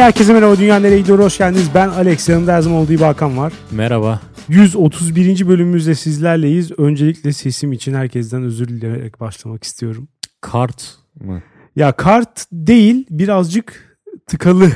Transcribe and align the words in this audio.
herkese 0.00 0.32
merhaba. 0.32 0.58
Dünya 0.58 0.78
nereye 0.78 0.98
gidiyor? 1.00 1.18
Hoş 1.18 1.38
geldiniz. 1.38 1.68
Ben 1.74 1.88
Alex. 1.88 2.28
Yanımda 2.28 2.52
her 2.52 2.60
zaman 2.60 2.78
olduğu 2.78 2.92
gibi 2.92 3.04
Hakan 3.04 3.36
var. 3.38 3.52
Merhaba. 3.70 4.20
131. 4.48 5.48
bölümümüzde 5.48 5.94
sizlerleyiz. 5.94 6.72
Öncelikle 6.78 7.32
sesim 7.32 7.72
için 7.72 7.94
herkesten 7.94 8.42
özür 8.42 8.68
dileyerek 8.68 9.20
başlamak 9.20 9.64
istiyorum. 9.64 10.08
Kart 10.40 10.96
mı? 11.20 11.42
Ya 11.76 11.92
kart 11.92 12.46
değil 12.52 13.06
birazcık 13.10 13.98
tıkalı 14.26 14.72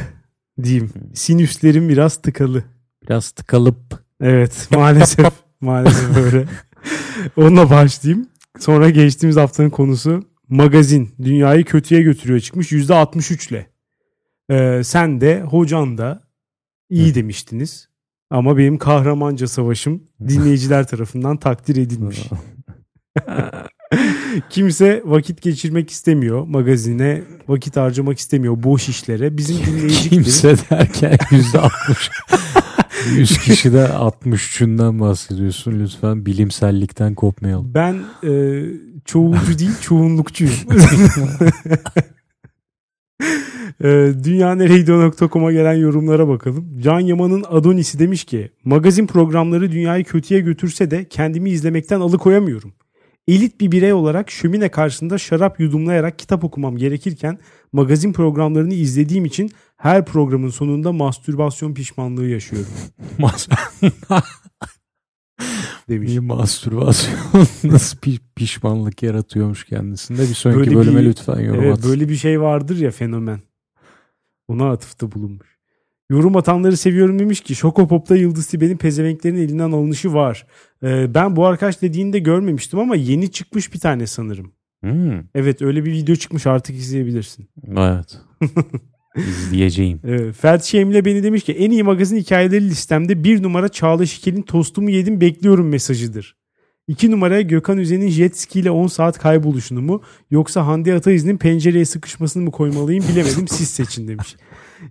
diyeyim. 0.63 0.91
Sinüslerim 1.15 1.89
biraz 1.89 2.17
tıkalı. 2.17 2.65
Biraz 3.03 3.31
tıkalıp. 3.31 4.05
Evet 4.21 4.69
maalesef 4.71 5.33
maalesef 5.61 6.17
öyle. 6.17 6.45
Onunla 7.37 7.71
başlayayım. 7.71 8.29
Sonra 8.59 8.91
geçtiğimiz 8.91 9.37
haftanın 9.37 9.71
konusu 9.71 10.23
magazin 10.49 11.15
dünyayı 11.23 11.65
kötüye 11.65 12.03
götürüyor 12.03 12.41
çıkmış 12.41 12.73
%63 12.73 13.51
ile. 13.51 13.74
Ee, 14.51 14.83
sen 14.85 15.21
de 15.21 15.43
hocan 15.43 15.99
da 15.99 16.23
iyi 16.91 17.15
demiştiniz. 17.15 17.89
Ama 18.31 18.57
benim 18.57 18.79
kahramanca 18.79 19.49
savaşım 19.49 20.03
dinleyiciler 20.29 20.87
tarafından 20.87 21.37
takdir 21.37 21.77
edilmiş. 21.77 22.29
Kimse 24.51 25.03
vakit 25.05 25.43
geçirmek 25.43 25.91
istemiyor 25.91 26.45
magazine, 26.47 27.23
vakit 27.49 27.77
harcamak 27.77 28.19
istemiyor 28.19 28.63
boş 28.63 28.89
işlere. 28.89 29.37
Bizim 29.39 29.57
dinleyici 29.67 30.11
Kimse 30.11 30.57
derken 30.71 31.19
yüzde 31.31 31.59
altmış. 31.59 32.11
100 33.17 33.39
kişide 33.39 33.85
63'ünden 33.85 35.01
bahsediyorsun. 35.01 35.81
Lütfen 35.81 36.27
bilimsellikten 36.27 37.15
kopmayalım. 37.15 37.75
Ben 37.75 37.95
e, 38.25 38.63
çoğulcu 39.05 39.59
değil 39.59 39.81
çoğunlukçuyum. 39.81 40.55
E, 43.85 44.13
dünyaneregidiyor.com'a 44.25 45.53
gelen 45.53 45.75
yorumlara 45.75 46.29
bakalım. 46.29 46.79
Can 46.81 47.01
Yaman'ın 47.01 47.45
Adonis'i 47.51 47.99
demiş 47.99 48.25
ki 48.25 48.51
magazin 48.65 49.07
programları 49.07 49.73
dünyayı 49.73 50.05
kötüye 50.05 50.41
götürse 50.41 50.91
de 50.91 51.09
kendimi 51.09 51.51
izlemekten 51.51 52.01
alıkoyamıyorum. 52.01 52.73
Elit 53.29 53.61
bir 53.61 53.73
birey 53.73 53.93
olarak 53.93 54.31
şömine 54.31 54.69
karşısında 54.69 55.19
şarap 55.19 55.61
yudumlayarak 55.61 56.19
kitap 56.19 56.45
okumam 56.45 56.77
gerekirken 56.77 57.39
magazin 57.73 58.13
programlarını 58.13 58.75
izlediğim 58.75 59.25
için 59.25 59.51
her 59.77 60.05
programın 60.05 60.51
sonunda 60.51 60.93
mastürbasyon 60.93 61.75
pişmanlığı 61.75 62.27
yaşıyorum 62.27 62.73
demiş. 65.89 66.11
bir 66.13 66.19
mastürbasyon 66.19 67.19
nasıl 67.65 67.99
bir 68.07 68.21
pişmanlık 68.37 69.03
yaratıyormuş 69.03 69.65
kendisinde. 69.65 70.23
Bir 70.23 70.27
sonraki 70.35 70.59
Böyle 70.61 70.75
bölüme 70.77 71.01
bir- 71.01 71.07
lütfen 71.07 71.41
yorum 71.41 71.63
Evet 71.65 71.79
at. 71.79 71.85
böyle 71.89 72.09
bir 72.09 72.17
şey 72.17 72.41
vardır 72.41 72.77
ya 72.77 72.91
fenomen. 72.91 73.41
Ona 74.49 74.71
atıfta 74.71 75.13
bulunmuş. 75.13 75.55
Yorum 76.11 76.37
atanları 76.37 76.77
seviyorum 76.77 77.19
demiş 77.19 77.41
ki 77.41 77.55
Şokopop'ta 77.55 78.17
Yıldız 78.17 78.47
Tilbe'nin 78.47 78.77
pezevenklerin 78.77 79.37
elinden 79.37 79.73
alınışı 79.73 80.15
var. 80.15 80.47
Ee, 80.83 81.15
ben 81.15 81.37
bu 81.37 81.47
arkadaş 81.47 81.83
dediğinde 81.83 82.19
görmemiştim 82.19 82.79
ama 82.79 82.97
yeni 82.97 83.31
çıkmış 83.31 83.75
bir 83.75 83.79
tane 83.81 84.07
sanırım. 84.07 84.53
Hmm, 84.83 85.21
Evet 85.35 85.63
öyle 85.63 85.85
bir 85.85 85.93
video 85.93 86.15
çıkmış 86.17 86.47
artık 86.47 86.77
izleyebilirsin. 86.77 87.49
evet. 87.77 88.19
İzleyeceğim. 89.17 90.01
Ee, 90.05 90.33
Fert 90.33 90.65
Şemle 90.65 91.05
beni 91.05 91.23
demiş 91.23 91.45
ki 91.45 91.53
en 91.53 91.71
iyi 91.71 91.83
magazin 91.83 92.17
hikayeleri 92.17 92.69
listemde 92.69 93.25
bir 93.25 93.43
numara 93.43 93.69
Çağla 93.69 94.07
Şikel'in 94.07 94.43
tostumu 94.43 94.91
yedim 94.91 95.21
bekliyorum 95.21 95.69
mesajıdır. 95.69 96.37
İki 96.89 97.11
numaraya 97.11 97.41
Gökhan 97.41 97.79
Üzen'in 97.79 98.09
jet 98.09 98.39
ski 98.39 98.61
ile 98.61 98.71
10 98.71 98.87
saat 98.87 99.19
kayboluşunu 99.19 99.83
mu 99.83 100.03
yoksa 100.31 100.67
Hande 100.67 100.95
Ataiz'in 100.95 101.37
pencereye 101.37 101.85
sıkışmasını 101.85 102.43
mı 102.43 102.51
koymalıyım 102.51 103.05
bilemedim 103.09 103.49
siz 103.49 103.69
seçin 103.69 104.09
demiş. 104.09 104.37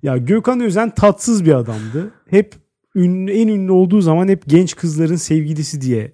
Ya 0.03 0.17
Gökhan 0.17 0.59
Özen 0.59 0.95
tatsız 0.95 1.45
bir 1.45 1.53
adamdı. 1.53 2.11
Hep 2.29 2.55
ünlü, 2.95 3.31
en 3.31 3.47
ünlü 3.47 3.71
olduğu 3.71 4.01
zaman 4.01 4.27
hep 4.27 4.43
genç 4.47 4.75
kızların 4.75 5.15
sevgilisi 5.15 5.81
diye 5.81 6.13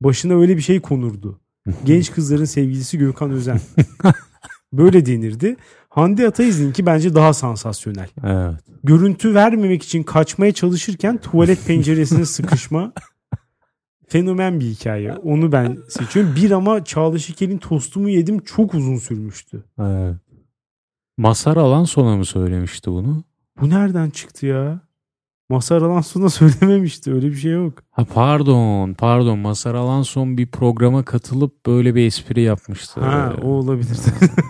başına 0.00 0.34
öyle 0.34 0.56
bir 0.56 0.62
şey 0.62 0.80
konurdu. 0.80 1.40
Genç 1.84 2.12
kızların 2.12 2.44
sevgilisi 2.44 2.98
Gökhan 2.98 3.30
Özen. 3.30 3.60
Böyle 4.72 5.06
denirdi. 5.06 5.56
Hande 5.88 6.26
Ataiz'inki 6.28 6.86
bence 6.86 7.14
daha 7.14 7.32
sansasyonel 7.34 8.08
Evet. 8.24 8.54
görüntü 8.84 9.34
vermemek 9.34 9.82
için 9.82 10.02
kaçmaya 10.02 10.52
çalışırken 10.52 11.18
tuvalet 11.18 11.64
penceresine 11.66 12.24
sıkışma 12.24 12.92
fenomen 14.08 14.60
bir 14.60 14.66
hikaye. 14.66 15.12
Onu 15.12 15.52
ben 15.52 15.78
seçiyorum. 15.88 16.34
Bir 16.36 16.50
ama 16.50 16.84
Çağla 16.84 17.18
Şikel'in 17.18 17.58
tostumu 17.58 18.08
yedim 18.08 18.38
çok 18.38 18.74
uzun 18.74 18.96
sürmüştü. 18.96 19.64
evet. 19.80 20.16
Masar 21.16 21.56
alan 21.56 21.84
sona 21.84 22.16
mı 22.16 22.24
söylemişti 22.24 22.90
bunu? 22.90 23.24
Bu 23.60 23.70
nereden 23.70 24.10
çıktı 24.10 24.46
ya? 24.46 24.80
Masar 25.50 25.82
Alanson'a 25.82 26.30
söylememişti. 26.30 27.12
Öyle 27.12 27.26
bir 27.26 27.36
şey 27.36 27.52
yok. 27.52 27.82
Ha 27.90 28.04
pardon, 28.14 28.94
pardon. 28.94 29.38
Masar 29.38 29.74
Alanson 29.74 30.38
bir 30.38 30.46
programa 30.46 31.04
katılıp 31.04 31.66
böyle 31.66 31.94
bir 31.94 32.06
espri 32.06 32.42
yapmıştı. 32.42 33.00
Ha 33.00 33.34
o 33.42 33.46
olabilir. 33.48 33.98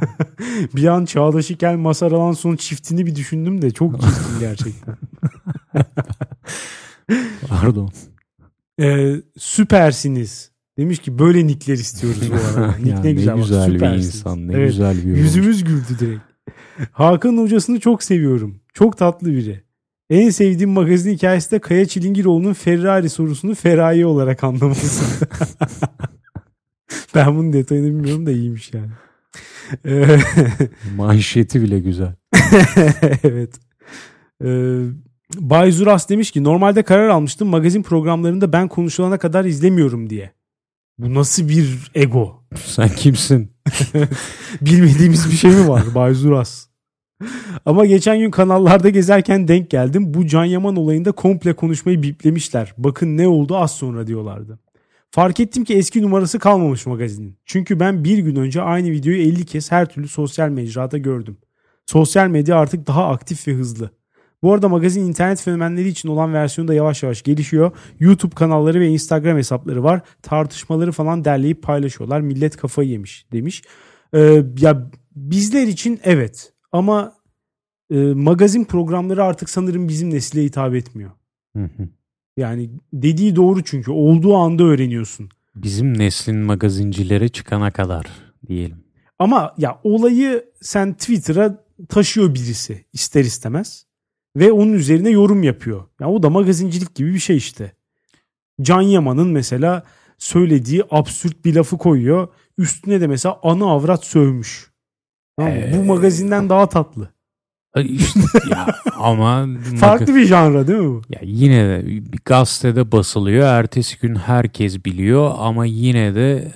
bir 0.76 0.84
an 0.86 1.04
Çağla 1.04 1.42
Şikel 1.42 1.76
Masar 1.76 2.12
Alanson 2.12 2.56
çiftini 2.56 3.06
bir 3.06 3.14
düşündüm 3.16 3.62
de 3.62 3.70
çok 3.70 4.00
çirkin 4.00 4.40
gerçekten. 4.40 4.96
Pardon. 7.48 7.90
Ee, 8.80 9.16
süpersiniz. 9.38 10.50
Demiş 10.78 10.98
ki 10.98 11.18
böyle 11.18 11.46
nickler 11.46 11.74
istiyoruz 11.74 12.30
bu 12.30 12.34
arada. 12.34 12.74
Nick 12.76 12.90
Ya 12.90 13.00
ne 13.00 13.04
ne 13.08 13.12
güzel, 13.12 13.36
güzel, 13.36 13.74
bak, 13.74 13.80
bir 13.80 13.96
insan, 13.96 14.48
ne 14.48 14.52
Evet. 14.54 14.68
güzel 14.68 14.96
bir. 14.96 15.16
Yüzümüz 15.16 15.64
güldü 15.64 15.98
direkt. 15.98 16.22
Hakan 16.92 17.36
hocasını 17.36 17.80
çok 17.80 18.02
seviyorum. 18.02 18.60
Çok 18.74 18.96
tatlı 18.98 19.28
biri. 19.28 19.69
En 20.10 20.30
sevdiğim 20.30 20.70
magazin 20.70 21.12
hikayesi 21.12 21.50
de 21.50 21.58
Kaya 21.58 21.86
Çilingiroğlu'nun 21.86 22.52
Ferrari 22.52 23.10
sorusunu 23.10 23.54
Feraye 23.54 24.06
olarak 24.06 24.44
anlaması. 24.44 25.28
ben 27.14 27.36
bunun 27.36 27.52
detayını 27.52 27.86
bilmiyorum 27.86 28.26
da 28.26 28.30
iyiymiş 28.30 28.74
yani. 28.74 28.90
Ee, 29.86 30.18
Manşeti 30.96 31.62
bile 31.62 31.80
güzel. 31.80 32.14
evet. 33.22 33.54
Ee, 34.44 34.80
Bay 35.36 35.72
Zuras 35.72 36.08
demiş 36.08 36.30
ki 36.30 36.44
normalde 36.44 36.82
karar 36.82 37.08
almıştım 37.08 37.48
magazin 37.48 37.82
programlarında 37.82 38.52
ben 38.52 38.68
konuşulana 38.68 39.18
kadar 39.18 39.44
izlemiyorum 39.44 40.10
diye. 40.10 40.32
Bu 40.98 41.14
nasıl 41.14 41.48
bir 41.48 41.90
ego? 41.94 42.44
Sen 42.64 42.88
kimsin? 42.88 43.52
Bilmediğimiz 44.60 45.30
bir 45.30 45.36
şey 45.36 45.50
mi 45.50 45.68
var 45.68 45.94
Bay 45.94 46.14
Zuras? 46.14 46.69
Ama 47.66 47.86
geçen 47.86 48.18
gün 48.18 48.30
kanallarda 48.30 48.88
gezerken 48.88 49.48
denk 49.48 49.70
geldim. 49.70 50.14
Bu 50.14 50.26
Can 50.26 50.44
Yaman 50.44 50.76
olayında 50.76 51.12
komple 51.12 51.52
konuşmayı 51.52 52.02
biplemişler. 52.02 52.74
Bakın 52.78 53.16
ne 53.16 53.28
oldu 53.28 53.56
az 53.56 53.70
sonra 53.70 54.06
diyorlardı. 54.06 54.58
Fark 55.10 55.40
ettim 55.40 55.64
ki 55.64 55.74
eski 55.74 56.02
numarası 56.02 56.38
kalmamış 56.38 56.86
magazinin. 56.86 57.36
Çünkü 57.44 57.80
ben 57.80 58.04
bir 58.04 58.18
gün 58.18 58.36
önce 58.36 58.62
aynı 58.62 58.90
videoyu 58.90 59.22
50 59.22 59.46
kez 59.46 59.72
her 59.72 59.88
türlü 59.88 60.08
sosyal 60.08 60.48
mecrada 60.48 60.98
gördüm. 60.98 61.36
Sosyal 61.86 62.28
medya 62.28 62.56
artık 62.56 62.86
daha 62.86 63.08
aktif 63.08 63.48
ve 63.48 63.52
hızlı. 63.52 63.90
Bu 64.42 64.52
arada 64.52 64.68
magazin 64.68 65.06
internet 65.06 65.40
fenomenleri 65.40 65.88
için 65.88 66.08
olan 66.08 66.34
versiyonu 66.34 66.68
da 66.68 66.74
yavaş 66.74 67.02
yavaş 67.02 67.22
gelişiyor. 67.22 67.72
YouTube 68.00 68.34
kanalları 68.34 68.80
ve 68.80 68.88
Instagram 68.88 69.36
hesapları 69.36 69.84
var. 69.84 70.00
Tartışmaları 70.22 70.92
falan 70.92 71.24
derleyip 71.24 71.62
paylaşıyorlar. 71.62 72.20
Millet 72.20 72.56
kafayı 72.56 72.88
yemiş 72.88 73.26
demiş. 73.32 73.62
Ee, 74.14 74.42
ya 74.58 74.90
bizler 75.16 75.66
için 75.66 76.00
evet 76.04 76.49
ama 76.72 77.12
e, 77.90 77.96
magazin 77.96 78.64
programları 78.64 79.24
artık 79.24 79.50
sanırım 79.50 79.88
bizim 79.88 80.10
nesile 80.10 80.44
hitap 80.44 80.74
etmiyor. 80.74 81.10
Hı 81.56 81.62
hı. 81.62 81.88
Yani 82.36 82.70
dediği 82.92 83.36
doğru 83.36 83.64
çünkü 83.64 83.90
olduğu 83.90 84.36
anda 84.36 84.64
öğreniyorsun. 84.64 85.28
Bizim 85.54 85.98
neslin 85.98 86.36
magazincilere 86.36 87.28
çıkana 87.28 87.70
kadar 87.70 88.06
diyelim. 88.46 88.84
Ama 89.18 89.54
ya 89.58 89.80
olayı 89.84 90.44
sen 90.60 90.94
Twitter'a 90.94 91.64
taşıyor 91.88 92.34
birisi 92.34 92.84
ister 92.92 93.24
istemez 93.24 93.86
ve 94.36 94.52
onun 94.52 94.72
üzerine 94.72 95.10
yorum 95.10 95.42
yapıyor. 95.42 95.84
Ya 96.00 96.08
o 96.08 96.22
da 96.22 96.30
magazincilik 96.30 96.94
gibi 96.94 97.14
bir 97.14 97.18
şey 97.18 97.36
işte. 97.36 97.72
Can 98.62 98.80
Yaman'ın 98.80 99.28
mesela 99.28 99.84
söylediği 100.18 100.82
absürt 100.90 101.44
bir 101.44 101.54
lafı 101.54 101.78
koyuyor. 101.78 102.28
Üstüne 102.58 103.00
de 103.00 103.06
mesela 103.06 103.38
ana 103.42 103.64
avrat 103.64 104.04
sövmüş. 104.04 104.69
Tamam 105.36 105.52
mı? 105.52 105.60
Bu 105.72 105.76
Ee, 105.76 105.86
magazinden 105.86 106.48
daha 106.48 106.68
tatlı. 106.68 107.08
İşte 107.84 108.20
ya 108.50 108.66
ama 108.96 109.46
Farklı 109.80 110.14
bir 110.14 110.24
janra 110.24 110.66
değil 110.66 110.78
mi 110.78 110.88
bu? 110.88 111.02
ya 111.10 111.20
yine 111.22 111.68
de 111.68 111.86
bir 111.86 112.18
gazetede 112.24 112.92
basılıyor. 112.92 113.46
Ertesi 113.46 113.98
gün 114.00 114.14
herkes 114.14 114.84
biliyor 114.84 115.30
ama 115.38 115.66
yine 115.66 116.14
de 116.14 116.52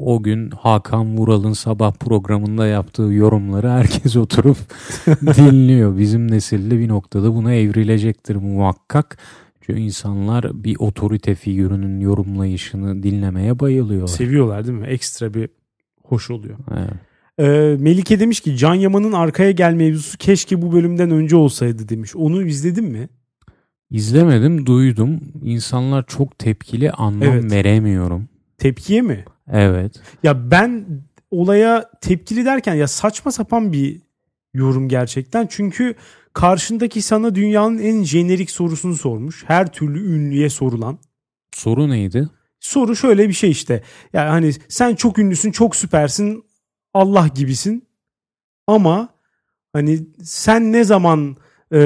o 0.00 0.22
gün 0.22 0.50
Hakan 0.50 1.16
Vural'ın 1.16 1.52
sabah 1.52 1.92
programında 1.92 2.66
yaptığı 2.66 3.02
yorumları 3.02 3.70
herkes 3.70 4.16
oturup 4.16 4.56
dinliyor. 5.36 5.98
Bizim 5.98 6.30
nesilde 6.30 6.78
bir 6.78 6.88
noktada 6.88 7.34
buna 7.34 7.54
evrilecektir 7.54 8.36
muhakkak. 8.36 9.18
Çünkü 9.60 9.80
insanlar 9.80 10.64
bir 10.64 10.76
otorite 10.78 11.34
figürünün 11.34 12.00
yorumlayışını 12.00 13.02
dinlemeye 13.02 13.60
bayılıyorlar. 13.60 14.06
Seviyorlar 14.08 14.66
değil 14.66 14.78
mi? 14.78 14.86
Ekstra 14.86 15.34
bir 15.34 15.48
hoş 16.02 16.30
oluyor. 16.30 16.56
Evet. 16.76 16.90
Ee, 17.38 17.76
Melike 17.78 18.20
demiş 18.20 18.40
ki 18.40 18.56
Can 18.56 18.74
Yaman'ın 18.74 19.12
arkaya 19.12 19.50
gel 19.50 19.72
mevzusu 19.74 20.18
keşke 20.18 20.62
bu 20.62 20.72
bölümden 20.72 21.10
önce 21.10 21.36
olsaydı 21.36 21.88
demiş. 21.88 22.16
Onu 22.16 22.46
izledin 22.46 22.84
mi? 22.84 23.08
İzlemedim, 23.90 24.66
duydum. 24.66 25.20
İnsanlar 25.44 26.06
çok 26.06 26.38
tepkili, 26.38 26.90
anlam 26.90 27.22
Evet. 27.22 27.52
veremiyorum. 27.52 28.28
Tepkiye 28.58 29.02
mi? 29.02 29.24
Evet. 29.52 29.92
Ya 30.22 30.50
ben 30.50 30.84
olaya 31.30 31.90
tepkili 32.00 32.44
derken 32.44 32.74
ya 32.74 32.88
saçma 32.88 33.32
sapan 33.32 33.72
bir 33.72 34.00
yorum 34.54 34.88
gerçekten. 34.88 35.46
Çünkü 35.50 35.94
karşındaki 36.32 37.02
sana 37.02 37.34
dünyanın 37.34 37.78
en 37.78 38.02
jenerik 38.04 38.50
sorusunu 38.50 38.94
sormuş. 38.94 39.44
Her 39.46 39.72
türlü 39.72 40.14
ünlüye 40.14 40.50
sorulan. 40.50 40.98
Soru 41.54 41.90
neydi? 41.90 42.28
Soru 42.60 42.96
şöyle 42.96 43.28
bir 43.28 43.34
şey 43.34 43.50
işte. 43.50 43.82
Yani 44.12 44.28
hani 44.28 44.52
sen 44.68 44.94
çok 44.94 45.18
ünlüsün, 45.18 45.50
çok 45.50 45.76
süpersin, 45.76 46.44
Allah 46.94 47.28
gibisin. 47.34 47.88
Ama 48.66 49.08
hani 49.72 50.00
sen 50.22 50.72
ne 50.72 50.84
zaman 50.84 51.36
e, 51.74 51.80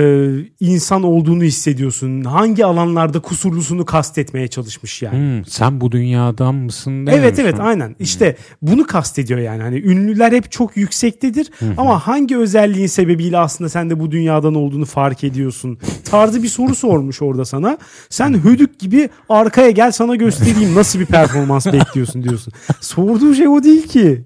insan 0.61 1.03
olduğunu 1.03 1.43
hissediyorsun? 1.43 2.25
Hangi 2.25 2.65
alanlarda 2.65 3.21
kusurlusunu 3.21 3.85
kastetmeye 3.85 4.49
çalışmış 4.49 5.03
yani. 5.03 5.17
Hmm, 5.17 5.45
sen 5.45 5.81
bu 5.81 5.93
dünyadan 5.93 6.55
mısın 6.55 7.07
Evet 7.07 7.39
evet 7.39 7.61
aynen. 7.61 7.97
İşte 7.99 8.37
bunu 8.63 8.87
kastediyor 8.87 9.41
yani. 9.41 9.63
Hani 9.63 9.79
ünlüler 9.79 10.33
hep 10.33 10.53
çok 10.53 10.77
yüksektedir 10.77 11.51
ama 11.77 12.07
hangi 12.07 12.37
özelliğin 12.37 12.87
sebebiyle 12.87 13.39
aslında 13.39 13.71
sen 13.71 13.91
de 13.91 14.01
bu 14.01 14.11
dünyadan 14.11 14.55
olduğunu 14.55 14.85
fark 14.85 15.25
ediyorsun? 15.25 15.79
Tarzı 16.05 16.43
bir 16.43 16.49
soru 16.49 16.75
sormuş 16.75 17.23
orada 17.23 17.45
sana. 17.45 17.79
Sen 18.11 18.45
hödük 18.45 18.79
gibi 18.79 19.09
arkaya 19.29 19.71
gel 19.71 19.93
sana 19.93 20.17
göstereyim 20.17 20.75
nasıl 20.75 21.01
bir 21.01 21.07
performans 21.07 21.67
bekliyorsun 21.67 22.23
diyorsun. 22.23 22.53
Sorduğu 22.81 23.35
şey 23.35 23.49
o 23.49 23.63
değil 23.63 23.89
ki. 23.89 24.25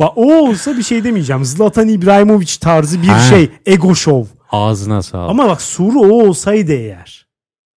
Bak 0.00 0.12
o 0.16 0.34
olsa 0.48 0.76
bir 0.76 0.82
şey 0.82 1.04
demeyeceğim. 1.04 1.44
Zlatan 1.44 1.88
İbrahimovic 1.88 2.50
tarzı 2.60 3.02
bir 3.02 3.06
Ha. 3.08 3.18
şey. 3.18 3.50
Ego 3.66 3.94
show. 3.94 4.34
Ağzına 4.50 5.02
sağlık. 5.02 5.30
Ama 5.30 5.48
bak 5.48 5.62
soru 5.62 6.00
o 6.00 6.28
olsaydı 6.28 6.72
eğer. 6.72 7.26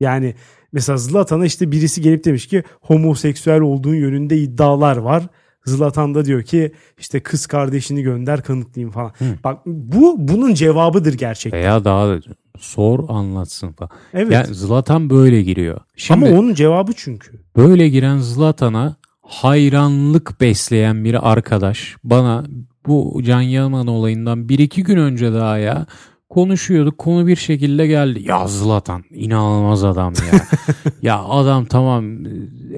Yani 0.01 0.35
mesela 0.73 0.97
Zlatan'a 0.97 1.47
işte 1.47 1.71
birisi 1.73 2.03
gelip 2.03 2.25
demiş 2.25 2.47
ki 2.47 2.63
homoseksüel 2.81 3.61
olduğun 3.61 3.95
yönünde 3.95 4.39
iddialar 4.39 4.97
var. 4.97 5.23
Zlatan 5.67 6.15
da 6.15 6.25
diyor 6.25 6.43
ki 6.43 6.73
işte 6.99 7.21
kız 7.21 7.47
kardeşini 7.47 8.03
gönder 8.03 8.43
kanıtlayayım 8.43 8.91
falan. 8.93 9.13
Bak 9.45 9.59
bu 9.67 10.15
bunun 10.19 10.55
cevabıdır 10.55 11.15
gerçekten. 11.15 11.61
Veya 11.61 11.85
daha 11.85 12.09
da 12.09 12.21
sor 12.59 13.05
anlatsın 13.09 13.73
falan. 13.73 13.91
Evet. 14.15 14.33
Yani 14.33 14.55
Zlatan 14.55 15.11
böyle 15.11 15.43
giriyor. 15.43 15.81
Şimdi 15.97 16.27
Ama 16.29 16.39
onun 16.39 16.55
cevabı 16.55 16.93
çünkü. 16.97 17.41
böyle 17.57 17.89
giren 17.89 18.19
Zlatan'a 18.19 18.97
hayranlık 19.29 20.41
besleyen 20.41 21.05
bir 21.05 21.33
arkadaş 21.33 21.97
bana 22.05 22.45
bu 22.87 23.21
Can 23.25 23.41
Yaman 23.41 23.87
olayından 23.87 24.49
bir 24.49 24.59
iki 24.59 24.83
gün 24.83 24.97
önce 24.97 25.33
daha 25.33 25.59
ya 25.59 25.87
konuşuyorduk 26.29 26.99
konu 26.99 27.27
bir 27.27 27.37
şekilde 27.37 27.87
geldi. 27.87 28.23
Ya 28.25 28.47
Zlatan 28.47 29.05
inanılmaz 29.11 29.85
adam 29.85 30.13
ya. 30.33 30.41
ya 31.03 31.25
adam 31.25 31.65
tamam 31.65 32.05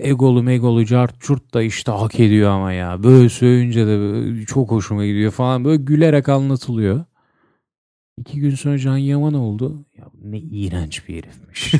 egolu 0.00 0.42
megolu 0.42 0.86
cart 0.86 1.20
çurt 1.20 1.54
da 1.54 1.62
işte 1.62 1.92
hak 1.92 2.20
ediyor 2.20 2.50
ama 2.50 2.72
ya. 2.72 3.02
Böyle 3.02 3.28
söyleyince 3.28 3.86
de 3.86 4.46
çok 4.46 4.70
hoşuma 4.70 5.06
gidiyor 5.06 5.30
falan 5.30 5.64
böyle 5.64 5.82
gülerek 5.82 6.28
anlatılıyor. 6.28 7.04
İki 8.20 8.40
gün 8.40 8.50
sonra 8.50 8.78
Can 8.78 8.96
Yaman 8.96 9.34
oldu. 9.34 9.84
Ya 9.98 10.04
ne 10.24 10.38
iğrenç 10.38 11.08
bir 11.08 11.14
herifmiş. 11.14 11.74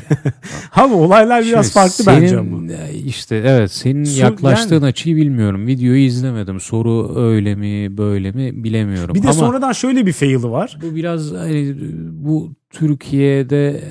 Ama 0.71 0.95
olaylar 1.05 1.45
biraz 1.45 1.65
Şimdi 1.65 1.73
farklı 1.73 2.03
senin, 2.03 2.21
bence 2.21 2.37
ama. 2.39 2.67
işte 3.05 3.35
evet 3.45 3.71
senin 3.71 4.03
Su- 4.03 4.19
yaklaştığın 4.21 4.75
yani- 4.75 4.85
açıyı 4.85 5.15
bilmiyorum. 5.15 5.67
Videoyu 5.67 5.99
izlemedim. 6.01 6.59
Soru 6.59 7.15
öyle 7.19 7.55
mi 7.55 7.97
böyle 7.97 8.31
mi 8.31 8.63
bilemiyorum. 8.63 9.15
Bir 9.15 9.23
de 9.23 9.27
Ama 9.27 9.33
sonradan 9.33 9.71
şöyle 9.71 10.05
bir 10.05 10.13
fail'i 10.13 10.43
var. 10.51 10.77
bu 10.81 10.95
biraz 10.95 11.31
hani, 11.31 11.75
bu 12.11 12.51
Türkiye'de 12.69 13.81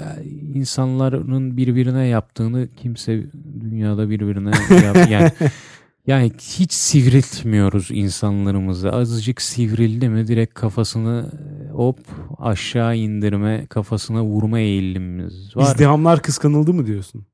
insanların 0.55 1.57
birbirine 1.57 2.07
yaptığını 2.07 2.69
kimse 2.77 3.23
dünyada 3.61 4.11
birbirine 4.11 4.51
yap, 4.85 5.11
yani 5.11 5.31
yani 6.07 6.33
hiç 6.39 6.73
sivriltmiyoruz 6.73 7.89
insanlarımızı. 7.91 8.93
Azıcık 8.93 9.43
sivrildi 9.43 10.09
mi 10.09 10.29
direkt 10.29 10.55
kafasını 10.55 11.33
e, 11.33 11.71
hop 11.71 11.99
aşağı 12.39 12.97
indirme, 12.97 13.67
kafasına 13.67 14.25
vurma 14.25 14.59
eğilimimiz 14.59 15.57
var. 15.57 15.63
İzdihamlar 15.63 16.23
kıskanıldı 16.23 16.75
mı 16.75 16.87
diyorsun? 16.87 17.27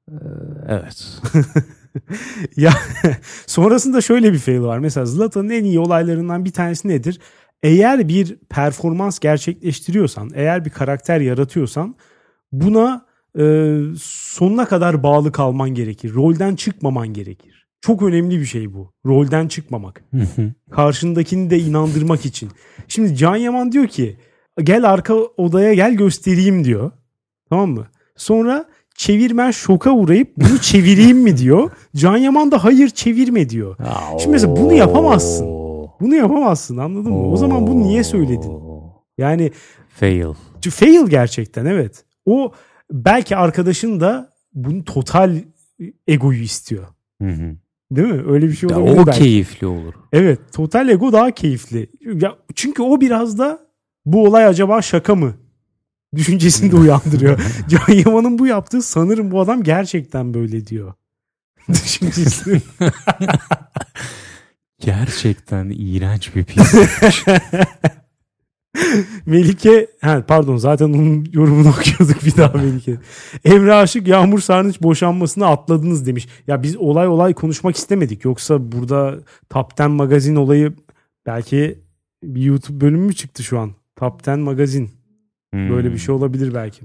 Evet. 0.68 1.20
ya 2.56 2.72
sonrasında 3.46 4.00
şöyle 4.00 4.32
bir 4.32 4.38
fail 4.38 4.60
var. 4.60 4.78
Mesela 4.78 5.06
Zlatan'ın 5.06 5.50
en 5.50 5.64
iyi 5.64 5.78
olaylarından 5.78 6.44
bir 6.44 6.52
tanesi 6.52 6.88
nedir? 6.88 7.20
Eğer 7.62 8.08
bir 8.08 8.36
performans 8.50 9.18
gerçekleştiriyorsan, 9.18 10.30
eğer 10.34 10.64
bir 10.64 10.70
karakter 10.70 11.20
yaratıyorsan 11.20 11.96
buna 12.52 13.06
e, 13.38 13.76
sonuna 14.02 14.64
kadar 14.68 15.02
bağlı 15.02 15.32
kalman 15.32 15.70
gerekir. 15.70 16.14
Rolden 16.14 16.56
çıkmaman 16.56 17.08
gerekir. 17.08 17.55
Çok 17.86 18.02
önemli 18.02 18.40
bir 18.40 18.44
şey 18.44 18.74
bu. 18.74 18.92
Rolden 19.06 19.48
çıkmamak. 19.48 20.04
Karşındakini 20.70 21.50
de 21.50 21.58
inandırmak 21.58 22.26
için. 22.26 22.50
Şimdi 22.88 23.16
Can 23.16 23.36
Yaman 23.36 23.72
diyor 23.72 23.86
ki 23.86 24.16
gel 24.62 24.90
arka 24.90 25.14
odaya 25.14 25.74
gel 25.74 25.94
göstereyim 25.94 26.64
diyor. 26.64 26.90
Tamam 27.50 27.70
mı? 27.70 27.86
Sonra 28.16 28.64
çevirmen 28.94 29.50
şoka 29.50 29.90
uğrayıp 29.90 30.36
bunu 30.36 30.58
çevireyim 30.58 31.18
mi 31.18 31.36
diyor. 31.36 31.70
Can 31.96 32.16
Yaman 32.16 32.50
da 32.50 32.64
hayır 32.64 32.88
çevirme 32.88 33.48
diyor. 33.48 33.76
Şimdi 34.18 34.32
mesela 34.32 34.56
bunu 34.56 34.72
yapamazsın. 34.72 35.46
Bunu 36.00 36.14
yapamazsın 36.14 36.76
anladın 36.76 37.12
mı? 37.12 37.32
O 37.32 37.36
zaman 37.36 37.66
bunu 37.66 37.82
niye 37.82 38.04
söyledin? 38.04 38.52
Yani 39.18 39.52
Fail. 39.88 40.34
fail 40.70 41.06
gerçekten 41.06 41.64
evet. 41.66 42.04
O 42.24 42.52
belki 42.92 43.36
arkadaşın 43.36 44.00
da 44.00 44.32
bunu 44.54 44.84
total 44.84 45.36
egoyu 46.06 46.42
istiyor. 46.42 46.84
Hı 47.22 47.28
hı. 47.28 47.56
Değil 47.90 48.08
mi? 48.08 48.22
Öyle 48.32 48.46
bir 48.48 48.52
şey 48.52 48.70
Ya 48.70 48.80
olabilir 48.80 48.98
o 49.02 49.06
belki. 49.06 49.18
keyifli 49.18 49.66
olur. 49.66 49.94
Evet, 50.12 50.40
total 50.52 50.88
ego 50.88 51.12
daha 51.12 51.30
keyifli. 51.30 51.90
Ya 52.00 52.36
çünkü 52.54 52.82
o 52.82 53.00
biraz 53.00 53.38
da 53.38 53.58
bu 54.06 54.24
olay 54.26 54.44
acaba 54.46 54.82
şaka 54.82 55.14
mı? 55.14 55.34
Düşüncesini 56.16 56.72
de 56.72 56.76
uyandırıyor. 56.76 57.40
Can 57.68 57.94
Yaman'ın 57.94 58.38
bu 58.38 58.46
yaptığı 58.46 58.82
sanırım 58.82 59.30
bu 59.30 59.40
adam 59.40 59.62
gerçekten 59.62 60.34
böyle 60.34 60.66
diyor. 60.66 60.94
Düşüncesi. 61.68 62.62
Gerçekten 64.80 65.70
iğrenç 65.76 66.36
bir 66.36 66.44
pis. 66.44 66.74
Melike, 69.26 69.86
ha, 70.00 70.24
pardon 70.28 70.56
zaten 70.56 70.84
onun 70.84 71.26
yorumunu 71.32 71.68
okuyorduk 71.80 72.24
bir 72.24 72.36
daha 72.36 72.58
Melike. 72.58 72.96
Emre 73.44 73.74
Aşık 73.74 74.08
Yağmur 74.08 74.38
Sarnıç 74.38 74.82
boşanmasını 74.82 75.46
atladınız 75.46 76.06
demiş. 76.06 76.28
Ya 76.46 76.62
biz 76.62 76.76
olay 76.76 77.08
olay 77.08 77.34
konuşmak 77.34 77.76
istemedik. 77.76 78.24
Yoksa 78.24 78.72
burada 78.72 79.18
Top 79.48 79.80
10 79.80 79.90
magazin 79.90 80.36
olayı 80.36 80.72
belki 81.26 81.78
bir 82.22 82.42
YouTube 82.42 82.80
bölümü 82.80 83.06
mü 83.06 83.14
çıktı 83.14 83.42
şu 83.42 83.58
an? 83.58 83.70
Top 83.96 84.28
10 84.28 84.40
magazin. 84.40 84.90
Böyle 85.70 85.92
bir 85.92 85.98
şey 85.98 86.14
olabilir 86.14 86.54
belki. 86.54 86.82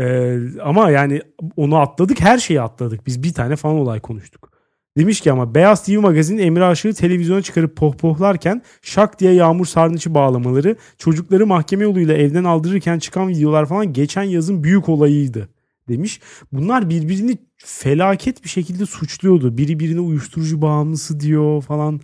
Ee, 0.00 0.38
ama 0.62 0.90
yani 0.90 1.22
onu 1.56 1.76
atladık 1.76 2.20
her 2.20 2.38
şeyi 2.38 2.60
atladık. 2.60 3.06
Biz 3.06 3.22
bir 3.22 3.32
tane 3.32 3.56
falan 3.56 3.76
olay 3.76 4.00
konuştuk. 4.00 4.57
Demiş 4.96 5.20
ki 5.20 5.32
ama 5.32 5.54
Beyaz 5.54 5.84
TV 5.84 5.98
magazin 5.98 6.38
Emre 6.38 6.64
Aşık'ı 6.64 6.94
televizyona 6.94 7.42
çıkarıp 7.42 7.76
pohpohlarken 7.76 8.62
şak 8.82 9.20
diye 9.20 9.32
Yağmur 9.32 9.66
Sarnıç'ı 9.66 10.14
bağlamaları, 10.14 10.76
çocukları 10.98 11.46
mahkeme 11.46 11.84
yoluyla 11.84 12.14
evden 12.14 12.44
aldırırken 12.44 12.98
çıkan 12.98 13.28
videolar 13.28 13.66
falan 13.66 13.92
geçen 13.92 14.22
yazın 14.22 14.64
büyük 14.64 14.88
olayıydı 14.88 15.48
demiş. 15.88 16.20
Bunlar 16.52 16.90
birbirini 16.90 17.38
felaket 17.56 18.44
bir 18.44 18.48
şekilde 18.48 18.86
suçluyordu. 18.86 19.58
Biri 19.58 19.80
birine 19.80 20.00
uyuşturucu 20.00 20.62
bağımlısı 20.62 21.20
diyor 21.20 21.62
falan. 21.62 22.00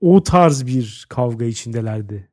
O 0.00 0.22
tarz 0.22 0.66
bir 0.66 1.06
kavga 1.08 1.44
içindelerdi. 1.44 2.29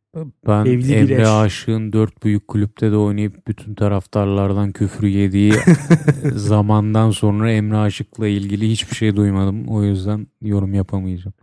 Ben 0.48 0.66
Evli 0.66 0.94
Emre 0.94 1.22
eş. 1.22 1.28
Aşık'ın 1.28 1.94
dört 1.94 2.24
büyük 2.24 2.48
kulüpte 2.48 2.92
de 2.92 2.98
oynayıp 2.98 3.48
bütün 3.48 3.76
taraftarlardan 3.76 4.72
küfür 4.72 5.08
yediği 5.08 5.54
zamandan 6.36 7.12
sonra 7.12 7.52
Emre 7.52 7.78
Aşık'la 7.78 8.28
ilgili 8.28 8.70
hiçbir 8.70 8.96
şey 8.96 9.16
duymadım. 9.16 9.68
O 9.68 9.84
yüzden 9.84 10.28
yorum 10.42 10.74
yapamayacağım. 10.74 11.34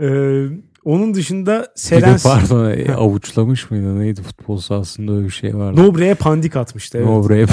Ee, 0.00 0.46
onun 0.88 1.14
dışında 1.14 1.66
Bir 1.92 2.02
de 2.02 2.16
pardon 2.22 2.70
e, 2.70 2.94
avuçlamış 2.94 3.70
mıydı 3.70 4.00
neydi 4.00 4.22
futbol 4.22 4.58
sahasında 4.58 5.12
öyle 5.12 5.24
bir 5.26 5.30
şey 5.30 5.56
vardı. 5.56 5.82
Nobre'ye 5.82 6.14
pandik 6.14 6.56
atmıştı. 6.56 6.98
Evet. 6.98 7.06
Nobre. 7.06 7.46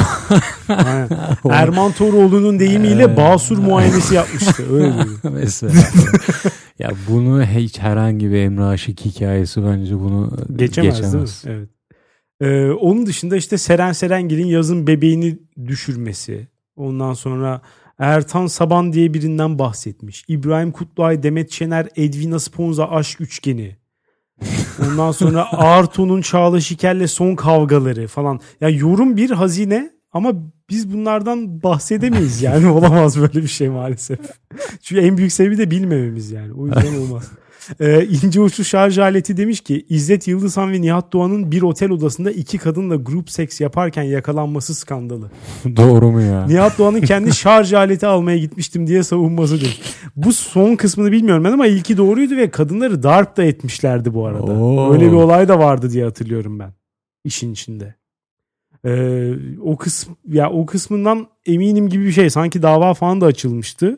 Aynen. 0.68 1.10
Erman 1.50 1.92
Toroğlu'nun 1.92 2.60
deyimiyle 2.60 3.18
basur 3.18 3.58
muayenesi 3.58 4.16
yapmıştı. 4.16 4.64
Öyle 4.74 4.94
diyor. 4.94 5.06
Mesela. 5.34 5.74
ya 6.80 6.92
bunu 7.10 7.44
hiç 7.44 7.80
herhangi 7.80 8.32
bir 8.32 8.36
Emre 8.36 8.64
Aşık 8.64 9.06
hikayesi 9.06 9.66
bence 9.66 10.00
bunu 10.00 10.32
Geçemez, 10.56 10.96
geçemez. 11.02 11.44
değil 11.46 11.58
mi? 11.58 11.62
Evet. 11.62 11.70
Ee, 12.42 12.72
onun 12.72 13.06
dışında 13.06 13.36
işte 13.36 13.58
Seren 13.58 13.92
Serengil'in 13.92 14.48
yazın 14.48 14.88
bebeğini 14.88 15.40
düşürmesi. 15.68 16.48
Ondan 16.76 17.14
sonra 17.14 17.62
Ertan 18.00 18.48
Saban 18.48 18.94
diye 18.94 19.14
birinden 19.14 19.60
bahsetmiş. 19.60 20.26
İbrahim 20.28 20.72
Kutluay, 20.72 21.24
Demet 21.24 21.52
Şener, 21.52 21.88
Edwina 21.96 22.40
Sponza 22.40 22.90
aşk 22.90 23.22
üçgeni. 23.22 23.76
Ondan 24.84 25.12
sonra 25.12 25.48
Arto'nun 25.52 26.22
Çağla 26.22 26.62
Şiker'le 26.62 27.08
son 27.08 27.36
kavgaları 27.36 28.08
falan. 28.08 28.40
Ya 28.62 28.70
yorum 28.70 29.18
bir 29.18 29.30
hazine 29.30 29.92
ama 30.12 30.34
biz 30.70 30.94
bunlardan 30.94 31.64
bahsedemeyiz 31.64 32.42
yani. 32.42 32.68
Olamaz 32.72 33.22
böyle 33.22 33.42
bir 33.42 33.48
şey 33.48 33.70
maalesef. 33.70 34.20
Çünkü 34.82 35.02
en 35.02 35.18
büyük 35.18 35.34
sebebi 35.34 35.58
de 35.58 35.72
bilmememiz 35.72 36.32
yani. 36.32 36.54
O 36.54 36.68
yüzden 36.68 36.96
olmaz. 37.02 37.32
Ee, 37.80 38.06
ince 38.06 38.42
uçlu 38.42 38.64
şarj 38.64 38.98
aleti 38.98 39.38
demiş 39.38 39.62
ki 39.62 39.86
İzzet 39.90 40.28
Yıldızhan 40.28 40.72
ve 40.72 40.82
Nihat 40.82 41.14
Doğan'ın 41.14 41.52
bir 41.52 41.62
otel 41.62 41.92
odasında 41.92 42.32
iki 42.32 42.58
kadınla 42.58 42.96
grup 42.96 43.30
seks 43.30 43.62
yaparken 43.62 44.04
yakalanması 44.04 44.76
skandalı. 44.76 45.32
Doğru 45.76 46.12
mu 46.12 46.22
ya? 46.22 46.46
Nihat 46.46 46.78
Doğan'ın 46.78 47.02
kendi 47.02 47.36
şarj 47.36 47.74
aleti 47.74 48.08
almaya 48.08 48.38
gitmiştim 48.38 48.88
diye 48.88 49.04
savunması 49.04 49.62
demiş. 49.62 49.82
Bu 50.16 50.34
son 50.34 50.76
kısmını 50.76 51.12
bilmiyorum 51.12 51.44
ben 51.44 51.52
ama 51.52 51.68
ilki 51.68 51.98
doğruydu 51.98 52.38
ve 52.38 52.50
kadınları 52.50 53.04
darp 53.04 53.38
da 53.38 53.44
etmişlerdi 53.44 54.14
bu 54.14 54.26
arada. 54.26 54.52
Oo. 54.52 54.94
Öyle 54.94 55.08
bir 55.08 55.16
olay 55.16 55.48
da 55.48 55.60
vardı 55.60 55.90
diye 55.92 56.04
hatırlıyorum 56.06 56.60
ben 56.60 56.74
işin 57.24 57.54
içinde. 57.54 57.96
Ee, 58.86 59.34
o 59.62 59.78
kısm 59.78 60.12
ya 60.28 60.52
o 60.52 60.66
kısmından 60.66 61.28
eminim 61.46 61.90
gibi 61.90 62.06
bir 62.06 62.12
şey. 62.12 62.30
Sanki 62.30 62.62
dava 62.62 62.94
falan 62.94 63.22
da 63.22 63.26
açılmıştı 63.26 63.98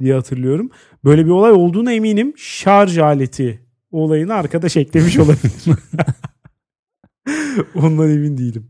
diye 0.00 0.14
hatırlıyorum. 0.14 0.70
Böyle 1.04 1.26
bir 1.26 1.30
olay 1.30 1.52
olduğuna 1.52 1.92
eminim. 1.92 2.32
Şarj 2.36 2.98
aleti 2.98 3.60
olayını 3.90 4.34
arkadaş 4.34 4.76
eklemiş 4.76 5.18
olabilir. 5.18 5.64
Ondan 7.74 8.10
emin 8.10 8.38
değilim. 8.38 8.68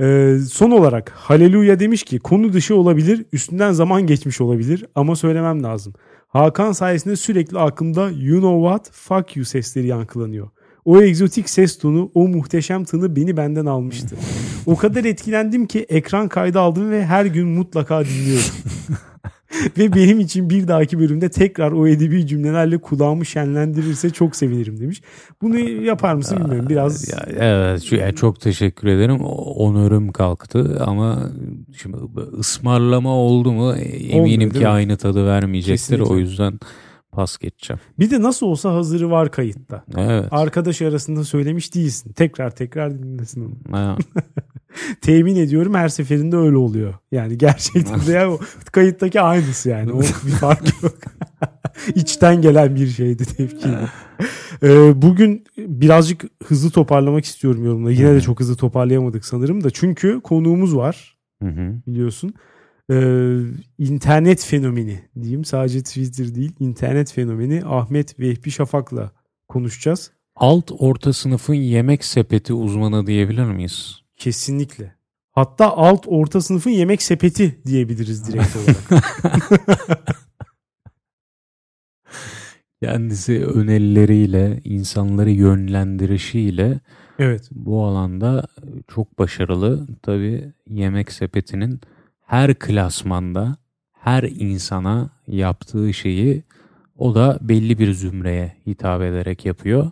Ee, 0.00 0.38
son 0.50 0.70
olarak 0.70 1.10
Haleluya 1.10 1.80
demiş 1.80 2.02
ki 2.02 2.18
konu 2.18 2.52
dışı 2.52 2.76
olabilir, 2.76 3.24
üstünden 3.32 3.72
zaman 3.72 4.06
geçmiş 4.06 4.40
olabilir 4.40 4.84
ama 4.94 5.16
söylemem 5.16 5.62
lazım. 5.62 5.94
Hakan 6.28 6.72
sayesinde 6.72 7.16
sürekli 7.16 7.58
aklımda 7.58 8.10
you 8.10 8.40
know 8.40 8.68
what, 8.68 8.90
fuck 8.92 9.36
you 9.36 9.44
sesleri 9.44 9.86
yankılanıyor. 9.86 10.48
O 10.84 11.02
egzotik 11.02 11.50
ses 11.50 11.78
tonu, 11.78 12.10
o 12.14 12.28
muhteşem 12.28 12.84
tını 12.84 13.16
beni 13.16 13.36
benden 13.36 13.66
almıştı. 13.66 14.16
O 14.66 14.76
kadar 14.76 15.04
etkilendim 15.04 15.66
ki 15.66 15.86
ekran 15.88 16.28
kaydı 16.28 16.60
aldım 16.60 16.90
ve 16.90 17.06
her 17.06 17.24
gün 17.24 17.48
mutlaka 17.48 18.04
dinliyorum. 18.04 18.44
ve 19.78 19.94
benim 19.94 20.20
için 20.20 20.50
bir 20.50 20.68
dahaki 20.68 20.98
bölümde 20.98 21.28
tekrar 21.28 21.72
o 21.72 21.86
edebi 21.86 22.26
cümlelerle 22.26 22.78
kulağımı 22.78 23.26
şenlendirirse 23.26 24.10
çok 24.10 24.36
sevinirim 24.36 24.80
demiş. 24.80 25.02
Bunu 25.42 25.58
yapar 25.58 26.14
mısın 26.14 26.38
bilmiyorum. 26.38 26.68
Biraz 26.68 27.08
Ya, 27.08 27.26
evet 27.28 28.16
çok 28.16 28.40
teşekkür 28.40 28.88
ederim. 28.88 29.20
Onörüm 29.20 30.12
kalktı 30.12 30.82
ama 30.86 31.30
şimdi 31.76 31.96
ısmarlama 32.38 33.16
oldu 33.16 33.52
mu 33.52 33.74
e, 33.74 33.82
eminim 33.82 34.48
Olmuyor, 34.48 34.50
ki 34.50 34.68
aynı 34.68 34.96
tadı 34.96 35.26
vermeyecektir. 35.26 35.82
Kesinlikle. 35.82 36.14
O 36.14 36.18
yüzden 36.18 36.60
pas 37.12 37.38
geçeceğim. 37.38 37.80
bir 37.98 38.10
de 38.10 38.22
nasıl 38.22 38.46
olsa 38.46 38.74
hazırı 38.74 39.10
var 39.10 39.30
kayıtta. 39.30 39.84
Evet. 39.96 40.24
Arkadaş 40.30 40.82
arasında 40.82 41.24
söylemiş 41.24 41.74
değilsin. 41.74 42.12
Tekrar 42.12 42.50
tekrar 42.50 43.02
dinlesin 43.02 43.44
onu. 43.44 43.54
Temin 45.00 45.36
ediyorum 45.36 45.74
her 45.74 45.88
seferinde 45.88 46.36
öyle 46.36 46.56
oluyor. 46.56 46.94
Yani 47.12 47.38
gerçekten 47.38 48.06
de 48.06 48.12
ya 48.12 48.30
o 48.30 48.40
kayıttaki 48.72 49.20
aynısı 49.20 49.68
yani. 49.68 49.92
O 49.92 50.00
bir 50.00 50.30
fark 50.40 50.82
yok. 50.82 50.94
İçten 51.94 52.42
gelen 52.42 52.74
bir 52.74 52.86
şeydi 52.86 53.24
tepki. 53.24 53.68
Ee, 54.62 55.02
bugün 55.02 55.44
birazcık 55.58 56.24
hızlı 56.44 56.70
toparlamak 56.70 57.24
istiyorum 57.24 57.64
yorumları. 57.64 57.92
Yine 57.92 58.14
de 58.14 58.20
çok 58.20 58.40
hızlı 58.40 58.56
toparlayamadık 58.56 59.24
sanırım 59.24 59.64
da. 59.64 59.70
Çünkü 59.70 60.20
konuğumuz 60.20 60.76
var 60.76 61.16
biliyorsun. 61.86 62.34
Ee, 62.90 63.38
internet 63.78 64.44
fenomeni 64.44 65.00
diyeyim. 65.20 65.44
Sadece 65.44 65.82
Twitter 65.82 66.34
değil. 66.34 66.52
internet 66.60 67.12
fenomeni 67.12 67.62
Ahmet 67.64 68.20
Vehbi 68.20 68.50
Şafak'la 68.50 69.12
konuşacağız. 69.48 70.10
Alt 70.36 70.70
orta 70.78 71.12
sınıfın 71.12 71.54
yemek 71.54 72.04
sepeti 72.04 72.52
uzmanı 72.52 73.06
diyebilir 73.06 73.44
miyiz? 73.44 74.01
Kesinlikle. 74.22 74.94
Hatta 75.32 75.76
alt 75.76 76.04
orta 76.06 76.40
sınıfın 76.40 76.70
yemek 76.70 77.02
sepeti 77.02 77.60
diyebiliriz 77.66 78.28
direkt 78.28 78.56
olarak. 78.56 79.08
Kendisi 82.82 83.44
önerileri 83.46 84.60
insanları 84.64 85.30
yönlendirişiyle 85.30 86.80
evet. 87.18 87.48
bu 87.52 87.84
alanda 87.84 88.46
çok 88.88 89.18
başarılı. 89.18 89.86
Tabii 90.02 90.52
yemek 90.68 91.12
sepetinin 91.12 91.80
her 92.26 92.54
klasmanda 92.54 93.56
her 93.92 94.22
insana 94.22 95.10
yaptığı 95.26 95.94
şeyi 95.94 96.42
o 96.98 97.14
da 97.14 97.38
belli 97.40 97.78
bir 97.78 97.92
zümreye 97.92 98.56
hitap 98.66 99.02
ederek 99.02 99.44
yapıyor. 99.44 99.90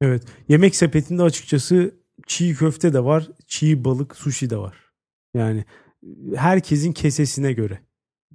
Evet. 0.00 0.22
Yemek 0.48 0.76
sepetinde 0.76 1.22
açıkçası 1.22 2.03
çiğ 2.26 2.54
köfte 2.54 2.92
de 2.92 3.04
var, 3.04 3.28
çiğ 3.46 3.84
balık, 3.84 4.16
sushi 4.16 4.50
de 4.50 4.56
var. 4.56 4.76
Yani 5.34 5.64
herkesin 6.36 6.92
kesesine 6.92 7.52
göre. 7.52 7.80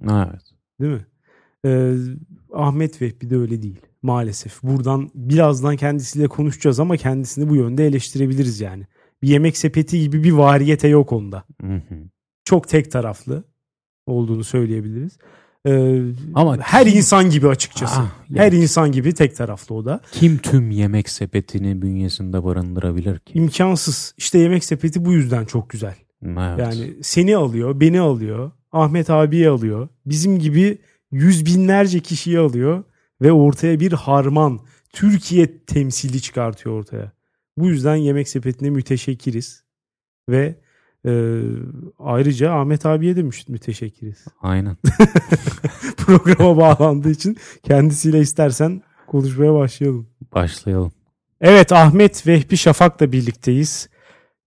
Evet. 0.04 0.42
Değil 0.80 0.92
mi? 0.92 1.06
Ee, 1.64 1.94
Ahmet 2.52 3.02
Vehbi 3.02 3.30
de 3.30 3.36
öyle 3.36 3.62
değil. 3.62 3.80
Maalesef. 4.02 4.62
Buradan 4.62 5.10
birazdan 5.14 5.76
kendisiyle 5.76 6.28
konuşacağız 6.28 6.80
ama 6.80 6.96
kendisini 6.96 7.48
bu 7.48 7.56
yönde 7.56 7.86
eleştirebiliriz 7.86 8.60
yani. 8.60 8.86
Bir 9.22 9.28
yemek 9.28 9.56
sepeti 9.56 10.00
gibi 10.00 10.24
bir 10.24 10.32
variyete 10.32 10.88
yok 10.88 11.12
onda. 11.12 11.44
Hı 11.60 11.74
hı. 11.74 11.94
Çok 12.44 12.68
tek 12.68 12.90
taraflı 12.90 13.44
olduğunu 14.06 14.44
söyleyebiliriz. 14.44 15.18
Ee, 15.66 16.00
Ama 16.34 16.58
her 16.58 16.84
kim- 16.86 16.96
insan 16.96 17.30
gibi 17.30 17.48
açıkçası. 17.48 18.00
Ah, 18.00 18.10
yani 18.30 18.40
Her 18.46 18.52
insan 18.52 18.92
gibi 18.92 19.14
tek 19.14 19.36
taraflı 19.36 19.74
o 19.74 19.84
da. 19.84 20.00
kim 20.12 20.38
tüm 20.38 20.70
yemek 20.70 21.08
sepetini 21.08 21.82
bünyesinde 21.82 22.44
barındırabilir 22.44 23.18
ki? 23.18 23.32
İmkansız. 23.38 24.14
İşte 24.18 24.38
yemek 24.38 24.64
sepeti 24.64 25.04
bu 25.04 25.12
yüzden 25.12 25.44
çok 25.44 25.70
güzel. 25.70 25.94
Evet. 26.24 26.58
Yani 26.58 26.94
seni 27.02 27.36
alıyor, 27.36 27.80
beni 27.80 28.00
alıyor, 28.00 28.50
Ahmet 28.72 29.10
abiyi 29.10 29.48
alıyor. 29.48 29.88
Bizim 30.06 30.38
gibi 30.38 30.78
yüz 31.12 31.46
binlerce 31.46 32.00
kişiyi 32.00 32.38
alıyor 32.38 32.84
ve 33.22 33.32
ortaya 33.32 33.80
bir 33.80 33.92
harman, 33.92 34.60
Türkiye 34.92 35.64
temsili 35.64 36.20
çıkartıyor 36.22 36.78
ortaya. 36.78 37.12
Bu 37.58 37.68
yüzden 37.68 37.96
yemek 37.96 38.28
sepetine 38.28 38.70
müteşekkiriz. 38.70 39.64
Ve 40.28 40.54
e, 41.06 41.12
ayrıca 41.98 42.52
Ahmet 42.52 42.86
abiye 42.86 43.16
de 43.16 43.22
müteşekkiriz. 43.48 44.24
Aynen. 44.42 44.76
Programa 45.96 46.56
bağlandığı 46.56 47.10
için 47.10 47.36
kendisiyle 47.62 48.20
istersen 48.20 48.82
konuşmaya 49.06 49.54
başlayalım. 49.54 50.06
Başlayalım. 50.34 50.92
Evet 51.40 51.72
Ahmet 51.72 52.26
Vehbi 52.26 52.56
Şafak'la 52.56 53.12
birlikteyiz. 53.12 53.88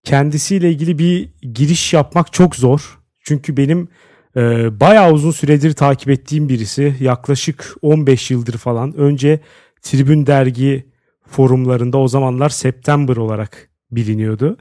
Kendisiyle 0.03 0.71
ilgili 0.71 0.99
bir 0.99 1.29
giriş 1.53 1.93
yapmak 1.93 2.33
çok 2.33 2.55
zor. 2.55 2.99
Çünkü 3.19 3.57
benim 3.57 3.87
e, 4.35 4.39
bayağı 4.79 5.11
uzun 5.11 5.31
süredir 5.31 5.73
takip 5.73 6.09
ettiğim 6.09 6.49
birisi. 6.49 6.95
Yaklaşık 6.99 7.75
15 7.81 8.31
yıldır 8.31 8.57
falan. 8.57 8.97
Önce 8.97 9.39
Tribün 9.81 10.25
Dergi 10.25 10.85
forumlarında 11.27 11.97
o 11.97 12.07
zamanlar 12.07 12.49
September 12.49 13.15
olarak 13.15 13.69
biliniyordu. 13.91 14.57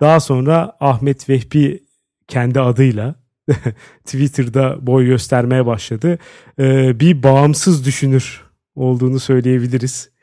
Daha 0.00 0.20
sonra 0.20 0.76
Ahmet 0.80 1.28
Vehbi 1.28 1.84
kendi 2.28 2.60
adıyla 2.60 3.14
Twitter'da 4.04 4.86
boy 4.86 5.06
göstermeye 5.06 5.66
başladı. 5.66 6.18
E, 6.58 7.00
bir 7.00 7.22
bağımsız 7.22 7.86
düşünür 7.86 8.44
olduğunu 8.74 9.20
söyleyebiliriz 9.20 10.14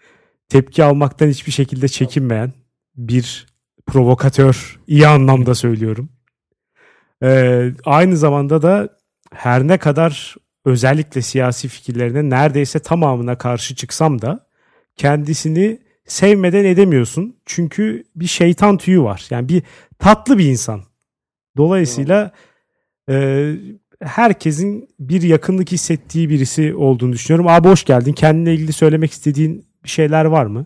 tepki 0.51 0.83
almaktan 0.83 1.27
hiçbir 1.27 1.51
şekilde 1.51 1.87
çekinmeyen 1.87 2.53
bir 2.95 3.47
provokatör 3.85 4.79
iyi 4.87 5.07
anlamda 5.07 5.55
söylüyorum. 5.55 6.09
Ee, 7.23 7.71
aynı 7.85 8.17
zamanda 8.17 8.61
da 8.61 8.89
her 9.33 9.67
ne 9.67 9.77
kadar 9.77 10.35
özellikle 10.65 11.21
siyasi 11.21 11.67
fikirlerine 11.67 12.29
neredeyse 12.29 12.79
tamamına 12.79 13.37
karşı 13.37 13.75
çıksam 13.75 14.21
da 14.21 14.47
kendisini 14.95 15.79
sevmeden 16.05 16.65
edemiyorsun. 16.65 17.36
Çünkü 17.46 18.03
bir 18.15 18.25
şeytan 18.25 18.77
tüyü 18.77 19.01
var. 19.01 19.27
Yani 19.29 19.50
bir 19.50 19.63
tatlı 20.00 20.38
bir 20.38 20.46
insan. 20.46 20.81
Dolayısıyla 21.58 22.31
e, 23.10 23.55
herkesin 24.01 24.89
bir 25.00 25.22
yakınlık 25.22 25.72
hissettiği 25.72 26.29
birisi 26.29 26.75
olduğunu 26.75 27.13
düşünüyorum. 27.13 27.48
Abi 27.48 27.67
hoş 27.67 27.84
geldin. 27.86 28.13
Kendine 28.13 28.53
ilgili 28.53 28.74
söylemek 28.74 29.12
istediğin 29.12 29.65
bir 29.84 29.89
şeyler 29.89 30.25
var 30.25 30.46
mı? 30.46 30.65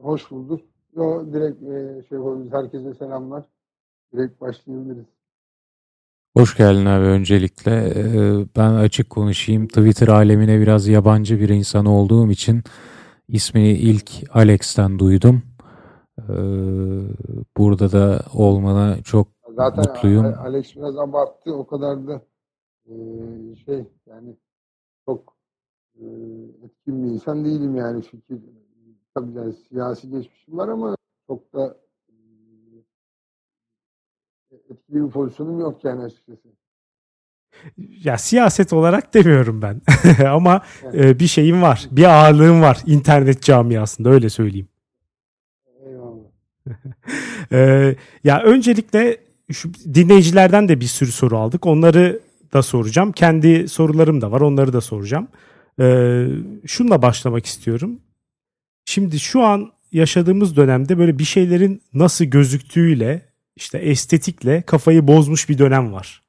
Hoş 0.00 0.30
bulduk. 0.30 0.60
Yo, 0.96 1.32
direkt 1.32 1.62
e, 1.62 2.08
şey 2.08 2.18
yapabiliriz. 2.18 2.52
Herkese 2.52 2.94
selamlar. 2.94 3.42
Direkt 4.14 4.40
başlayabiliriz. 4.40 5.04
Hoş 6.36 6.56
geldin 6.56 6.86
abi 6.86 7.04
öncelikle. 7.04 7.72
Ee, 7.96 8.46
Ben 8.56 8.70
açık 8.70 9.10
konuşayım. 9.10 9.68
Twitter 9.68 10.08
alemine 10.08 10.60
biraz 10.60 10.88
yabancı 10.88 11.40
bir 11.40 11.48
insan 11.48 11.86
olduğum 11.86 12.30
için 12.30 12.62
ismini 13.32 13.70
ilk 13.70 14.10
Alex'ten 14.34 14.98
duydum. 14.98 15.42
Ee, 16.18 16.32
Burada 17.56 17.92
da 17.92 18.20
olmana 18.34 19.02
çok 19.02 19.28
Zaten 19.56 19.84
Mutluyum. 19.84 20.34
Alex 20.38 20.76
biraz 20.76 20.98
abarttı. 20.98 21.54
O 21.54 21.66
kadar 21.66 22.06
da 22.06 22.22
e, 22.86 22.94
şey 23.56 23.84
yani 24.06 24.36
çok 25.06 25.36
e, 25.94 26.04
etkin 26.64 27.04
bir 27.04 27.08
insan 27.08 27.44
değilim 27.44 27.76
yani 27.76 28.02
fikir 28.02 28.38
tabii 29.14 29.38
yani 29.38 29.52
siyasi 29.52 30.10
geçmişim 30.10 30.58
var 30.58 30.68
ama 30.68 30.96
çok 31.26 31.52
da 31.52 31.76
e, 32.08 32.14
etkili 34.70 35.06
bir 35.06 35.10
pozisyonum 35.10 35.60
yok 35.60 35.84
yani 35.84 36.02
açıkçası. 36.02 36.48
Ya 38.04 38.18
siyaset 38.18 38.72
olarak 38.72 39.14
demiyorum 39.14 39.62
ben. 39.62 39.82
Ama 40.26 40.60
e, 40.94 41.18
bir 41.18 41.26
şeyim 41.26 41.62
var. 41.62 41.88
Bir 41.90 42.04
ağırlığım 42.04 42.60
var 42.60 42.78
internet 42.86 43.42
camiasında 43.42 44.10
öyle 44.10 44.30
söyleyeyim. 44.30 44.68
Eyvallah. 45.86 46.30
Ee, 47.52 47.96
ya 48.24 48.42
öncelikle 48.42 49.16
şu 49.52 49.74
dinleyicilerden 49.94 50.68
de 50.68 50.80
bir 50.80 50.86
sürü 50.86 51.12
soru 51.12 51.38
aldık. 51.38 51.66
Onları 51.66 52.20
da 52.52 52.62
soracağım. 52.62 53.12
Kendi 53.12 53.68
sorularım 53.68 54.20
da 54.20 54.32
var. 54.32 54.40
Onları 54.40 54.72
da 54.72 54.80
soracağım. 54.80 55.28
Ee, 55.80 56.26
şunla 56.66 57.02
başlamak 57.02 57.46
istiyorum. 57.46 58.00
Şimdi 58.84 59.20
şu 59.20 59.42
an 59.42 59.72
yaşadığımız 59.92 60.56
dönemde 60.56 60.98
böyle 60.98 61.18
bir 61.18 61.24
şeylerin 61.24 61.82
nasıl 61.94 62.24
gözüktüğüyle 62.24 63.22
işte 63.56 63.78
estetikle 63.78 64.62
kafayı 64.62 65.08
bozmuş 65.08 65.48
bir 65.48 65.58
dönem 65.58 65.92
var. 65.92 66.22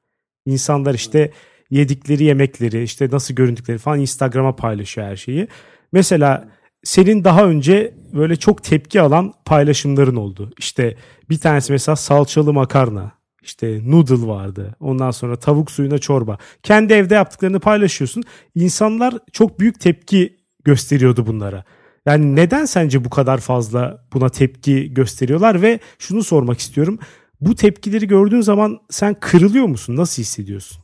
İnsanlar 0.45 0.93
işte 0.93 1.31
yedikleri 1.69 2.23
yemekleri 2.23 2.83
işte 2.83 3.07
nasıl 3.11 3.33
göründükleri 3.33 3.77
falan 3.77 3.99
Instagram'a 3.99 4.55
paylaşıyor 4.55 5.07
her 5.07 5.15
şeyi. 5.15 5.47
Mesela 5.91 6.49
senin 6.83 7.23
daha 7.23 7.45
önce 7.45 7.93
böyle 8.13 8.35
çok 8.35 8.63
tepki 8.63 9.01
alan 9.01 9.33
paylaşımların 9.45 10.15
oldu. 10.15 10.51
İşte 10.59 10.97
bir 11.29 11.37
tanesi 11.37 11.71
mesela 11.71 11.95
salçalı 11.95 12.53
makarna, 12.53 13.11
işte 13.41 13.79
noodle 13.85 14.27
vardı. 14.27 14.75
Ondan 14.79 15.11
sonra 15.11 15.35
tavuk 15.35 15.71
suyuna 15.71 15.97
çorba. 15.97 16.37
Kendi 16.63 16.93
evde 16.93 17.15
yaptıklarını 17.15 17.59
paylaşıyorsun. 17.59 18.23
İnsanlar 18.55 19.13
çok 19.31 19.59
büyük 19.59 19.79
tepki 19.79 20.37
gösteriyordu 20.63 21.27
bunlara. 21.27 21.63
Yani 22.05 22.35
neden 22.35 22.65
sence 22.65 23.05
bu 23.05 23.09
kadar 23.09 23.37
fazla 23.37 24.05
buna 24.13 24.29
tepki 24.29 24.93
gösteriyorlar 24.93 25.61
ve 25.61 25.79
şunu 25.99 26.23
sormak 26.23 26.59
istiyorum. 26.59 26.99
Bu 27.41 27.55
tepkileri 27.55 28.07
gördüğün 28.07 28.41
zaman 28.41 28.79
sen 28.89 29.15
kırılıyor 29.19 29.65
musun? 29.65 29.95
Nasıl 29.95 30.21
hissediyorsun? 30.21 30.83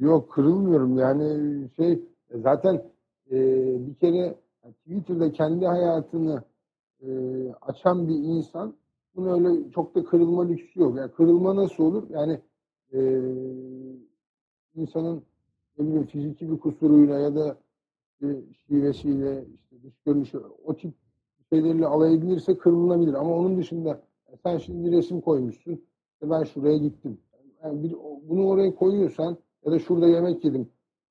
Yok 0.00 0.32
kırılmıyorum 0.32 0.98
yani 0.98 1.68
şey 1.76 1.92
e, 2.30 2.38
zaten 2.42 2.82
e, 3.30 3.36
bir 3.86 3.94
kere 3.94 4.34
Twitter'da 4.80 5.32
kendi 5.32 5.66
hayatını 5.66 6.42
e, 7.02 7.08
açan 7.62 8.08
bir 8.08 8.14
insan 8.14 8.74
bunun 9.16 9.44
öyle 9.44 9.70
çok 9.70 9.94
da 9.94 10.04
kırılma 10.04 10.46
lüksü 10.46 10.80
yok. 10.80 10.96
Yani 10.96 11.12
kırılma 11.12 11.56
nasıl 11.56 11.84
olur? 11.84 12.02
Yani 12.10 12.40
e, 12.92 12.98
insanın 14.74 15.22
ne 15.78 15.86
bileyim 15.86 16.06
fiziki 16.06 16.50
bir 16.50 16.58
kusuruyla 16.58 17.18
ya 17.18 17.34
da 17.34 17.56
işte 18.12 18.40
şivesiyle 18.66 19.44
işte 19.54 19.82
dış 19.82 19.94
görünüşü 20.06 20.38
o 20.64 20.76
tip 20.76 20.94
şeylerle 21.50 21.86
alay 21.86 22.14
edilirse 22.14 22.58
kırılabilir. 22.58 23.14
Ama 23.14 23.36
onun 23.36 23.58
dışında 23.58 24.02
sen 24.42 24.58
şimdi 24.58 24.96
resim 24.96 25.20
koymuşsun. 25.20 25.80
İşte 26.24 26.34
ben 26.34 26.44
şuraya 26.44 26.76
gittim. 26.76 27.18
Yani 27.64 27.82
bir, 27.82 27.96
bunu 28.28 28.46
oraya 28.46 28.74
koyuyorsan 28.74 29.36
ya 29.64 29.72
da 29.72 29.78
şurada 29.78 30.06
yemek 30.06 30.44
yedim. 30.44 30.68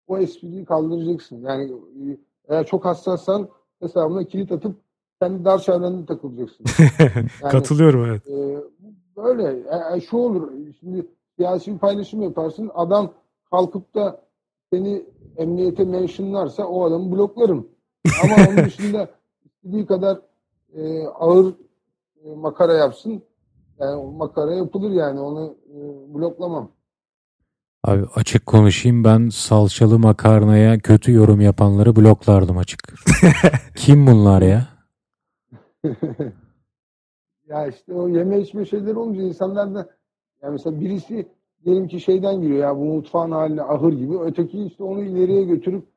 O 0.08 0.18
espriyi 0.18 0.66
kaldıracaksın. 0.66 1.42
Yani 1.42 1.72
e, 1.72 2.18
eğer 2.48 2.66
çok 2.66 2.86
hassassan 2.86 3.50
hesabına 3.80 4.24
kilit 4.24 4.52
atıp 4.52 4.76
kendi 5.22 5.46
dar 5.46 5.60
çevrende 5.60 6.06
takılacaksın. 6.06 6.66
Yani, 7.00 7.52
Katılıyorum 7.52 8.06
evet. 8.06 8.28
e, 8.28 8.64
böyle. 9.18 9.44
E, 9.94 9.98
e, 9.98 10.02
şu 10.02 10.18
olur. 10.18 10.52
Şimdi 10.80 11.08
siyasi 11.36 11.74
bir 11.74 11.80
paylaşım 11.80 12.22
yaparsın. 12.22 12.72
Adam 12.74 13.14
kalkıp 13.52 13.96
da 13.96 14.22
seni 14.72 15.06
emniyete 15.38 15.84
mentionlarsa 15.84 16.66
o 16.66 16.84
adamı 16.84 17.12
bloklarım. 17.12 17.68
Ama 18.24 18.36
onun 18.50 18.58
dışında 18.66 19.10
istediği 19.46 19.86
kadar 19.86 20.22
e, 20.76 21.08
ağır 21.08 21.54
e, 22.26 22.36
makara 22.36 22.74
yapsın. 22.74 23.24
Yani 23.80 24.18
makara 24.18 24.54
yapılır 24.54 24.92
yani. 24.92 25.20
Onu 25.20 25.56
e, 25.70 25.78
bloklamam. 26.14 26.72
Abi 27.84 28.06
açık 28.16 28.46
konuşayım 28.46 29.04
ben 29.04 29.30
salçalı 29.30 30.00
makarnaya 30.00 30.80
kötü 30.80 31.12
yorum 31.12 31.42
yapanları 31.42 31.96
bloklardım 31.96 32.58
açık. 32.58 32.80
Kim 33.76 34.08
bunlar 34.08 34.42
ya? 34.42 34.68
ya 37.48 37.68
işte 37.68 37.94
o 37.94 38.08
yeme 38.08 38.40
içme 38.40 38.66
şeyleri 38.66 38.96
olunca 38.96 39.22
insanlar 39.22 39.76
da 39.76 39.90
yani 40.42 40.52
mesela 40.52 40.80
birisi 40.80 41.28
diyelim 41.66 41.88
ki 41.88 42.00
şeyden 42.00 42.42
giriyor 42.42 42.60
ya 42.60 42.78
bu 42.78 42.86
mutfağın 42.86 43.32
haline 43.32 43.62
ahır 43.62 43.94
gibi. 43.94 44.20
Öteki 44.20 44.64
işte 44.64 44.84
onu 44.84 45.04
ileriye 45.04 45.44
götürüp 45.44 45.88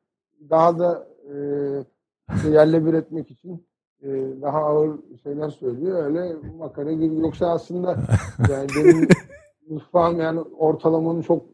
daha 0.50 0.78
da 0.78 1.08
e, 1.24 2.50
yerle 2.50 2.86
bir 2.86 2.94
etmek 2.94 3.30
için 3.30 3.66
e, 4.02 4.08
daha 4.42 4.58
ağır 4.58 4.90
şeyler 5.22 5.50
söylüyor. 5.50 6.04
Öyle 6.06 6.36
makara 6.58 6.92
gibi. 6.92 7.16
Yoksa 7.20 7.46
aslında 7.46 7.96
yani 8.50 8.68
benim 8.76 9.08
mutfağım 9.68 10.20
yani 10.20 10.40
ortalamanın 10.40 11.22
çok 11.22 11.44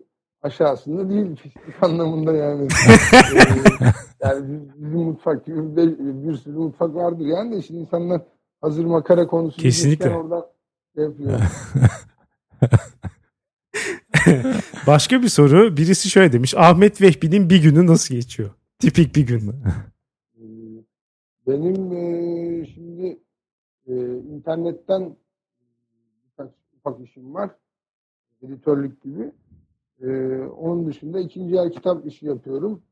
aşağısında 0.43 1.11
değil 1.11 1.37
pislik 1.37 1.83
anlamında 1.83 2.33
yani. 2.33 2.69
E, 4.25 4.29
yani 4.29 4.45
biz- 4.49 4.85
bizim 4.85 4.99
mutfak 5.01 5.47
gibi 5.47 5.77
bir, 5.77 5.99
bir 5.99 6.37
sürü 6.37 6.57
mutfak 6.57 6.95
vardır 6.95 7.25
yani 7.27 7.57
de 7.57 7.63
şimdi 7.63 7.81
insanlar 7.81 8.23
hazır 8.61 8.85
makara 8.85 9.27
konusu 9.27 9.57
Kesinlikle. 9.61 10.11
oradan 10.17 10.47
şey 10.95 11.05
yapıyor. 11.05 11.41
Başka 14.87 15.23
bir 15.23 15.29
soru. 15.29 15.77
Birisi 15.77 16.11
şöyle 16.11 16.33
demiş. 16.33 16.55
Ahmet 16.57 17.01
Vehbi'nin 17.03 17.51
bir 17.51 17.63
günü 17.63 17.87
nasıl 17.87 18.15
geçiyor? 18.15 18.51
Tipik 18.79 19.17
bir 19.17 19.27
gün. 19.27 19.55
Benim 21.47 21.93
e, 21.93 22.67
şimdi 22.67 23.21
e, 23.87 24.19
internetten 24.19 25.17
birkaç 26.25 26.51
ufak 26.77 27.01
işim 27.01 27.35
var. 27.35 27.51
Editörlük 28.43 29.03
gibi. 29.03 29.33
E, 30.03 30.39
onun 30.47 30.87
dışında 30.87 31.21
ikinci 31.21 31.57
el 31.57 31.73
kitap 31.73 32.07
işi 32.07 32.27
yapıyorum. 32.27 32.83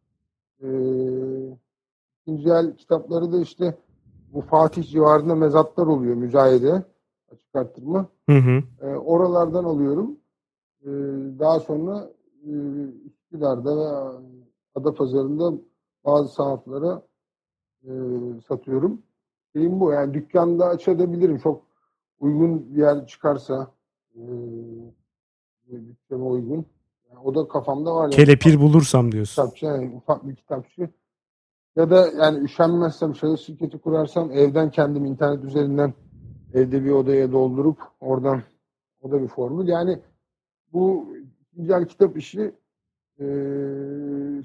E, 0.63 0.69
ikinci 2.23 2.49
el 2.49 2.77
kitapları 2.77 3.33
da 3.33 3.41
işte 3.41 3.79
bu 4.33 4.41
Fatih 4.41 4.91
civarında 4.91 5.35
mezatlar 5.35 5.87
oluyor 5.87 6.15
müzayede 6.15 6.85
açık 7.33 7.55
arttırma. 7.55 8.07
Hı 8.29 8.37
hı. 8.37 8.63
E, 8.87 8.97
oralardan 8.97 9.65
alıyorum. 9.65 10.17
E, 10.83 10.89
daha 11.39 11.61
sonra 11.61 12.11
e, 12.47 12.51
Üsküdar'da 13.07 13.77
ve 13.77 14.19
Adapazarı'nda 14.75 15.53
bazı 16.05 16.35
sahaflara 16.35 17.03
e, 17.85 17.91
satıyorum. 18.49 19.03
Şeyim 19.53 19.81
bu. 19.81 19.93
Yani 19.93 20.15
dükkanda 20.15 20.67
açabilirim. 20.67 21.39
Çok 21.39 21.63
uygun 22.21 22.75
bir 22.75 22.81
yer 22.81 23.07
çıkarsa 23.07 23.71
e, 24.15 24.23
bütçeme 25.69 26.25
uygun. 26.25 26.67
Yani 27.11 27.21
o 27.25 27.35
da 27.35 27.49
kafamda 27.49 27.95
var. 27.95 28.03
Yani 28.03 28.15
Kelepir 28.15 28.61
bulursam 28.61 29.13
diyorsun. 29.13 29.43
kitapçı, 29.43 29.67
yani 29.67 29.95
ufak 29.97 30.29
bir 30.29 30.37
kitapçı. 30.37 30.91
Ya 31.77 31.91
da 31.91 32.09
yani 32.09 32.39
üşenmezsem, 32.39 33.15
şahıs 33.15 33.41
şirketi 33.41 33.79
kurarsam 33.79 34.31
evden 34.33 34.71
kendim 34.71 35.05
internet 35.05 35.45
üzerinden 35.45 35.95
evde 36.55 36.85
bir 36.85 36.91
odaya 36.91 37.33
doldurup 37.33 37.79
oradan 38.01 38.43
o 39.03 39.11
da 39.11 39.23
bir 39.23 39.29
formül. 39.29 39.69
Yani 39.69 39.99
bu 40.73 41.09
ikinci 41.53 41.73
el 41.73 41.87
kitap 41.87 42.17
işi 42.17 42.41
e, 43.21 43.25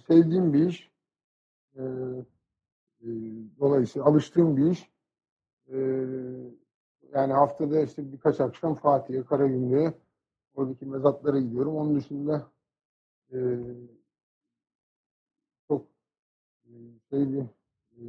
sevdiğim 0.08 0.54
bir 0.54 0.68
iş. 0.68 0.92
E, 1.76 1.82
e, 3.06 3.10
dolayısıyla 3.60 4.08
alıştığım 4.08 4.58
bir 4.58 4.72
iş. 4.72 4.90
E, 5.68 5.78
yani 7.14 7.34
haftada 7.34 7.82
işte 7.82 8.12
birkaç 8.12 8.40
akşam 8.40 8.76
Fatih'e, 8.76 9.24
Karagümrük'e 9.24 9.94
oradaki 10.56 10.86
mezatlara 10.86 11.40
gidiyorum. 11.40 11.76
Onun 11.76 11.96
dışında 11.96 12.48
e, 13.34 13.38
çok 15.68 15.86
e, 16.66 16.72
şey 17.10 17.34
bir 17.34 17.42
e, 17.92 18.04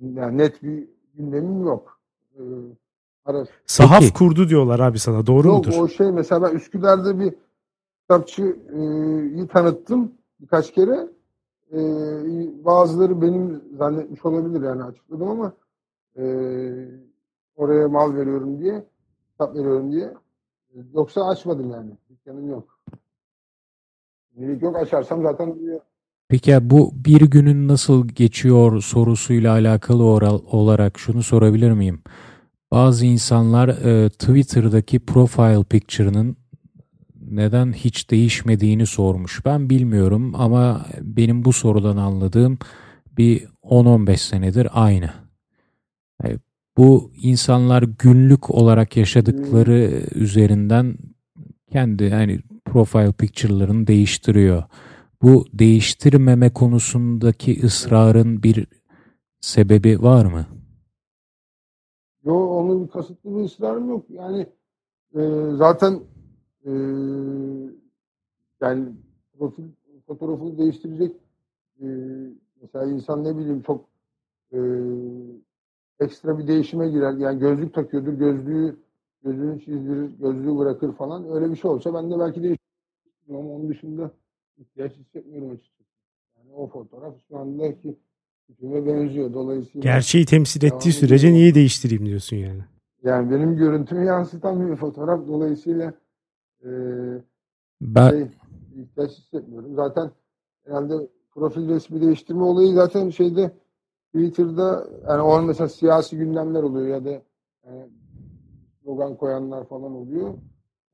yani 0.00 0.38
net 0.38 0.62
bir 0.62 0.88
gündemim 1.14 1.66
yok. 1.66 2.00
E, 2.34 2.40
ara, 3.24 3.46
Sahaf 3.66 4.00
Peki. 4.00 4.12
kurdu 4.12 4.48
diyorlar 4.48 4.80
abi 4.80 4.98
sana. 4.98 5.26
Doğru 5.26 5.48
yok 5.48 5.66
mudur? 5.66 5.78
o 5.78 5.88
şey 5.88 6.12
mesela 6.12 6.42
ben 6.42 6.56
Üsküdar'da 6.56 7.20
bir 7.20 7.34
kitapçıyı 8.00 9.48
tanıttım 9.48 10.12
birkaç 10.40 10.72
kere. 10.72 11.08
E, 11.72 11.78
bazıları 12.64 13.22
benim 13.22 13.62
zannetmiş 13.78 14.24
olabilir 14.24 14.62
yani 14.62 14.82
açıkladım 14.82 15.28
ama 15.28 15.52
e, 16.16 16.24
oraya 17.56 17.88
mal 17.88 18.16
veriyorum 18.16 18.58
diye 18.58 18.84
kitap 19.30 19.56
veriyorum 19.56 19.92
diye. 19.92 20.14
Yoksa 20.94 21.28
açmadım 21.28 21.70
yani. 21.70 21.90
Dükkanım 22.10 22.50
yok. 22.50 22.78
Şimdilik 24.34 24.62
yok 24.62 24.76
açarsam 24.76 25.22
zaten 25.22 25.56
Peki 26.28 26.50
ya 26.50 26.70
bu 26.70 26.92
bir 26.94 27.20
günün 27.20 27.68
nasıl 27.68 28.08
geçiyor 28.08 28.80
sorusuyla 28.80 29.52
alakalı 29.52 30.04
oral, 30.04 30.40
olarak 30.50 30.98
şunu 30.98 31.22
sorabilir 31.22 31.72
miyim? 31.72 32.02
Bazı 32.70 33.06
insanlar 33.06 33.68
e, 33.68 34.08
Twitter'daki 34.08 35.00
profile 35.00 35.64
picture'ının 35.64 36.36
neden 37.36 37.72
hiç 37.72 38.10
değişmediğini 38.10 38.86
sormuş. 38.86 39.44
Ben 39.44 39.70
bilmiyorum 39.70 40.32
ama 40.34 40.86
benim 41.00 41.44
bu 41.44 41.52
sorudan 41.52 41.96
anladığım 41.96 42.58
bir 43.18 43.48
10-15 43.62 44.16
senedir 44.16 44.68
aynı. 44.72 45.10
Bu 46.76 47.10
insanlar 47.22 47.82
günlük 47.82 48.50
olarak 48.50 48.96
yaşadıkları 48.96 50.02
üzerinden 50.14 50.96
kendi 51.72 52.10
hani 52.10 52.40
profile 52.64 53.12
picture'larını 53.12 53.86
değiştiriyor. 53.86 54.62
Bu 55.22 55.44
değiştirmeme 55.52 56.50
konusundaki 56.50 57.60
ısrarın 57.64 58.42
bir 58.42 58.66
sebebi 59.40 60.02
var 60.02 60.24
mı? 60.24 60.46
Yok 62.24 62.50
onun 62.50 62.86
kasıtlı 62.86 63.36
bir 63.36 63.44
ısrarım 63.44 63.88
yok. 63.88 64.04
Yani 64.08 64.46
e, 65.14 65.20
zaten 65.56 66.00
e, 66.66 66.70
yani 68.60 68.88
profil 69.38 69.64
fotoğrafını 70.06 70.58
değiştirecek 70.58 71.16
e, 71.80 71.86
mesela 72.62 72.86
insan 72.86 73.24
ne 73.24 73.36
bileyim 73.38 73.62
çok 73.62 73.84
e, 74.52 74.58
ekstra 76.00 76.38
bir 76.38 76.46
değişime 76.46 76.88
girer. 76.88 77.12
Yani 77.12 77.38
gözlük 77.38 77.74
takıyordur, 77.74 78.12
gözlüğü 78.12 78.76
gözünü 79.24 79.60
çizdirir, 79.60 80.10
gözlüğü 80.20 80.58
bırakır 80.58 80.92
falan. 80.92 81.30
Öyle 81.30 81.50
bir 81.50 81.56
şey 81.56 81.70
olsa 81.70 81.94
ben 81.94 82.10
de 82.10 82.18
belki 82.18 82.42
değiştiririm 82.42 83.36
ama 83.36 83.54
onun 83.54 83.68
dışında 83.68 84.10
ihtiyaç 84.58 84.92
hissetmiyorum 84.96 85.50
açıkçası. 85.50 85.90
Yani 86.38 86.52
o 86.54 86.66
fotoğraf 86.66 87.14
şu 87.28 87.38
andaki 87.38 87.96
tipime 88.46 88.86
benziyor. 88.86 89.34
Dolayısıyla 89.34 89.80
Gerçeği 89.80 90.26
temsil 90.26 90.64
ettiği 90.64 90.92
sürece 90.92 91.32
niye 91.32 91.54
değiştireyim 91.54 92.06
diyorsun 92.06 92.36
yani. 92.36 92.60
Yani 93.04 93.30
benim 93.30 93.56
görüntümü 93.56 94.04
yansıtan 94.04 94.70
bir 94.70 94.76
fotoğraf. 94.76 95.28
Dolayısıyla 95.28 95.94
e, 96.64 96.70
Ben 97.80 98.10
şey, 98.10 98.26
ihtiyaç 98.76 99.10
hissetmiyorum. 99.10 99.74
Zaten 99.74 100.10
herhalde 100.66 101.08
profil 101.34 101.68
resmi 101.68 102.00
değiştirme 102.00 102.42
olayı 102.42 102.74
zaten 102.74 103.10
şeyde 103.10 103.52
Twitter'da 104.14 104.86
yani 105.08 105.22
o 105.22 105.32
an 105.32 105.44
mesela 105.44 105.68
siyasi 105.68 106.16
gündemler 106.16 106.62
oluyor 106.62 106.86
ya 106.86 107.04
da 107.04 107.10
yani 107.66 107.88
slogan 108.82 109.16
koyanlar 109.16 109.68
falan 109.68 109.92
oluyor. 109.92 110.34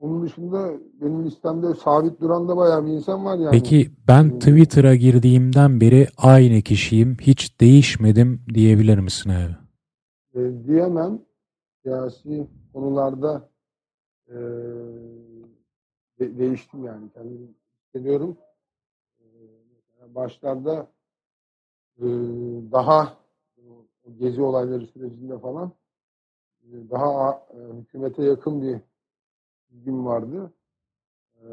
Onun 0.01 0.23
dışında 0.23 0.73
benim 1.01 1.25
listemde 1.25 1.75
sabit 1.75 2.21
duran 2.21 2.49
da 2.49 2.57
bayağı 2.57 2.87
bir 2.87 2.93
insan 2.93 3.25
var 3.25 3.39
yani. 3.39 3.51
peki 3.51 3.91
ben 4.09 4.39
Twitter'a 4.39 4.95
girdiğimden 4.95 5.81
beri 5.81 6.07
aynı 6.17 6.63
kişiyim, 6.63 7.17
hiç 7.21 7.61
değişmedim 7.61 8.43
diyebilir 8.55 8.99
misin 8.99 9.31
abi? 9.31 9.57
E, 10.35 10.65
diyemem. 10.67 11.19
Siyasi 11.83 12.47
konularda 12.73 13.49
e, 14.29 14.37
de- 16.21 16.39
değiştim 16.39 16.85
yani. 16.85 17.11
Kendimi 17.15 17.49
hissediyorum. 17.87 18.37
E, 19.21 19.25
mesela 19.81 20.15
başlarda 20.15 20.89
e, 21.99 22.05
daha 22.73 23.19
o 24.07 24.15
gezi 24.19 24.43
olayları 24.43 24.87
sürecinde 24.87 25.39
falan 25.39 25.73
e, 26.63 26.91
daha 26.91 27.47
e, 27.55 27.59
hükümete 27.79 28.25
yakın 28.25 28.63
bir 28.63 28.81
ilgim 29.71 30.07
vardı. 30.07 30.53
E, 31.37 31.47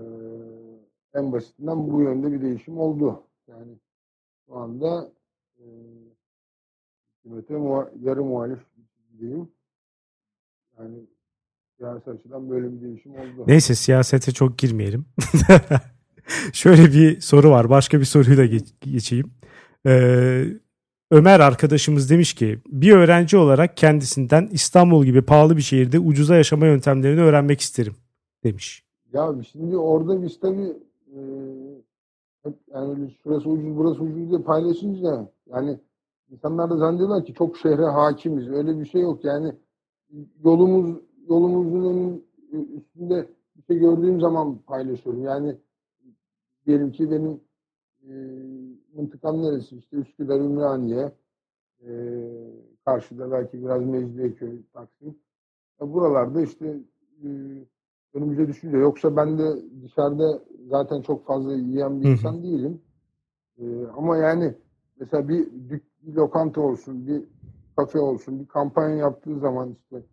en 1.14 1.32
basitinden 1.32 1.92
bu 1.92 2.02
yönde 2.02 2.32
bir 2.32 2.42
değişim 2.42 2.80
oldu. 2.80 3.24
Yani 3.48 3.78
şu 4.46 4.56
anda 4.56 5.12
e, 5.60 5.64
hükümete 7.20 7.54
muha- 7.54 7.92
yarı 8.06 8.24
muhalif 8.24 8.60
diyeyim. 9.20 9.52
Yani 10.80 11.06
siyasi 11.78 12.10
açıdan 12.10 12.50
böyle 12.50 12.72
bir 12.74 12.82
değişim 12.82 13.12
oldu. 13.12 13.44
Neyse 13.48 13.76
siyasete 13.76 14.32
çok 14.32 14.58
girmeyelim. 14.58 15.06
Şöyle 16.54 16.84
bir 16.84 17.22
soru 17.22 17.50
var. 17.50 17.70
Başka 17.70 18.00
bir 18.00 18.06
soruyla 18.06 18.46
geç- 18.46 18.74
geçeyim. 18.82 19.32
Ee, 19.86 20.46
Ömer 21.12 21.40
arkadaşımız 21.40 22.10
demiş 22.10 22.34
ki 22.34 22.60
bir 22.68 22.92
öğrenci 22.92 23.38
olarak 23.38 23.78
kendisinden 23.78 24.50
İstanbul 24.52 25.06
gibi 25.06 25.22
pahalı 25.22 25.58
bir 25.58 25.62
şehirde 25.62 26.00
ucuza 26.00 26.36
yaşama 26.36 26.66
yöntemlerini 26.66 27.22
öğrenmek 27.22 27.62
isterim 27.62 27.94
demiş. 28.44 28.84
Ya 29.14 29.36
şimdi 29.52 29.78
orada 29.78 30.24
biz 30.24 30.40
tabii 30.40 30.74
e, 31.16 31.20
yani 32.74 33.16
şurası 33.24 33.50
ucuz 33.50 33.78
burası 33.78 34.04
ucuz 34.04 34.30
diye 34.30 34.42
paylaşınca 34.42 35.28
yani 35.52 35.80
insanlar 36.32 36.70
da 36.70 36.78
zannediyorlar 36.78 37.26
ki 37.26 37.34
çok 37.34 37.58
şehre 37.58 37.86
hakimiz. 37.86 38.48
Öyle 38.50 38.80
bir 38.80 38.86
şey 38.86 39.02
yok. 39.02 39.26
Yani 39.26 39.52
yolumuz 40.44 40.98
yolumuzun 41.30 41.84
önün, 41.84 42.26
üstünde 42.78 43.28
bir 43.56 43.64
şey 43.64 43.80
gördüğüm 43.80 44.20
zaman 44.20 44.58
paylaşıyorum. 44.58 45.24
Yani 45.24 45.56
diyelim 46.66 46.92
ki 46.92 47.12
benim 47.12 47.40
e, 48.04 48.14
mıntıkam 48.96 49.42
neresi? 49.42 49.78
İşte 49.78 49.98
Üsküdar, 49.98 50.40
Ümraniye, 50.40 51.12
e, 51.88 51.92
karşıda 52.86 53.32
belki 53.32 53.64
biraz 53.64 53.86
Mecidiyeköy, 53.86 54.62
Taksim. 54.74 55.16
Ya 55.82 55.94
buralarda 55.94 56.42
işte 56.42 56.80
e, 57.24 57.28
önümüze 58.14 58.48
düşünce. 58.48 58.78
Yoksa 58.78 59.16
ben 59.16 59.38
de 59.38 59.56
dışarıda 59.84 60.40
zaten 60.70 61.02
çok 61.02 61.26
fazla 61.26 61.54
yiyen 61.54 62.02
bir 62.02 62.10
insan 62.10 62.44
değilim. 62.44 62.82
Ee, 63.58 63.88
ama 63.98 64.18
yani 64.18 64.56
mesela 65.00 65.28
bir, 65.28 65.48
bir 65.52 65.82
lokanta 66.16 66.62
olsun, 66.62 67.08
bir 67.08 67.24
kafe 67.78 68.00
olsun, 68.00 68.40
bir 68.40 68.48
kampanya 68.48 68.96
yaptığı 68.96 69.40
zaman 69.40 69.76
işte 69.82 70.04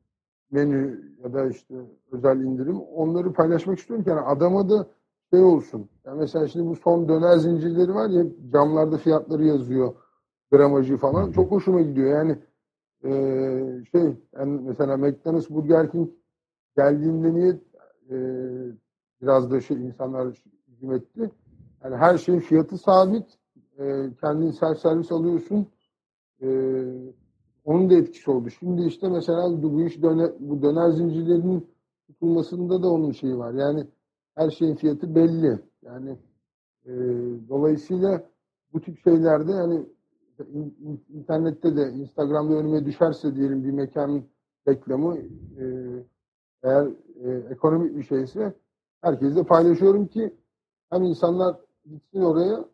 menü 0.53 1.03
ya 1.25 1.33
da 1.35 1.47
işte 1.49 1.75
özel 2.13 2.41
indirim 2.41 2.81
onları 2.81 3.33
paylaşmak 3.33 3.79
istiyorum 3.79 4.05
ki 4.05 4.11
yani 4.11 4.21
adama 4.21 4.71
da 4.71 4.87
şey 5.35 5.43
olsun. 5.43 5.89
Yani 6.07 6.19
mesela 6.19 6.49
şimdi 6.49 6.67
bu 6.69 6.77
son 6.77 7.09
döner 7.09 7.37
zincirleri 7.39 7.95
var 7.95 8.11
ya 8.11 8.25
camlarda 8.53 8.99
fiyatları 8.99 9.45
yazıyor 9.45 9.95
gramajı 10.53 10.97
falan 10.97 11.33
çok 11.33 11.51
hoşuma 11.51 11.81
gidiyor. 11.83 12.11
Yani 12.11 12.39
eee, 13.05 13.85
şey 13.93 14.17
yani 14.39 14.61
mesela 14.65 14.97
McDonald's 14.97 15.51
Burger 15.51 15.91
King 15.93 16.11
geldiğinde 16.77 17.35
niye 17.35 17.61
eee, 18.11 18.73
biraz 19.23 19.51
da 19.51 19.61
şey 19.61 19.77
insanlar 19.87 20.45
hücum 20.69 20.93
etti. 20.95 21.31
Yani 21.85 21.97
her 21.97 22.19
şeyin 22.19 22.41
fiyatı 22.41 22.79
sabit. 22.79 23.27
Eee 23.79 24.11
kendin 24.21 24.51
self 24.51 24.79
servis 24.79 25.13
alıyorsun. 25.13 25.67
Eee, 26.41 26.85
onun 27.65 27.91
da 27.91 27.95
etkisi 27.95 28.31
oldu. 28.31 28.51
Şimdi 28.51 28.83
işte 28.83 29.09
mesela 29.09 29.63
bu 29.63 29.83
iş 29.83 30.03
döner, 30.03 30.33
bu 30.41 30.63
döner 30.63 30.91
zincirlerinin 30.91 31.67
tutulmasında 32.07 32.83
da 32.83 32.89
onun 32.91 33.13
şeyi 33.13 33.39
var. 33.39 33.53
Yani 33.55 33.87
her 34.35 34.51
şeyin 34.51 34.75
fiyatı 34.75 35.15
belli. 35.15 35.59
Yani 35.83 36.17
eee, 36.87 36.95
dolayısıyla 37.49 38.23
bu 38.73 38.81
tip 38.81 38.99
şeylerde 39.05 39.53
yani 39.53 39.87
in- 40.53 40.77
in- 40.81 41.05
internette 41.19 41.77
de 41.77 41.91
Instagram'da 41.93 42.55
önüme 42.55 42.85
düşerse 42.85 43.37
diyelim 43.37 43.65
bir 43.65 43.71
mekanın 43.71 44.25
reklamı 44.69 45.19
eee, 45.59 46.05
eğer 46.63 46.87
e, 47.25 47.31
ekonomik 47.51 47.97
bir 47.97 48.03
şeyse 48.03 48.55
herkesle 49.03 49.45
paylaşıyorum 49.45 50.07
ki 50.07 50.35
hem 50.91 51.03
insanlar 51.03 51.57
gitsin 51.91 52.21
oraya 52.23 52.65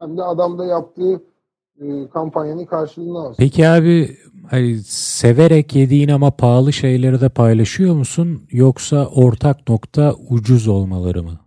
hem 0.00 0.16
de 0.18 0.22
adam 0.22 0.58
da 0.58 0.64
yaptığı 0.64 1.22
e, 1.80 2.08
kampanyanın 2.08 2.64
karşılığını 2.64 3.18
alsın. 3.18 3.36
Peki 3.38 3.68
abi 3.68 4.16
hani 4.50 4.78
severek 4.86 5.76
yediğin 5.76 6.08
ama 6.08 6.30
pahalı 6.30 6.72
şeyleri 6.72 7.20
de 7.20 7.28
paylaşıyor 7.28 7.94
musun? 7.94 8.42
Yoksa 8.50 9.06
ortak 9.06 9.68
nokta 9.68 10.14
ucuz 10.30 10.68
olmaları 10.68 11.22
mı? 11.22 11.40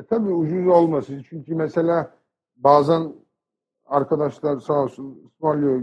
E, 0.00 0.02
tabii 0.02 0.30
ucuz 0.30 0.66
olmasın. 0.66 1.24
Çünkü 1.28 1.54
mesela 1.54 2.10
bazen 2.56 3.12
arkadaşlar 3.86 4.60
sağ 4.60 4.82
olsun 4.82 5.18
ısmarlıyor. 5.26 5.82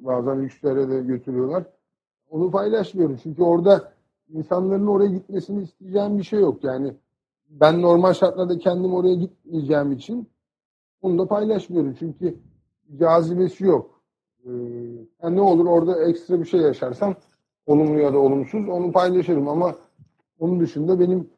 Bazen 0.00 0.42
lükslere 0.42 0.90
de 0.90 1.00
götürüyorlar. 1.00 1.64
Onu 2.30 2.50
paylaşmıyorum. 2.50 3.18
Çünkü 3.22 3.42
orada 3.42 3.92
insanların 4.28 4.86
oraya 4.86 5.10
gitmesini 5.10 5.62
isteyeceğim 5.62 6.18
bir 6.18 6.22
şey 6.22 6.40
yok. 6.40 6.64
Yani 6.64 6.94
ben 7.50 7.82
normal 7.82 8.12
şartlarda 8.12 8.58
kendim 8.58 8.94
oraya 8.94 9.14
gitmeyeceğim 9.14 9.92
için 9.92 10.28
onu 11.02 11.18
da 11.18 11.26
paylaşmıyorum. 11.26 11.96
Çünkü 11.98 12.38
cazibesi 12.98 13.64
yok. 13.64 14.00
Ee, 14.44 14.50
yani 15.22 15.36
ne 15.36 15.40
olur 15.40 15.66
orada 15.66 16.04
ekstra 16.04 16.40
bir 16.40 16.44
şey 16.44 16.60
yaşarsam 16.60 17.14
olumlu 17.66 18.00
ya 18.00 18.12
da 18.14 18.18
olumsuz 18.18 18.68
onu 18.68 18.92
paylaşırım 18.92 19.48
ama 19.48 19.74
onun 20.38 20.60
dışında 20.60 21.00
benim 21.00 21.30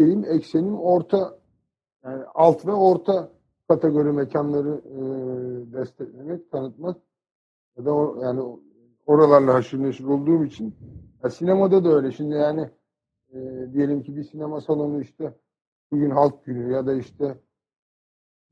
şeyim 0.00 0.24
eksenim 0.24 0.78
orta 0.78 1.38
yani 2.04 2.24
alt 2.34 2.66
ve 2.66 2.72
orta 2.72 3.28
kategori 3.68 4.12
mekanları 4.12 4.80
e, 4.84 4.98
desteklemek, 5.72 6.50
tanıtmak 6.50 6.96
ya 7.78 7.84
da 7.84 7.94
o, 7.94 8.22
yani 8.22 8.58
oralarla 9.06 9.54
haşır 9.54 9.82
neşir 9.82 10.04
olduğum 10.04 10.44
için 10.44 10.74
ya 11.24 11.30
sinemada 11.30 11.84
da 11.84 11.88
öyle. 11.88 12.12
Şimdi 12.12 12.34
yani 12.34 12.70
e, 13.32 13.38
diyelim 13.72 14.02
ki 14.02 14.16
bir 14.16 14.24
sinema 14.24 14.60
salonu 14.60 15.00
işte 15.00 15.34
bugün 15.92 16.10
halk 16.10 16.44
günü 16.44 16.72
ya 16.72 16.86
da 16.86 16.94
işte 16.94 17.38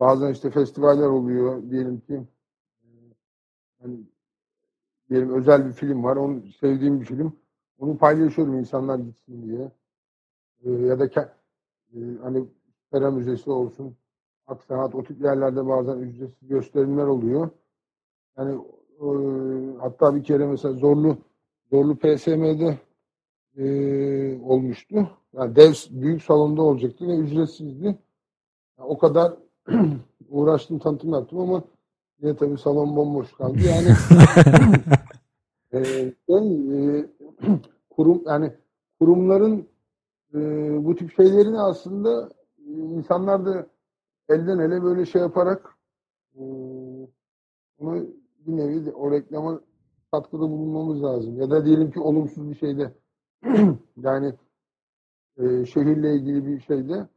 bazen 0.01 0.33
işte 0.33 0.51
festivaller 0.51 1.07
oluyor 1.07 1.71
diyelim 1.71 2.01
ki 2.01 2.23
yani 3.85 4.01
diyelim 5.11 5.35
özel 5.35 5.67
bir 5.67 5.73
film 5.73 6.05
var. 6.05 6.17
Onu 6.17 6.43
sevdiğim 6.61 7.01
bir 7.01 7.07
film. 7.07 7.33
Onu 7.79 7.99
paylaşıyorum 7.99 8.59
insanlar 8.59 8.99
gitsin 8.99 9.49
diye. 9.49 9.71
E, 10.65 10.71
ya 10.71 10.99
da 10.99 11.07
e, 11.95 11.99
hani 12.23 12.45
Pera 12.91 13.11
Müzesi 13.11 13.51
olsun, 13.51 13.97
Aksanat 14.47 14.95
o 14.95 15.05
tip 15.05 15.23
yerlerde 15.23 15.67
bazen 15.67 15.99
ücretsiz 15.99 16.49
gösterimler 16.49 17.07
oluyor. 17.07 17.51
Yani 18.39 18.61
e, 19.01 19.07
hatta 19.81 20.15
bir 20.15 20.25
kere 20.25 20.47
mesela 20.47 20.75
Zorlu 20.75 21.17
Zorlu 21.71 21.97
PSM'de 21.97 22.79
e, 23.57 23.65
olmuştu. 24.43 25.11
Yani 25.33 25.57
dev 25.57 25.73
büyük 25.91 26.23
salonda 26.23 26.63
olacaktı 26.63 27.09
ve 27.09 27.17
ücretsizdi. 27.17 27.85
Yani 28.79 28.89
o 28.89 28.99
kadar 28.99 29.35
uğraştım 30.29 30.79
tanıtım 30.79 31.13
yaptım 31.13 31.39
ama 31.39 31.65
yine 32.25 32.37
tabii 32.37 32.59
salon 32.59 32.97
bomboş 32.97 33.33
kaldı. 33.33 33.59
Yani 33.69 33.89
e, 35.73 35.85
şey, 35.85 36.99
e, 36.99 37.07
kurum 37.91 38.23
yani 38.27 38.53
kurumların 39.01 39.69
e, 40.35 40.39
bu 40.85 40.97
tip 40.97 41.17
şeylerini 41.17 41.61
aslında 41.61 42.29
e, 42.59 42.71
insanlar 42.71 43.47
da 43.47 43.67
elden 44.29 44.59
ele 44.59 44.83
böyle 44.83 45.07
şey 45.07 45.21
yaparak 45.21 45.77
e, 46.35 46.41
bunu 47.79 48.07
bir 48.47 48.57
nevi 48.57 48.87
de, 48.87 48.93
o 48.93 49.11
reklama 49.11 49.61
katkıda 50.13 50.43
bulunmamız 50.43 51.03
lazım. 51.03 51.41
Ya 51.41 51.51
da 51.51 51.65
diyelim 51.65 51.91
ki 51.91 52.01
olumsuz 52.01 52.51
bir 52.51 52.57
şeyde 52.57 52.93
yani 53.97 54.35
e, 55.39 55.67
şehirle 55.67 56.15
ilgili 56.15 56.47
bir 56.47 56.61
şeyde 56.61 57.09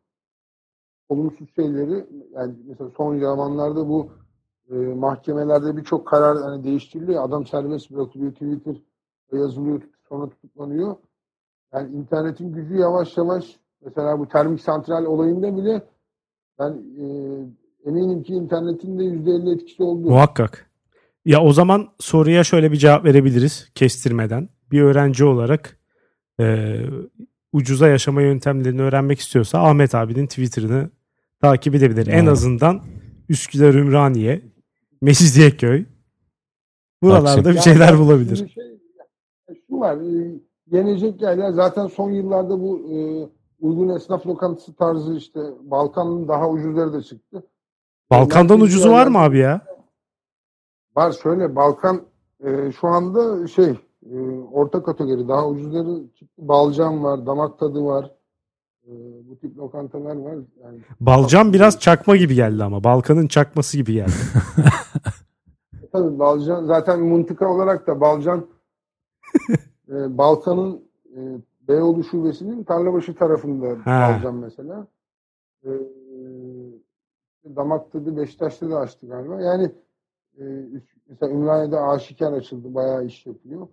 olumsuz 1.09 1.55
şeyleri 1.55 2.05
yani 2.33 2.55
mesela 2.67 2.89
son 2.97 3.19
zamanlarda 3.19 3.89
bu 3.89 4.11
e, 4.71 4.75
mahkemelerde 4.75 5.77
birçok 5.77 6.07
karar 6.07 6.37
hani 6.37 6.63
değiştiriliyor. 6.63 7.23
Adam 7.23 7.45
serbest 7.45 7.91
bırakılıyor. 7.91 8.31
Twitter 8.31 8.75
yazılıyor 9.33 9.81
sonra 10.09 10.29
tutuklanıyor. 10.29 10.95
Yani 11.73 11.95
internetin 11.95 12.53
gücü 12.53 12.75
yavaş 12.77 13.17
yavaş 13.17 13.45
mesela 13.85 14.19
bu 14.19 14.27
termik 14.27 14.61
santral 14.61 15.05
olayında 15.05 15.57
bile 15.57 15.81
ben 16.59 16.71
e, 16.71 17.05
eminim 17.89 18.23
ki 18.23 18.33
internetin 18.33 18.99
de 18.99 19.03
%50 19.03 19.53
etkisi 19.55 19.83
oldu. 19.83 20.09
Muhakkak. 20.09 20.69
Ya 21.25 21.41
o 21.41 21.53
zaman 21.53 21.87
soruya 21.99 22.43
şöyle 22.43 22.71
bir 22.71 22.77
cevap 22.77 23.05
verebiliriz 23.05 23.69
kestirmeden. 23.75 24.49
Bir 24.71 24.81
öğrenci 24.81 25.25
olarak 25.25 25.79
e, 26.39 26.75
ucuza 27.53 27.87
yaşama 27.87 28.21
yöntemlerini 28.21 28.81
öğrenmek 28.81 29.19
istiyorsa 29.19 29.63
Ahmet 29.63 29.95
abinin 29.95 30.27
Twitter'ını 30.27 30.89
takip 31.41 31.75
edebilir. 31.75 32.07
En 32.07 32.13
Evet. 32.19 32.29
azından 32.29 32.81
Üsküdar 33.29 33.73
Ümraniye, 33.73 34.41
Mecidiyeköy 35.01 35.85
buralarda 37.03 37.43
Taksim. 37.43 37.55
bir 37.55 37.59
şeyler 37.59 37.87
Yani 37.89 37.99
bulabilir. 37.99 38.35
Şey, 38.35 38.79
şu 39.69 39.79
var, 39.79 39.97
e, 39.97 40.39
yenecek 40.71 41.21
yerler 41.21 41.51
zaten 41.51 41.87
son 41.87 42.11
yıllarda 42.11 42.61
bu 42.61 42.79
e, 42.79 42.97
uygun 43.59 43.89
esnaf 43.89 44.27
lokantası 44.27 44.75
tarzı 44.75 45.15
işte 45.15 45.39
Balkan'ın 45.61 46.27
daha 46.27 46.49
ucuzları 46.49 46.93
da 46.93 47.01
çıktı. 47.03 47.43
Balkan'dan 48.11 48.59
Merkezi 48.59 48.77
ucuzu 48.77 48.91
var 48.91 49.07
mı 49.07 49.17
abi 49.17 49.37
ya? 49.37 49.61
Var 50.95 51.11
şöyle 51.11 51.55
Balkan 51.55 52.01
e, 52.43 52.71
şu 52.71 52.87
anda 52.87 53.47
şey 53.47 53.75
e, 54.11 54.17
orta 54.51 54.83
kategori 54.83 55.27
daha 55.27 55.47
ucuzları 55.47 56.07
çıktı. 56.19 56.35
Balcan 56.37 57.03
var, 57.03 57.25
damak 57.25 57.59
tadı 57.59 57.83
var. 57.83 58.16
E, 58.87 58.93
bu 59.29 59.37
tip 59.37 59.57
lokantalar 59.57 60.15
var. 60.15 60.35
Yani 60.63 60.79
Balcan 60.99 61.53
biraz 61.53 61.79
çakma 61.79 62.15
gibi 62.15 62.35
geldi 62.35 62.63
ama. 62.63 62.83
Balkan'ın 62.83 63.27
çakması 63.27 63.77
gibi 63.77 63.93
geldi. 63.93 64.11
Tabii 65.91 66.19
Balcan 66.19 66.65
zaten 66.65 66.99
mıntıka 66.99 67.49
olarak 67.49 67.87
da 67.87 68.01
Balcan 68.01 68.47
e, 69.89 70.17
Balkan'ın 70.17 70.81
e, 71.15 71.19
Beyoğlu 71.67 72.03
şubesinin 72.03 72.63
Tarlabaşı 72.63 73.15
tarafında 73.15 73.67
Ha. 73.83 74.13
Balcan 74.13 74.35
mesela. 74.35 74.87
E, 75.63 75.69
e, 75.69 77.55
damak 77.55 77.91
tadı 77.91 78.17
Beşiktaş'ta 78.17 78.69
da 78.69 78.79
açtı 78.79 79.07
galiba. 79.07 79.41
Yani 79.41 79.71
e, 80.39 80.43
mesela 81.09 81.31
Ümraniye'de 81.31 81.79
aşikar 81.79 82.33
açıldı. 82.33 82.75
Bayağı 82.75 83.05
iş 83.05 83.25
yapıyor. 83.25 83.67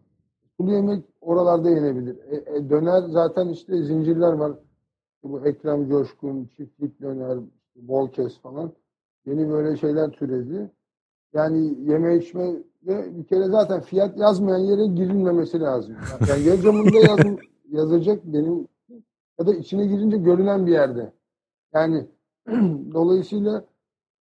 Sulu 0.57 0.73
yemek 0.73 1.05
oralarda 1.21 1.71
yenebilir. 1.71 2.17
E, 2.31 2.57
e, 2.57 2.71
döner 2.71 3.03
zaten 3.09 3.49
işte 3.49 3.83
zincirler 3.83 4.33
var. 4.33 4.53
Bu 5.25 5.47
Ekrem 5.47 5.89
Coşkun, 5.89 6.49
Çiftlik 6.57 7.01
Döner, 7.01 7.39
Bol 7.77 8.09
Kes 8.09 8.39
falan. 8.39 8.73
Yeni 9.27 9.51
böyle 9.51 9.77
şeyler 9.77 10.11
türedi. 10.11 10.71
Yani 11.33 11.91
yeme 11.91 12.17
içme 12.17 12.51
ve 12.87 13.19
bir 13.19 13.25
kere 13.25 13.45
zaten 13.45 13.81
fiyat 13.81 14.19
yazmayan 14.19 14.59
yere 14.59 14.87
girilmemesi 14.87 15.61
lazım. 15.61 15.97
Yani 16.29 16.49
ya 16.49 16.61
camında 16.61 16.99
yaz, 16.99 17.21
yazacak 17.71 18.25
benim 18.25 18.69
ya 19.39 19.47
da 19.47 19.55
içine 19.55 19.87
girince 19.87 20.17
görülen 20.17 20.67
bir 20.67 20.73
yerde. 20.73 21.13
Yani 21.75 22.07
dolayısıyla 22.95 23.65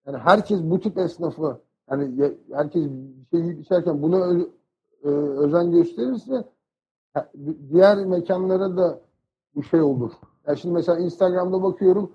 yani 0.07 0.17
herkes 0.17 0.61
bu 0.63 0.79
tip 0.79 0.97
esnafı 0.97 1.61
yani 1.91 2.33
herkes 2.51 2.83
bir 2.85 3.37
şey 3.37 3.39
yiyip 3.39 3.61
içerken 3.61 4.01
buna 4.01 4.25
ö- 4.25 4.49
e, 5.03 5.07
özen 5.09 5.71
gösterirse 5.71 6.45
diğer 7.71 8.05
mekanlara 8.05 8.77
da 8.77 8.99
bu 9.55 9.63
şey 9.63 9.81
olur. 9.81 10.11
Ya 10.47 10.55
şimdi 10.55 10.73
mesela 10.73 10.99
Instagram'da 10.99 11.63
bakıyorum 11.63 12.11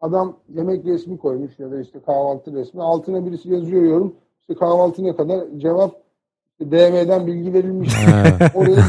adam 0.00 0.36
yemek 0.54 0.84
resmi 0.84 1.18
koymuş 1.18 1.58
ya 1.58 1.70
da 1.70 1.80
işte 1.80 2.00
kahvaltı 2.06 2.52
resmi. 2.52 2.82
Altına 2.82 3.26
birisi 3.26 3.48
yazıyor 3.50 3.82
yorum. 3.82 4.14
İşte 4.40 4.54
kahvaltı 4.54 5.04
ne 5.04 5.16
kadar? 5.16 5.44
Cevap 5.56 5.94
DM'den 6.60 7.26
bilgi 7.26 7.52
verilmiş. 7.52 7.94
Oraya 8.54 8.84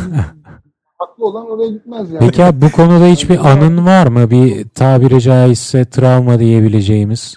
haklı 0.98 1.26
olan 1.26 1.50
oraya 1.50 1.70
gitmez 1.70 2.12
yani. 2.12 2.20
Peki 2.20 2.44
abi 2.44 2.62
bu 2.62 2.72
konuda 2.72 3.06
hiçbir 3.06 3.52
anın 3.52 3.86
var 3.86 4.08
mı? 4.08 4.30
Bir 4.30 4.70
tabiri 4.70 5.22
caizse 5.22 5.90
travma 5.90 6.40
diyebileceğimiz. 6.40 7.36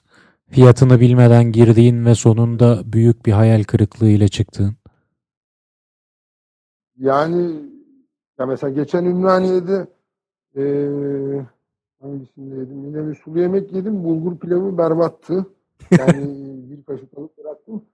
Fiyatını 0.48 1.00
bilmeden 1.00 1.52
girdiğin 1.52 2.06
ve 2.06 2.14
sonunda 2.14 2.80
büyük 2.84 3.26
bir 3.26 3.32
hayal 3.32 3.62
kırıklığıyla 3.62 4.28
çıktığın. 4.28 4.76
Yani 6.98 7.52
ya 8.38 8.46
mesela 8.46 8.70
geçen 8.70 9.04
Ümraniye'de 9.04 9.86
eee 10.56 11.46
hangisinde 12.00 12.54
yedim? 12.54 12.84
Yine 12.84 13.08
bir 13.08 13.14
sulu 13.14 13.40
yemek 13.40 13.72
yedim. 13.72 14.04
Bulgur 14.04 14.38
pilavı 14.38 14.78
berbattı. 14.78 15.46
Yani 15.98 16.36
bir 16.70 16.82
kaşık 16.84 17.18
alıp 17.18 17.38
bıraktım. 17.38 17.84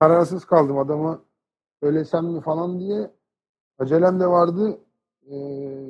Kararsız 0.00 0.44
kaldım 0.44 0.78
adama 0.78 1.22
söylesem 1.82 2.26
mi 2.26 2.40
falan 2.40 2.80
diye. 2.80 3.10
Acelem 3.78 4.20
de 4.20 4.26
vardı. 4.26 4.78
Eee 5.26 5.86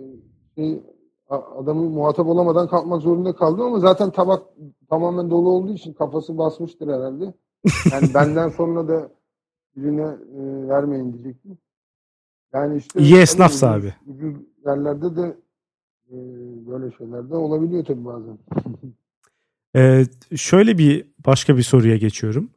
şey, 0.55 0.83
adamı 1.31 1.91
muhatap 1.91 2.27
olamadan 2.27 2.69
kalkmak 2.69 3.03
zorunda 3.03 3.35
kaldım 3.35 3.67
ama 3.67 3.79
zaten 3.79 4.11
tabak 4.11 4.43
tamamen 4.89 5.31
dolu 5.31 5.51
olduğu 5.51 5.73
için 5.73 5.93
kafası 5.93 6.39
basmıştır 6.39 6.89
herhalde. 6.89 7.35
Yani 7.93 8.09
benden 8.15 8.49
sonra 8.49 8.89
da 8.89 9.11
birine 9.77 10.17
e, 10.37 10.69
vermeyin 10.69 11.13
diyecektim. 11.13 11.59
Yani 12.55 12.77
işte 12.77 13.01
İyi 13.01 13.17
esnafsa 13.17 13.71
abi. 13.73 13.95
Ucuz, 14.07 14.37
yerlerde 14.67 15.17
de 15.17 15.37
böyle 16.67 16.97
şeyler 16.97 17.31
de 17.31 17.35
olabiliyor 17.35 17.85
tabii 17.85 18.05
bazen. 18.05 18.39
Ee, 19.77 20.05
şöyle 20.37 20.79
bir 20.79 21.07
başka 21.27 21.57
bir 21.57 21.63
soruya 21.63 21.97
geçiyorum. 21.97 22.51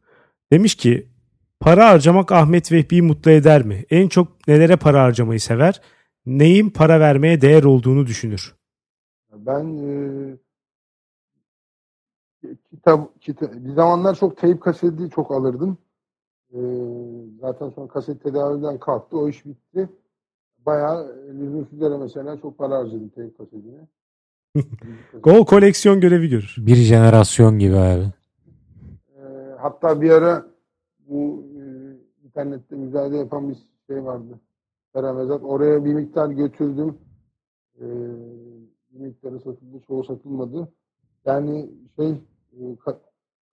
Demiş 0.51 0.75
ki 0.75 1.07
para 1.59 1.89
harcamak 1.89 2.31
Ahmet 2.31 2.71
Vehbi'yi 2.71 3.01
mutlu 3.01 3.31
eder 3.31 3.65
mi? 3.65 3.85
En 3.89 4.07
çok 4.07 4.47
nelere 4.47 4.75
para 4.75 5.03
harcamayı 5.03 5.39
sever? 5.39 5.81
Neyin 6.25 6.69
para 6.69 6.99
vermeye 6.99 7.41
değer 7.41 7.63
olduğunu 7.63 8.05
düşünür? 8.05 8.55
Ben 9.31 9.77
e, 9.77 9.91
kitap, 12.69 13.21
kitap 13.21 13.53
bir 13.53 13.73
zamanlar 13.73 14.15
çok 14.15 14.37
teyp 14.37 14.61
kaseti 14.61 15.09
çok 15.09 15.31
alırdım. 15.31 15.77
E, 16.53 16.59
zaten 17.41 17.69
sonra 17.69 17.87
kaset 17.87 18.23
tedaviden 18.23 18.79
kalktı. 18.79 19.17
O 19.17 19.29
iş 19.29 19.45
bitti. 19.45 19.89
Bayağı 20.65 21.15
lüzumsuz 21.39 21.81
yere 21.81 21.97
mesela 21.97 22.41
çok 22.41 22.57
para 22.57 22.77
harcadım 22.77 23.09
teyp 23.09 23.37
kasetine. 23.37 23.87
Gol 25.23 25.45
koleksiyon 25.45 26.01
görevi 26.01 26.29
görür. 26.29 26.55
Bir 26.57 26.75
jenerasyon 26.75 27.59
gibi 27.59 27.75
abi. 27.75 28.03
E, 29.17 29.21
hatta 29.59 30.01
bir 30.01 30.09
ara 30.09 30.45
bu 31.07 31.45
e, 31.57 31.61
internette 32.25 32.75
müzayede 32.75 33.17
yapan 33.17 33.49
bir 33.49 33.57
şey 33.87 34.03
vardı. 34.03 34.39
Feramezat. 34.93 35.43
Oraya 35.43 35.85
bir 35.85 35.93
miktar 35.93 36.29
götürdüm. 36.29 36.97
E, 37.79 37.85
bir 38.91 38.99
miktarı 38.99 39.39
satıldı, 39.39 39.81
çoğu 39.87 40.03
satılmadı. 40.03 40.73
Yani 41.25 41.69
şey 41.95 42.09
e, 42.09 42.59
ka- 42.59 42.99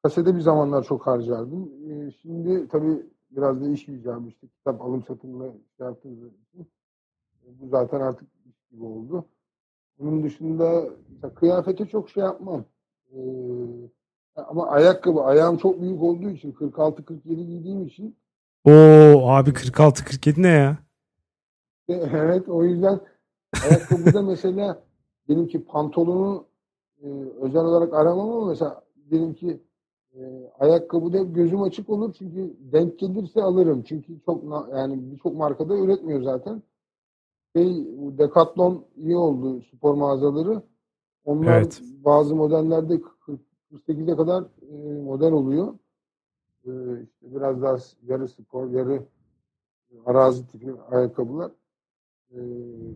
kasede 0.03 0.35
bir 0.37 0.41
zamanlar 0.41 0.85
çok 0.85 1.07
harcardım. 1.07 1.71
E, 1.91 2.11
şimdi 2.23 2.69
tabii 2.69 3.07
biraz 3.31 3.61
da 3.61 3.69
iş 3.69 3.89
icabı 3.89 4.29
işte 4.29 4.47
kitap 4.49 4.83
alım 4.83 5.03
satımla 5.03 5.45
şey 5.77 5.87
yaptığımız 5.87 6.19
için 6.19 6.61
e, 6.61 6.65
bu 7.61 7.69
zaten 7.69 8.01
artık 8.01 8.29
gibi 8.71 8.85
oldu. 8.85 9.25
Bunun 9.99 10.23
dışında 10.23 10.85
kıyafete 11.35 11.87
çok 11.87 12.11
şey 12.11 12.23
yapmam. 12.23 12.65
E, 13.13 13.19
ama 14.37 14.67
ayakkabı, 14.67 15.21
ayağım 15.23 15.57
çok 15.57 15.81
büyük 15.81 16.03
olduğu 16.03 16.31
için 16.31 16.53
46-47 16.53 17.35
giydiğim 17.35 17.87
için 17.87 18.17
Oo 18.65 19.29
abi 19.29 19.51
46-47 19.51 20.43
ne 20.43 20.49
ya? 20.49 20.79
evet 21.89 22.49
o 22.49 22.65
yüzden 22.65 23.01
ayakkabıda 23.65 24.23
mesela 24.23 24.83
benimki 25.29 25.65
pantolonu 25.65 26.45
e, 27.03 27.07
özel 27.41 27.65
olarak 27.65 27.95
aramam 27.95 28.31
ama 28.31 28.47
mesela 28.47 28.83
benimki 28.97 29.61
e, 30.15 30.21
ayakkabıda 30.59 31.23
gözüm 31.23 31.63
açık 31.63 31.91
olur 31.91 32.15
çünkü 32.19 32.57
denk 32.73 32.99
gelirse 32.99 33.43
alırım. 33.43 33.83
Çünkü 33.83 34.21
çok 34.27 34.45
yani 34.77 35.13
birçok 35.13 35.35
markada 35.35 35.77
üretmiyor 35.77 36.23
zaten. 36.23 36.63
Şey 37.57 37.87
Decathlon 38.19 38.85
iyi 38.97 39.17
oldu 39.17 39.63
spor 39.63 39.95
mağazaları. 39.95 40.63
Onlar 41.25 41.57
Evet. 41.59 41.83
bazı 42.05 42.35
modellerde 42.37 43.01
40 43.27 43.41
48'e 43.89 44.17
kadar 44.17 44.43
e, 44.43 45.03
model 45.03 45.33
oluyor. 45.33 45.75
E, 46.67 46.71
işte 47.03 47.35
biraz 47.35 47.63
daha 47.63 47.77
yarı 48.07 48.29
spor, 48.29 48.71
yarı 48.71 49.03
arazi 50.07 50.47
tipi 50.47 50.73
ayakkabılar. 50.91 51.51
E, 52.31 52.39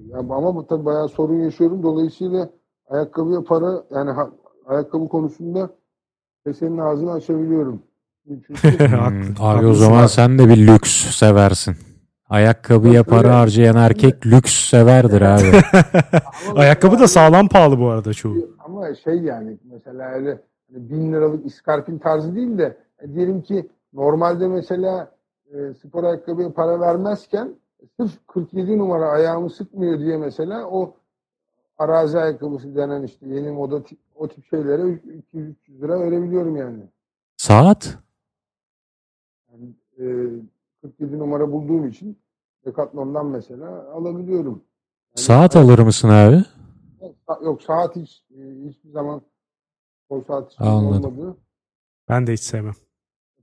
yani 0.08 0.32
ama 0.34 0.56
bu 0.56 0.66
tabii 0.66 0.84
bayağı 0.84 1.08
sorun 1.08 1.40
yaşıyorum. 1.40 1.82
Dolayısıyla 1.82 2.50
ayakkabıya 2.88 3.44
para 3.44 3.84
yani 3.90 4.10
ha- 4.10 4.32
ayakkabı 4.66 5.08
konusunda 5.08 5.70
senin 6.58 6.78
ağzını 6.78 7.12
açabiliyorum. 7.12 7.82
Çünkü 8.46 8.58
abi 9.40 9.66
o 9.66 9.74
zaman 9.74 10.06
sen 10.06 10.38
de 10.38 10.48
bir 10.48 10.66
lüks 10.66 10.90
seversin. 10.90 11.76
Ayakkabıya 12.34 13.04
para 13.04 13.38
harcayan 13.38 13.76
erkek 13.76 14.26
lüks 14.26 14.70
severdir 14.70 15.22
abi. 15.22 15.62
Ayakkabı 16.60 16.98
da 16.98 17.08
sağlam 17.08 17.48
pahalı 17.48 17.78
bu 17.80 17.88
arada 17.88 18.14
çoğu. 18.14 18.34
Ama 18.58 18.94
şey 18.94 19.18
yani 19.18 19.58
mesela 19.72 20.10
öyle 20.10 20.40
hani 20.72 20.90
bin 20.90 21.12
liralık 21.12 21.46
iskarpin 21.46 21.98
tarzı 21.98 22.36
değil 22.36 22.58
de 22.58 22.76
e, 23.00 23.14
diyelim 23.14 23.42
ki 23.42 23.68
normalde 23.92 24.48
mesela 24.48 25.12
e, 25.52 25.74
spor 25.74 26.04
ayakkabıya 26.04 26.52
para 26.52 26.80
vermezken 26.80 27.54
sırf 28.00 28.26
47 28.26 28.78
numara 28.78 29.08
ayağımı 29.08 29.50
sıkmıyor 29.50 29.98
diye 29.98 30.16
mesela 30.16 30.66
o 30.66 30.94
arazi 31.78 32.18
ayakkabısı 32.18 32.76
denen 32.76 33.02
işte 33.02 33.28
yeni 33.28 33.50
moda 33.50 33.82
tip, 33.82 33.98
o 34.16 34.28
tip 34.28 34.44
şeylere 34.44 34.82
200-300 34.82 35.54
lira 35.80 36.00
verebiliyorum 36.00 36.56
yani. 36.56 36.82
Saat? 37.36 37.98
yani 39.52 39.68
e, 39.98 40.04
47 40.82 41.18
numara 41.18 41.52
bulduğum 41.52 41.88
için 41.88 42.23
Decathlon'dan 42.66 43.26
mesela 43.26 43.92
alabiliyorum. 43.92 44.52
Yani- 45.16 45.24
Saat 45.24 45.56
alır 45.56 45.78
mısın 45.78 46.08
abi? 46.08 46.44
Yok 47.44 47.62
saat 47.62 47.96
hiç 47.96 48.24
e, 48.30 48.68
hiçbir 48.68 48.90
zaman 48.90 49.22
o 50.08 50.20
saat 50.26 50.50
hiç 50.50 50.60
Anladım. 50.60 51.18
olmadı. 51.18 51.36
Ben 52.08 52.26
de 52.26 52.32
hiç 52.32 52.40
sevmem. 52.40 52.74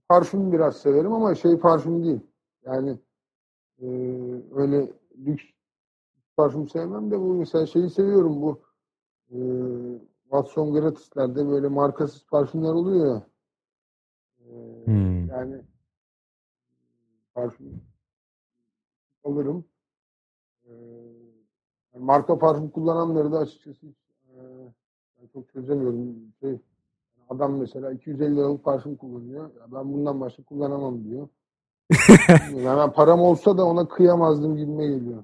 Parfüm 0.08 0.52
biraz 0.52 0.78
severim 0.78 1.14
ama 1.14 1.36
şey 1.36 1.58
parfüm 1.58 2.04
değil. 2.04 2.20
Yani 2.66 2.98
e, 3.82 3.86
öyle 4.56 4.92
lüks 5.26 5.44
parfüm 6.38 6.70
sevmem 6.70 7.12
de 7.12 7.20
bu 7.20 7.34
mesela 7.34 7.66
şeyi 7.66 7.90
seviyorum 7.90 8.42
bu 8.42 8.62
e, 9.32 9.38
Watson 10.24 10.74
Gratis'lerde 10.74 11.48
böyle 11.50 11.68
markasız 11.68 12.26
parfümler 12.26 12.70
oluyor 12.74 13.08
ya. 13.16 13.24
E, 14.40 14.86
Hmm. 14.86 15.28
Yani 15.30 15.62
parfüm 17.34 17.82
alırım. 19.24 19.66
E, 20.66 20.72
yani 21.94 22.06
marka 22.06 22.40
parfüm 22.40 22.70
kullananları 22.70 23.32
da 23.32 23.40
açıkçası 23.40 23.88
hiç, 23.88 23.96
e, 24.30 24.38
ben 25.22 25.28
çok 25.34 25.54
çözemiyorum. 25.54 26.16
Şey, 26.40 26.60
adam 27.30 27.58
mesela 27.58 27.92
250 27.92 28.36
liralık 28.36 28.64
parfüm 28.64 28.96
kullanıyor. 28.96 29.44
Ya 29.44 29.66
ben 29.74 29.94
bundan 29.94 30.22
başka 30.22 30.44
kullanamam 30.44 31.04
diyor. 31.04 31.28
yani 32.66 32.94
param 32.94 33.20
olsa 33.20 33.58
da 33.58 33.66
ona 33.66 33.88
kıyamazdım 33.88 34.58
gibime 34.58 34.88
geliyor. 34.88 35.24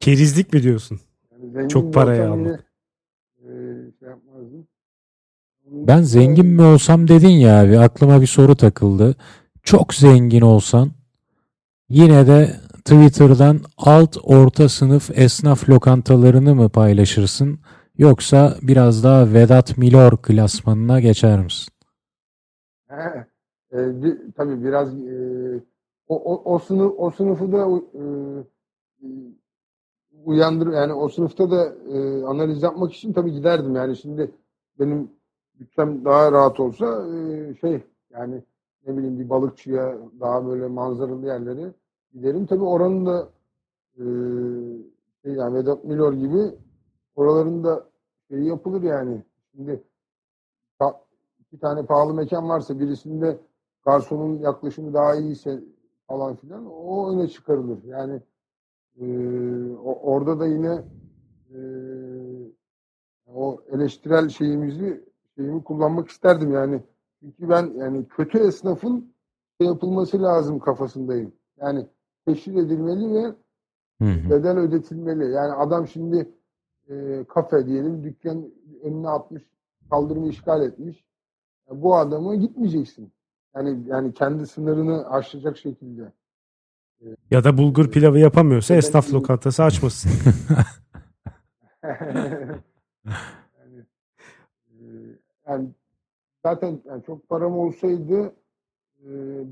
Kerizlik 0.00 0.52
mi 0.52 0.62
diyorsun? 0.62 1.00
Yani 1.32 1.50
zengin 1.50 1.68
Çok 1.68 1.94
paraya 1.94 2.30
almak. 2.32 2.64
e, 3.38 3.48
şey 3.98 4.08
yapmazdım. 4.08 4.66
Ben 5.66 6.02
zengin 6.02 6.46
mi 6.46 6.62
olsam 6.62 7.08
dedin 7.08 7.28
ya 7.28 7.60
abi 7.62 7.78
aklıma 7.78 8.20
bir 8.20 8.26
soru 8.26 8.56
takıldı. 8.56 9.16
Çok 9.62 9.94
zengin 9.94 10.40
olsan 10.40 10.90
yine 11.88 12.26
de 12.26 12.50
Twitter'dan 12.84 13.58
alt 13.76 14.16
orta 14.22 14.68
sınıf 14.68 15.10
esnaf 15.18 15.68
lokantalarını 15.68 16.54
mı 16.54 16.68
paylaşırsın 16.68 17.58
yoksa 17.98 18.56
biraz 18.62 19.04
daha 19.04 19.32
Vedat 19.32 19.78
Milor 19.78 20.16
klasmanına 20.16 21.00
geçer 21.00 21.40
misin? 21.44 21.68
He, 22.88 23.24
e, 23.72 24.02
bir- 24.02 24.18
tabii 24.36 24.64
biraz 24.64 24.94
e, 24.94 25.60
o, 26.08 26.34
o, 26.34 26.54
o 26.54 26.58
sınıf 26.58 26.92
o 26.98 27.10
sınıfı 27.10 27.52
da 27.52 27.68
e, 27.94 28.02
uyandır 30.24 30.72
yani 30.72 30.92
o 30.92 31.08
sınıfta 31.08 31.50
da 31.50 31.74
e, 31.92 32.24
analiz 32.24 32.62
yapmak 32.62 32.92
için 32.92 33.12
tabii 33.12 33.32
giderdim 33.32 33.76
yani 33.76 33.96
şimdi 33.96 34.30
benim 34.78 35.10
bütçem 35.60 36.04
daha 36.04 36.32
rahat 36.32 36.60
olsa 36.60 37.06
e, 37.16 37.54
şey 37.60 37.80
yani 38.10 38.42
ne 38.86 38.96
bileyim 38.96 39.18
bir 39.20 39.30
balıkçıya 39.30 39.98
daha 40.20 40.46
böyle 40.46 40.66
manzaralı 40.66 41.26
yerlere 41.26 41.72
giderim 42.12 42.46
tabii 42.46 42.64
oranın 42.64 43.06
da 43.06 43.28
e, 43.96 44.02
şey 45.22 45.32
yani 45.32 45.54
Vedat 45.54 45.84
Milor 45.84 46.12
gibi 46.12 46.58
oraların 47.16 47.64
da 47.64 47.88
şeyi 48.28 48.46
yapılır 48.46 48.82
yani 48.82 49.22
şimdi 49.52 49.82
iki 51.52 51.60
tane 51.60 51.86
pahalı 51.86 52.14
mekan 52.14 52.48
varsa 52.48 52.80
birisinde 52.80 53.38
garsonun 53.84 54.38
yaklaşımı 54.38 54.94
daha 54.94 55.14
iyiyse 55.14 55.64
falan 56.08 56.36
filan 56.36 56.66
o 56.66 57.12
öne 57.12 57.28
çıkarılır. 57.28 57.84
Yani 57.84 58.20
e, 59.00 59.06
orada 59.82 60.40
da 60.40 60.46
yine 60.46 60.84
e, 61.54 61.58
o 63.26 63.58
eleştirel 63.72 64.28
şeyimizi 64.28 65.04
şeyimi 65.36 65.64
kullanmak 65.64 66.08
isterdim 66.08 66.52
yani. 66.52 66.82
Çünkü 67.20 67.48
ben 67.48 67.66
yani 67.76 68.08
kötü 68.08 68.38
esnafın 68.38 69.14
şey 69.60 69.66
yapılması 69.66 70.22
lazım 70.22 70.58
kafasındayım. 70.58 71.32
Yani 71.60 71.86
teşhir 72.26 72.54
edilmeli 72.54 73.14
ve 73.14 73.34
Hı 74.02 74.04
hı. 74.04 74.30
bedel 74.30 74.58
ödetilmeli. 74.58 75.32
Yani 75.32 75.52
adam 75.52 75.88
şimdi 75.88 76.30
e, 76.88 77.24
kafe 77.28 77.66
diyelim 77.66 78.04
dükkan 78.04 78.50
önüne 78.82 79.08
atmış, 79.08 79.42
kaldırımı 79.90 80.28
işgal 80.28 80.62
etmiş. 80.62 81.04
Ya 81.70 81.82
bu 81.82 81.96
adamı 81.96 82.36
gitmeyeceksin. 82.36 83.12
Yani 83.56 83.78
yani 83.86 84.14
kendi 84.14 84.46
sınırını 84.46 85.10
aşacak 85.10 85.58
şekilde. 85.58 86.12
Ya 87.30 87.44
da 87.44 87.58
bulgur 87.58 87.90
pilavı 87.90 88.18
yapamıyorsa 88.18 88.74
esnaf 88.74 89.14
lokantası 89.14 89.62
açmasın. 89.62 90.10
yani, 93.58 93.82
e, 94.70 94.84
yani 95.48 95.68
zaten 96.44 96.80
yani 96.84 97.02
çok 97.02 97.28
param 97.28 97.58
olsaydı 97.58 98.26
e, 98.26 98.32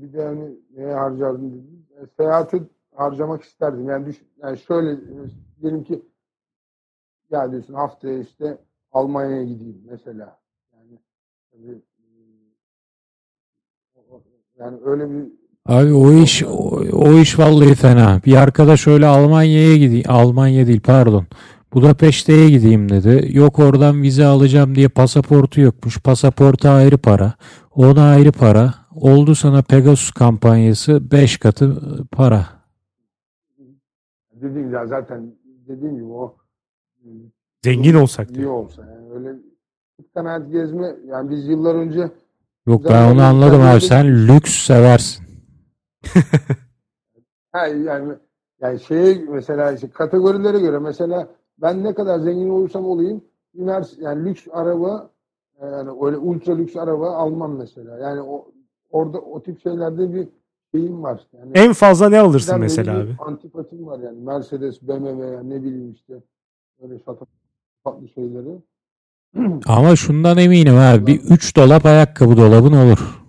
bir 0.01 0.13
de 0.13 0.23
hani 0.23 0.55
neye 0.77 0.93
harcardım 0.93 1.49
dedim. 1.51 1.85
E, 2.01 2.05
seyahati 2.17 2.63
harcamak 2.95 3.43
isterdim. 3.43 3.89
Yani, 3.89 4.05
düş, 4.05 4.21
yani 4.43 4.57
şöyle 4.57 4.91
e, 4.91 5.15
diyelim 5.61 5.83
ki 5.83 6.01
ya 7.31 7.51
diyorsun 7.51 7.73
haftaya 7.73 8.19
işte 8.19 8.57
Almanya'ya 8.91 9.43
gideyim 9.43 9.81
mesela. 9.89 10.39
Yani 10.73 10.99
tabii, 11.51 11.81
e, 13.95 14.13
yani 14.59 14.77
öyle 14.83 15.11
bir 15.11 15.41
Abi 15.65 15.93
o 15.93 16.13
iş 16.13 16.43
o, 16.43 16.81
o 16.93 17.13
iş 17.13 17.39
vallahi 17.39 17.75
fena. 17.75 18.21
Bir 18.25 18.35
arkadaş 18.35 18.87
öyle 18.87 19.05
Almanya'ya 19.05 19.77
gideyim. 19.77 20.05
Almanya 20.07 20.67
değil 20.67 20.81
pardon. 20.81 21.25
Budapeşte'ye 21.73 22.49
gideyim 22.49 22.89
dedi. 22.89 23.37
Yok 23.37 23.59
oradan 23.59 24.01
vize 24.01 24.25
alacağım 24.25 24.75
diye 24.75 24.89
pasaportu 24.89 25.61
yokmuş. 25.61 25.99
Pasaporta 25.99 26.71
ayrı 26.71 26.97
para. 26.97 27.33
Ona 27.75 28.09
ayrı 28.09 28.31
para. 28.31 28.80
Oldu 28.95 29.35
sana 29.35 29.61
Pegasus 29.61 30.11
kampanyası 30.11 31.11
5 31.11 31.37
katı 31.37 31.77
para. 32.11 32.45
dediğim 34.33 34.67
gibi 34.67 34.77
zaten 34.85 35.35
dediğim 35.67 35.95
gibi 35.95 36.05
o 36.05 36.35
e, 37.03 37.07
Zengin 37.63 37.93
olsak 37.93 38.29
iyi 38.31 38.35
diyor. 38.35 38.51
olsa 38.51 38.81
yani 38.85 39.13
öyle 39.13 39.39
kanaat 40.13 40.51
gezme 40.51 40.95
yani 41.05 41.29
biz 41.29 41.47
yıllar 41.47 41.75
önce 41.75 42.11
Yok 42.67 42.85
ben 42.89 43.13
onu 43.13 43.21
anladım 43.21 43.51
kendine 43.51 43.69
abi. 43.69 43.81
Sen 43.81 44.27
lüks 44.27 44.65
seversin. 44.65 45.25
ha, 47.51 47.67
yani 47.67 48.13
yani 48.61 48.79
şeye 48.79 49.25
mesela 49.29 49.71
işte 49.71 49.89
kategorilere 49.89 50.59
göre 50.59 50.79
mesela 50.79 51.27
ben 51.57 51.83
ne 51.83 51.93
kadar 51.93 52.19
zengin 52.19 52.49
olursam 52.49 52.85
olayım 52.85 53.21
üniversite 53.55 54.03
yani 54.03 54.29
lüks 54.29 54.47
araba 54.51 55.09
yani 55.61 55.89
öyle 56.05 56.17
ultra 56.17 56.55
lüks 56.55 56.75
araba 56.75 57.15
almam 57.15 57.57
mesela. 57.57 57.97
Yani 57.97 58.21
o 58.21 58.51
orada 58.91 59.19
o 59.19 59.43
tip 59.43 59.61
şeylerde 59.61 60.13
bir 60.13 60.27
şeyim 60.75 61.03
var. 61.03 61.21
Yani 61.33 61.51
En 61.55 61.73
fazla 61.73 62.09
ne 62.09 62.19
alırsın 62.19 62.59
mesela 62.59 62.99
abi? 62.99 63.15
Antipatim 63.19 63.87
var 63.87 63.99
yani. 63.99 64.19
Mercedes, 64.19 64.81
BMW 64.81 65.25
yani 65.27 65.49
ne 65.49 65.63
bileyim 65.63 65.91
işte 65.91 66.13
öyle 66.83 66.99
şatafatlı 66.99 68.07
şeyleri. 68.15 68.57
Ama 69.65 69.95
şundan 69.95 70.37
eminim 70.37 70.75
abi. 70.77 71.07
Bir 71.07 71.21
3 71.21 71.55
dolap 71.55 71.85
ayakkabı 71.85 72.37
dolabın 72.37 72.73
olur. 72.73 73.21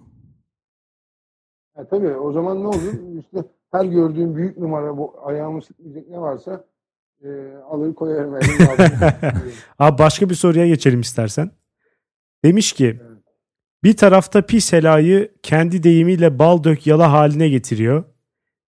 Ha, 1.77 1.85
tabii 1.91 2.17
o 2.17 2.33
zaman 2.33 2.63
ne 2.63 2.67
olur? 2.67 2.93
İşte 3.19 3.45
her 3.71 3.85
gördüğüm 3.85 4.37
büyük 4.37 4.59
numara 4.59 4.97
bu 4.97 5.15
ayağımı 5.25 5.63
sıkmayacak 5.63 6.09
ne 6.09 6.21
varsa 6.21 6.65
e, 7.25 7.29
alır 7.71 7.95
koyarım. 7.95 8.35
Abi 9.79 9.99
başka 9.99 10.31
bir 10.31 10.35
soruya 10.35 10.67
geçelim 10.67 11.01
istersen. 11.01 11.51
Demiş 12.45 12.73
ki 12.73 13.01
Evet. 13.03 13.12
Bir 13.85 13.97
tarafta 13.97 14.43
pis 14.43 14.73
helayı 14.73 15.33
kendi 15.43 15.83
deyimiyle 15.83 16.39
bal 16.39 16.65
dök 16.65 16.87
yala 16.87 17.13
haline 17.13 17.49
getiriyor. 17.49 18.05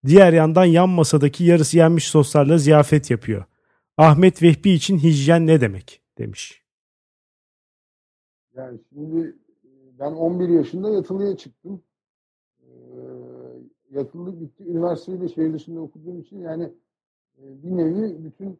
Diğer 0.05 0.33
yandan 0.33 0.65
yan 0.65 0.89
masadaki 0.89 1.43
yarısı 1.43 1.77
yenmiş 1.77 2.07
soslarla 2.07 2.57
ziyafet 2.57 3.11
yapıyor. 3.11 3.45
Ahmet 3.97 4.43
Vehbi 4.43 4.69
için 4.69 4.97
hijyen 4.97 5.47
ne 5.47 5.61
demek 5.61 6.01
demiş. 6.17 6.63
Yani 8.55 8.79
şimdi 8.89 9.35
e, 9.63 9.99
ben 9.99 10.11
11 10.11 10.49
yaşında 10.49 10.89
yatılıya 10.89 11.37
çıktım. 11.37 11.81
Ee, 12.61 12.67
yatılılık 13.91 14.41
bitti. 14.41 14.63
Üniversiteyi 14.63 15.21
de 15.21 15.29
şehir 15.29 15.53
dışında 15.53 15.79
okuduğum 15.79 16.19
için 16.19 16.39
yani 16.39 16.63
e, 17.37 17.63
bir 17.63 17.77
nevi 17.77 18.23
bütün 18.23 18.59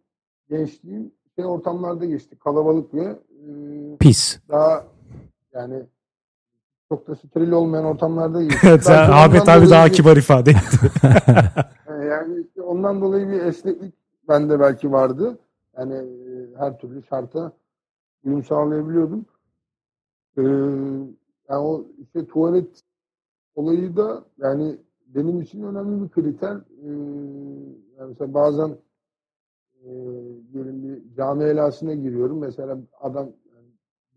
gençliğim 0.50 1.12
şey 1.36 1.46
ortamlarda 1.46 2.06
geçti. 2.06 2.36
Kalabalık 2.40 2.94
ve 2.94 3.04
e, 3.04 3.98
Pis. 4.00 4.40
daha 4.50 4.88
yani 5.54 5.84
çok 6.90 7.08
da 7.08 7.16
steril 7.16 7.52
olmayan 7.52 7.86
ortamlarda. 7.86 8.42
Evet, 8.64 8.86
Belki 8.88 8.92
Ahmet 8.92 9.50
abi 9.50 9.70
daha 9.70 9.86
bir- 9.86 9.94
kibar 9.94 10.18
ifade 10.18 10.52
etti. 10.52 10.92
Yani 12.10 12.42
işte 12.48 12.62
ondan 12.62 13.02
dolayı 13.02 13.28
bir 13.28 13.40
esneklik 13.46 13.94
bende 14.28 14.60
belki 14.60 14.92
vardı. 14.92 15.40
Yani 15.78 15.94
e, 15.96 16.58
her 16.58 16.78
türlü 16.80 17.04
şarta 17.04 17.52
uyum 18.24 18.44
sağlayabiliyordum. 18.44 19.26
Ee, 20.38 20.42
yani 21.50 21.60
o 21.62 21.86
işte 22.02 22.26
tuvalet 22.28 22.82
olayı 23.56 23.98
da 23.98 24.24
yani 24.38 24.78
benim 25.08 25.42
için 25.42 25.64
önemli 25.64 26.04
bir 26.04 26.10
kriter. 26.10 26.56
Ee, 26.56 26.88
yani 28.00 28.10
mesela 28.10 28.34
bazen 28.34 28.78
e, 29.84 29.90
diyelim 30.54 30.84
bir 30.84 31.16
cami 31.16 31.44
helasına 31.44 31.94
giriyorum. 31.94 32.40
Mesela 32.40 32.78
adam 33.02 33.26
yani, 33.56 33.68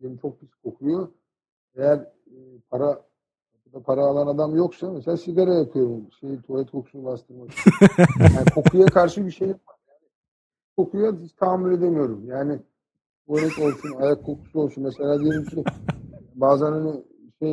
diyelim 0.00 0.18
çok 0.18 0.40
pis 0.40 0.50
kokuyor. 0.64 1.08
Eğer 1.76 2.12
para 2.70 3.02
para 3.84 4.02
alan 4.02 4.26
adam 4.26 4.56
yoksa 4.56 4.92
mesela 4.92 5.16
sigara 5.16 5.54
yakıyorum. 5.54 6.12
Şey, 6.20 6.40
tuvalet 6.40 6.70
kokusunu 6.70 7.04
bastırmak 7.04 7.52
için. 7.52 7.72
Yani 8.34 8.50
kokuya 8.54 8.86
karşı 8.86 9.26
bir 9.26 9.30
şey 9.30 9.48
yok. 9.48 9.60
Yani 9.88 10.00
kokuya 10.76 11.12
hiç 11.12 11.32
tahammül 11.32 11.78
edemiyorum. 11.78 12.26
Yani 12.26 12.58
tuvalet 13.26 13.58
olsun, 13.58 14.00
ayak 14.00 14.24
kokusu 14.24 14.60
olsun. 14.60 14.84
Mesela 14.84 15.20
diyelim 15.20 15.44
ki 15.44 15.64
bazen 16.34 16.72
hani 16.72 17.04
şey 17.38 17.52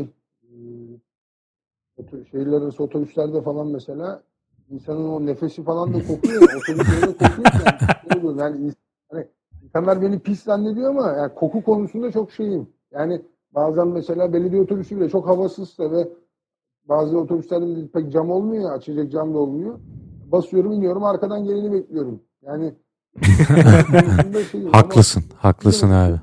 e, 1.99 2.25
şehirler 2.31 2.61
arası 2.61 2.83
otobüslerde 2.83 3.41
falan 3.41 3.67
mesela 3.67 4.23
insanın 4.69 5.09
o 5.09 5.25
nefesi 5.25 5.63
falan 5.63 5.93
da 5.93 6.07
kokuyor. 6.07 6.41
Otobüslerde 6.57 7.17
kokuyor. 7.17 8.39
Yani, 8.39 8.39
yani 8.39 8.73
hani 9.11 9.27
insanlar 9.63 10.01
beni 10.01 10.19
pis 10.19 10.43
zannediyor 10.43 10.89
ama 10.89 11.11
yani 11.11 11.33
koku 11.36 11.63
konusunda 11.63 12.11
çok 12.11 12.31
şeyim. 12.31 12.67
Yani 12.91 13.21
bazen 13.55 13.87
mesela 13.87 14.33
belediye 14.33 14.61
otobüsü 14.61 14.97
bile 14.97 15.09
çok 15.09 15.27
havasızsa 15.27 15.91
ve 15.91 16.07
bazı 16.89 17.17
otobüslerde 17.19 17.75
de 17.75 17.87
pek 17.87 18.11
cam 18.11 18.31
olmuyor 18.31 18.63
ya, 18.63 18.69
açacak 18.69 19.11
cam 19.11 19.33
da 19.33 19.37
olmuyor. 19.37 19.79
Basıyorum 20.31 20.71
iniyorum 20.71 21.03
arkadan 21.03 21.43
geleni 21.45 21.71
bekliyorum. 21.71 22.19
Yani 22.45 22.73
konusunda 23.87 24.43
şeyim 24.51 24.67
ama 24.67 24.77
Haklısın. 24.77 25.23
Haklısın 25.37 25.89
abi. 25.89 26.19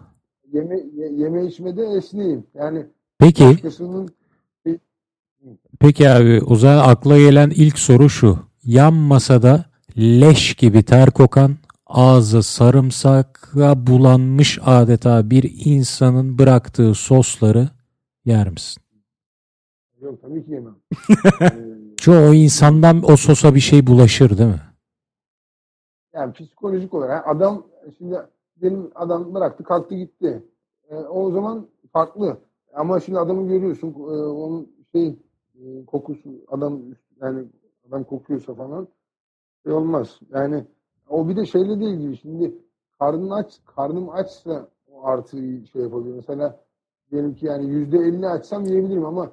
Yeme, 0.53 0.77
ye- 0.95 1.13
yeme 1.13 1.47
içmede 1.47 1.83
esneyim. 1.85 2.45
Yani 2.55 2.87
Peki 3.19 3.45
başkasının 3.45 4.09
Peki 5.81 6.11
abi 6.11 6.41
o 6.47 6.57
zaman 6.57 6.89
akla 6.89 7.19
gelen 7.19 7.51
ilk 7.51 7.79
soru 7.79 8.11
şu. 8.11 8.39
Yan 8.65 8.95
masada 8.95 9.65
leş 9.99 10.55
gibi 10.55 10.83
ter 10.83 11.11
kokan, 11.11 11.57
ağzı 11.93 12.43
sarımsakla 12.43 13.87
bulanmış 13.87 14.59
adeta 14.65 15.31
bir 15.31 15.53
insanın 15.65 16.39
bıraktığı 16.39 16.95
sosları 16.95 17.69
yer 18.25 18.49
misin? 18.49 18.83
yok 20.01 20.23
tabii 20.23 20.45
ki 20.45 20.51
yemem. 20.53 20.77
Çoğu 21.97 22.35
insandan 22.35 23.03
o 23.13 23.17
sosa 23.17 23.55
bir 23.55 23.61
şey 23.61 23.87
bulaşır 23.87 24.39
değil 24.39 24.51
mi? 24.51 24.73
yani 26.15 26.33
psikolojik 26.33 26.95
olarak 26.95 27.29
adam 27.29 27.67
şimdi 27.99 28.17
benim 28.57 28.91
adam 28.95 29.35
bıraktı 29.35 29.65
kalktı 29.65 29.95
gitti. 29.95 30.43
E, 30.91 30.97
o 30.97 31.31
zaman 31.31 31.67
farklı. 31.93 32.37
Ama 32.75 33.01
şimdi 33.01 33.19
adamı 33.19 33.49
görüyorsun 33.49 33.89
e, 33.89 33.93
onun 34.15 34.73
şey 34.93 35.09
e, 35.55 35.87
kokusu 35.87 36.31
adam 36.49 36.83
yani 37.21 37.45
adam 37.89 38.05
kokuyorsa 38.05 38.55
falan 38.55 38.89
şey 39.65 39.73
olmaz. 39.73 40.21
Yani 40.31 40.65
o 41.13 41.29
bir 41.29 41.37
de 41.37 41.47
şeyle 41.47 41.81
de 41.81 41.85
ilgili 41.85 42.17
şimdi 42.17 42.55
karnın 42.99 43.31
aç 43.31 43.47
karnım 43.77 44.11
açsa 44.11 44.69
o 44.93 45.07
artıyı 45.07 45.67
şey 45.73 45.83
yapabiliyor. 45.83 46.17
Mesela 46.17 46.61
diyelim 47.11 47.35
ki 47.35 47.47
yani 47.47 47.71
yüzde 47.71 47.99
elli 47.99 48.29
açsam 48.29 48.65
yiyebilirim 48.65 49.05
ama 49.05 49.31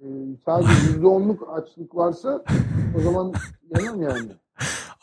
e, 0.00 0.06
sadece 0.44 0.68
yüzde 0.88 1.06
onluk 1.06 1.48
açlık 1.52 1.96
varsa 1.96 2.44
o 2.98 3.00
zaman 3.00 3.32
yemem 3.76 4.02
yani. 4.02 4.28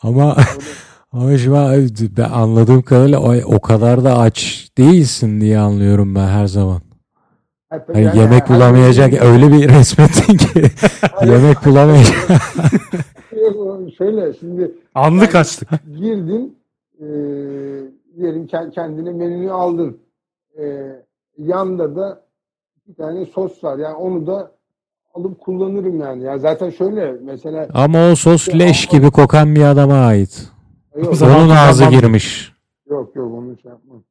Ama 0.02 0.36
ama 1.12 1.38
şimdi 1.38 2.16
ben 2.16 2.30
anladığım 2.30 2.82
kadarıyla 2.82 3.20
o, 3.20 3.56
o 3.56 3.60
kadar 3.60 4.04
da 4.04 4.18
aç 4.18 4.68
değilsin 4.78 5.40
diye 5.40 5.58
anlıyorum 5.58 6.14
ben 6.14 6.26
her 6.26 6.46
zaman. 6.46 6.80
Ha, 7.70 7.84
tabii 7.84 7.94
Hani 7.94 8.06
yani 8.06 8.18
yemek 8.18 8.48
bulamayacak 8.48 9.22
öyle 9.22 9.52
bir 9.52 9.68
resmettin 9.78 10.36
ki 10.36 10.70
yemek 11.22 11.64
bulamayacak. 11.64 12.16
Şöyle 13.98 14.32
şimdi 14.34 14.72
Anlık 14.94 15.34
açlık. 15.34 15.68
girdin 15.98 16.58
e, 17.00 17.04
diyelim 18.16 18.46
ke- 18.46 18.70
kendine 18.70 19.10
menüyü 19.12 19.50
aldın. 19.52 19.98
E, 20.58 20.64
yanda 21.38 21.96
da 21.96 22.22
bir 22.88 22.94
tane 22.94 23.26
sos 23.26 23.64
var. 23.64 23.78
Yani 23.78 23.94
onu 23.94 24.26
da 24.26 24.52
alıp 25.14 25.40
kullanırım 25.40 26.00
yani. 26.00 26.22
Ya 26.24 26.38
zaten 26.38 26.70
şöyle 26.70 27.12
mesela 27.22 27.68
Ama 27.74 28.10
o 28.10 28.16
sos 28.16 28.48
leş 28.48 28.86
gibi 28.86 29.10
kokan 29.10 29.54
bir 29.54 29.62
adama 29.62 29.94
ait. 29.94 30.48
yok 30.96 31.16
zaman 31.16 31.40
Onun 31.40 31.50
ağzı 31.50 31.78
kullanmam. 31.84 32.00
girmiş. 32.00 32.52
yok, 32.90 33.16
yok 33.16 33.34
onu 33.34 33.56
şey 33.62 33.70
yapmam. 33.70 34.02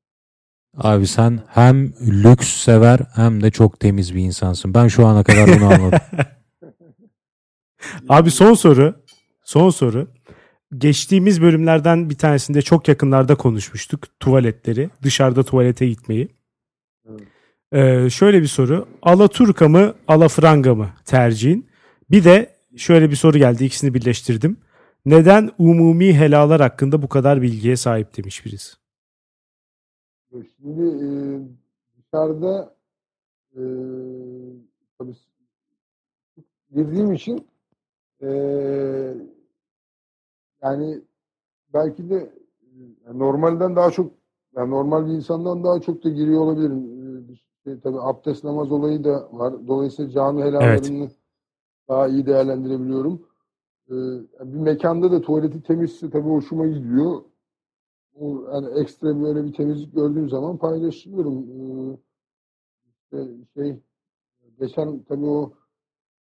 Abi 0.78 1.08
sen 1.08 1.40
hem 1.48 1.94
lüks 2.02 2.48
sever 2.48 3.00
hem 3.16 3.44
de 3.44 3.52
çok 3.52 3.80
temiz 3.80 4.16
bir 4.16 4.22
insansın. 4.22 4.74
Ben 4.74 4.88
şu 4.88 5.06
ana 5.08 5.24
kadar 5.24 5.48
bunu 5.48 5.66
anladım. 5.66 6.00
Abi 8.10 8.32
son 8.32 8.54
soru. 8.54 8.96
Son 9.46 9.70
soru. 9.70 10.08
Geçtiğimiz 10.78 11.42
bölümlerden 11.42 12.10
bir 12.10 12.16
tanesinde 12.16 12.62
çok 12.62 12.88
yakınlarda 12.88 13.36
konuşmuştuk. 13.36 14.20
Tuvaletleri. 14.20 14.90
Dışarıda 15.04 15.44
tuvalete 15.44 15.88
gitmeyi. 15.88 16.30
Evet. 17.10 17.22
Ee, 17.72 18.10
şöyle 18.10 18.42
bir 18.42 18.48
soru. 18.48 18.88
Alaturka 19.02 19.70
mı 19.70 19.94
alafranga 20.08 20.76
mı 20.76 20.90
tercihin? 21.06 21.68
Bir 22.12 22.24
de 22.24 22.56
şöyle 22.78 23.10
bir 23.10 23.16
soru 23.16 23.38
geldi. 23.38 23.66
İkisini 23.66 23.94
birleştirdim. 23.94 24.58
Neden 25.06 25.52
umumi 25.58 26.14
helalar 26.14 26.62
hakkında 26.62 27.02
bu 27.02 27.10
kadar 27.10 27.42
bilgiye 27.42 27.76
sahip 27.76 28.18
demiş 28.18 28.46
birisi. 28.46 28.76
Şimdi 30.32 30.82
e, 30.82 31.08
dışarıda 31.98 32.76
e, 33.54 33.62
tabii 34.98 35.16
girdiğim 36.76 37.14
için 37.14 37.48
e, 38.22 38.28
yani 40.64 41.02
belki 41.74 42.10
de 42.10 42.34
e, 43.08 43.20
normalden 43.20 43.76
daha 43.76 43.92
çok 43.92 44.12
yani 44.56 44.72
normal 44.72 45.08
bir 45.08 45.12
insandan 45.12 45.64
daha 45.64 45.82
çok 45.82 46.04
da 46.04 46.10
giriyor 46.10 46.42
olabilirim. 46.42 46.84
E, 47.30 47.34
işte, 47.34 47.80
tabii 47.80 48.00
abdest 48.00 48.44
namaz 48.44 48.72
olayı 48.72 49.04
da 49.04 49.30
var. 49.32 49.68
Dolayısıyla 49.68 50.12
cami 50.12 50.44
helallerini 50.44 51.10
daha 51.88 52.08
iyi 52.08 52.26
değerlendirebiliyorum. 52.26 53.28
E, 53.90 53.94
bir 54.40 54.60
mekanda 54.60 55.12
da 55.12 55.22
tuvaleti 55.22 55.64
temizse 55.64 56.10
tabii 56.10 56.30
hoşuma 56.30 56.68
gidiyor. 56.68 57.22
O, 58.20 58.44
yani 58.54 58.80
ekstra 58.80 59.22
böyle 59.22 59.46
bir 59.46 59.54
temizlik 59.54 59.96
gördüğüm 59.96 60.30
zaman 60.30 60.58
paylaşıyorum. 60.58 61.46
Ee, 61.50 61.98
işte 62.94 63.28
şey 63.54 63.80
geçen 64.60 65.04
tabii 65.04 65.26
o 65.26 65.54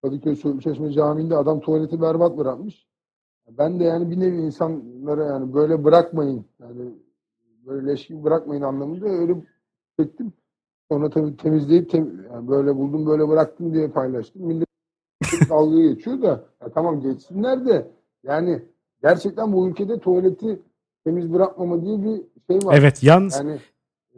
Kadıköy 0.02 0.60
Çeşme 0.60 0.92
Camii'nde 0.92 1.36
adam 1.36 1.60
tuvaleti 1.60 2.00
berbat 2.02 2.38
bırakmış. 2.38 2.86
Ben 3.58 3.80
de 3.80 3.84
yani 3.84 4.10
bir 4.10 4.20
nevi 4.20 4.36
insanlara 4.36 5.24
yani 5.24 5.54
böyle 5.54 5.84
bırakmayın. 5.84 6.44
Yani 6.60 6.94
böyle 7.66 7.86
leş 7.86 8.06
gibi 8.06 8.24
bırakmayın 8.24 8.62
anlamında 8.62 9.06
öyle 9.08 9.34
çektim. 10.00 10.32
Sonra 10.90 11.10
tabii 11.10 11.36
temizleyip 11.36 11.90
tem- 11.90 12.32
yani 12.32 12.48
böyle 12.48 12.76
buldum 12.76 13.06
böyle 13.06 13.28
bıraktım 13.28 13.74
diye 13.74 13.88
paylaştım. 13.88 14.42
Millet 14.46 14.68
dalga 15.50 15.80
geçiyor 15.80 16.22
da 16.22 16.44
ya 16.62 16.72
tamam 16.74 17.00
geçsinler 17.00 17.66
de 17.66 17.90
yani 18.24 18.62
gerçekten 19.02 19.52
bu 19.52 19.68
ülkede 19.68 19.98
tuvaleti 19.98 20.62
temiz 21.04 21.32
bırakmama 21.32 21.82
diye 21.82 21.98
bir 22.02 22.22
şey 22.50 22.68
var. 22.68 22.78
Evet 22.78 23.02
yalnız 23.02 23.36
Yani 23.36 23.58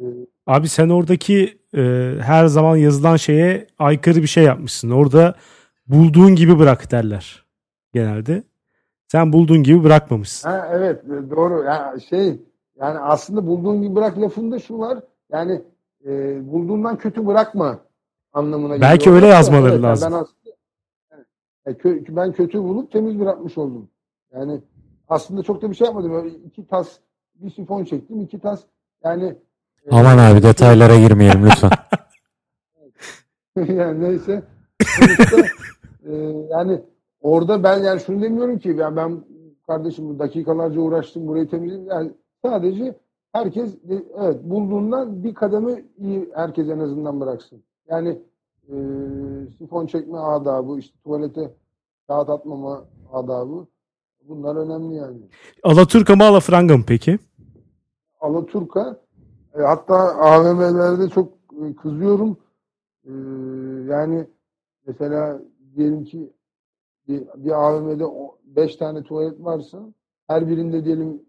e, 0.01 0.05
abi 0.47 0.69
sen 0.69 0.89
oradaki 0.89 1.59
e, 1.77 2.15
her 2.21 2.47
zaman 2.47 2.77
yazılan 2.77 3.17
şeye 3.17 3.67
aykırı 3.79 4.23
bir 4.23 4.27
şey 4.27 4.45
yapmışsın. 4.45 4.91
Orada 4.91 5.35
bulduğun 5.87 6.35
gibi 6.35 6.59
bırak 6.59 6.91
derler 6.91 7.47
genelde. 7.93 8.43
Sen 9.13 9.33
bulduğun 9.33 9.63
gibi 9.63 9.85
bırakmamışsın. 9.85 10.49
ha, 10.49 10.69
evet 10.73 11.05
e, 11.05 11.31
doğru. 11.31 11.65
Ya 11.65 11.95
şey 12.09 12.39
yani 12.81 12.99
aslında 12.99 13.47
bulduğun 13.47 13.83
gibi 13.83 13.95
bırak 13.95 14.19
lafında 14.19 14.59
şu 14.59 14.79
var. 14.79 14.99
Yani 15.33 15.63
e, 16.07 16.11
bulduğundan 16.53 16.99
kötü 16.99 17.27
bırakma 17.27 17.79
anlamına 18.33 18.81
Belki 18.81 18.99
geliyor. 18.99 19.17
öyle 19.17 19.27
yazmaları 19.27 19.63
evet, 19.63 19.73
yani 19.73 19.83
lazım. 19.83 20.13
Ben 20.13 20.17
aslında 20.17 20.57
evet, 21.13 21.27
e, 21.67 21.89
kö- 21.89 22.17
ben 22.17 22.33
kötü 22.33 22.59
bulup 22.59 22.93
temiz 22.93 23.21
bırakmış 23.21 23.59
oldum. 23.59 23.89
Yani 24.35 24.61
aslında 25.09 25.43
çok 25.43 25.63
da 25.63 25.71
bir 25.71 25.77
şey 25.77 25.87
yapmadım. 25.87 26.15
Öyle 26.15 26.29
iki 26.29 26.67
tas 26.67 26.89
bir 27.35 27.51
sifon 27.51 27.85
çektim. 27.85 28.21
iki 28.21 28.39
tas 28.39 28.61
yani 29.05 29.37
Aman 29.91 30.19
e, 30.19 30.21
abi 30.21 30.43
detaylara 30.43 30.99
girmeyelim 30.99 31.47
lütfen. 31.47 31.71
yani 33.75 34.03
neyse. 34.03 34.43
Sonuçta, 34.83 35.37
e, 36.07 36.13
yani 36.51 36.81
orada 37.21 37.63
ben 37.63 37.83
yani 37.83 38.01
şunu 38.01 38.23
demiyorum 38.23 38.59
ki 38.59 38.69
yani 38.69 38.97
ben 38.97 39.25
kardeşim 39.67 40.09
bu 40.09 40.19
dakikalarca 40.19 40.81
uğraştım 40.81 41.27
burayı 41.27 41.49
temizledim. 41.49 41.87
Yani 41.87 42.13
sadece 42.45 42.97
herkes 43.33 43.77
evet 44.19 44.43
bulduğundan 44.43 45.25
bir 45.25 45.35
kademe 45.35 45.85
iyi 45.99 46.31
herkes 46.35 46.69
en 46.69 46.79
azından 46.79 47.21
bıraksın. 47.21 47.63
Yani 47.89 48.19
e, 48.69 48.75
sifon 49.59 49.87
çekme 49.87 50.19
adabı, 50.19 50.79
işte 50.79 50.99
tuvalete 51.05 51.55
kağıt 52.09 52.31
atmama 52.31 52.85
adabı 53.13 53.67
bunlar 54.29 54.57
önemli 54.57 54.95
yani. 54.95 55.19
Alaturka 55.63 56.17
mı 56.17 56.25
Alafranga 56.25 56.77
mı 56.77 56.85
peki? 56.87 57.19
Alaturka 58.21 59.01
e, 59.59 59.63
hatta 59.63 59.95
AVM'lerde 60.19 61.09
çok 61.09 61.33
e, 61.33 61.75
kızıyorum. 61.75 62.37
E, 63.05 63.13
yani 63.93 64.27
mesela 64.87 65.43
diyelim 65.77 66.05
ki 66.05 66.33
bir, 67.09 67.23
bir 67.37 67.51
AVM'de 67.51 68.05
5 68.45 68.77
tane 68.77 69.03
tuvalet 69.03 69.45
varsa 69.45 69.79
her 70.27 70.49
birinde 70.49 70.85
diyelim 70.85 71.23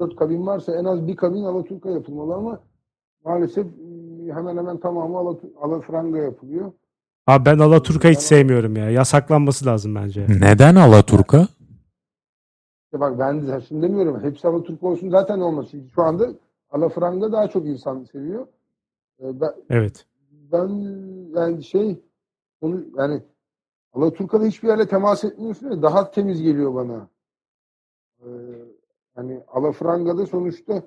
4 0.00 0.16
kabin 0.16 0.46
varsa 0.46 0.76
en 0.76 0.84
az 0.84 1.06
bir 1.06 1.16
kabin 1.16 1.44
Alaturka 1.44 1.90
yapılmalı 1.90 2.34
ama 2.34 2.60
maalesef 3.24 3.66
hemen 4.34 4.56
hemen 4.56 4.80
tamamı 4.80 5.36
Alafranga 5.60 6.18
yapılıyor. 6.18 6.72
Abi 7.26 7.44
ben 7.44 7.58
Alaturka 7.58 8.08
hiç 8.08 8.18
sevmiyorum 8.18 8.76
ya. 8.76 8.90
Yasaklanması 8.90 9.66
lazım 9.66 9.94
bence. 9.94 10.26
Neden 10.40 10.74
Alaturka? 10.74 11.48
İşte 12.84 13.00
bak 13.00 13.18
ben 13.18 13.46
de 13.46 13.60
şimdi 13.60 13.82
demiyorum. 13.82 14.22
Hepsi 14.22 14.48
Alaturka 14.48 14.86
olsun 14.86 15.10
zaten. 15.10 15.66
Çünkü 15.70 15.90
şu 15.94 16.02
anda 16.02 16.28
Alafranga 16.70 17.32
daha 17.32 17.48
çok 17.48 17.66
insan 17.66 18.04
seviyor. 18.04 18.46
E, 19.22 19.40
ben, 19.40 19.50
Evet. 19.70 20.06
ben 20.52 20.68
yani 21.36 21.64
şey 21.64 22.00
onu 22.60 22.84
yani 22.96 23.22
Alaturka'da 23.94 24.44
hiçbir 24.44 24.68
yerle 24.68 24.88
temas 24.88 25.24
etmiyorsun 25.24 25.70
ya 25.70 25.82
daha 25.82 26.10
temiz 26.10 26.42
geliyor 26.42 26.74
bana. 26.74 27.08
Ee, 28.20 28.28
hani 29.14 29.40
Alafranga'da 29.48 30.26
sonuçta 30.26 30.82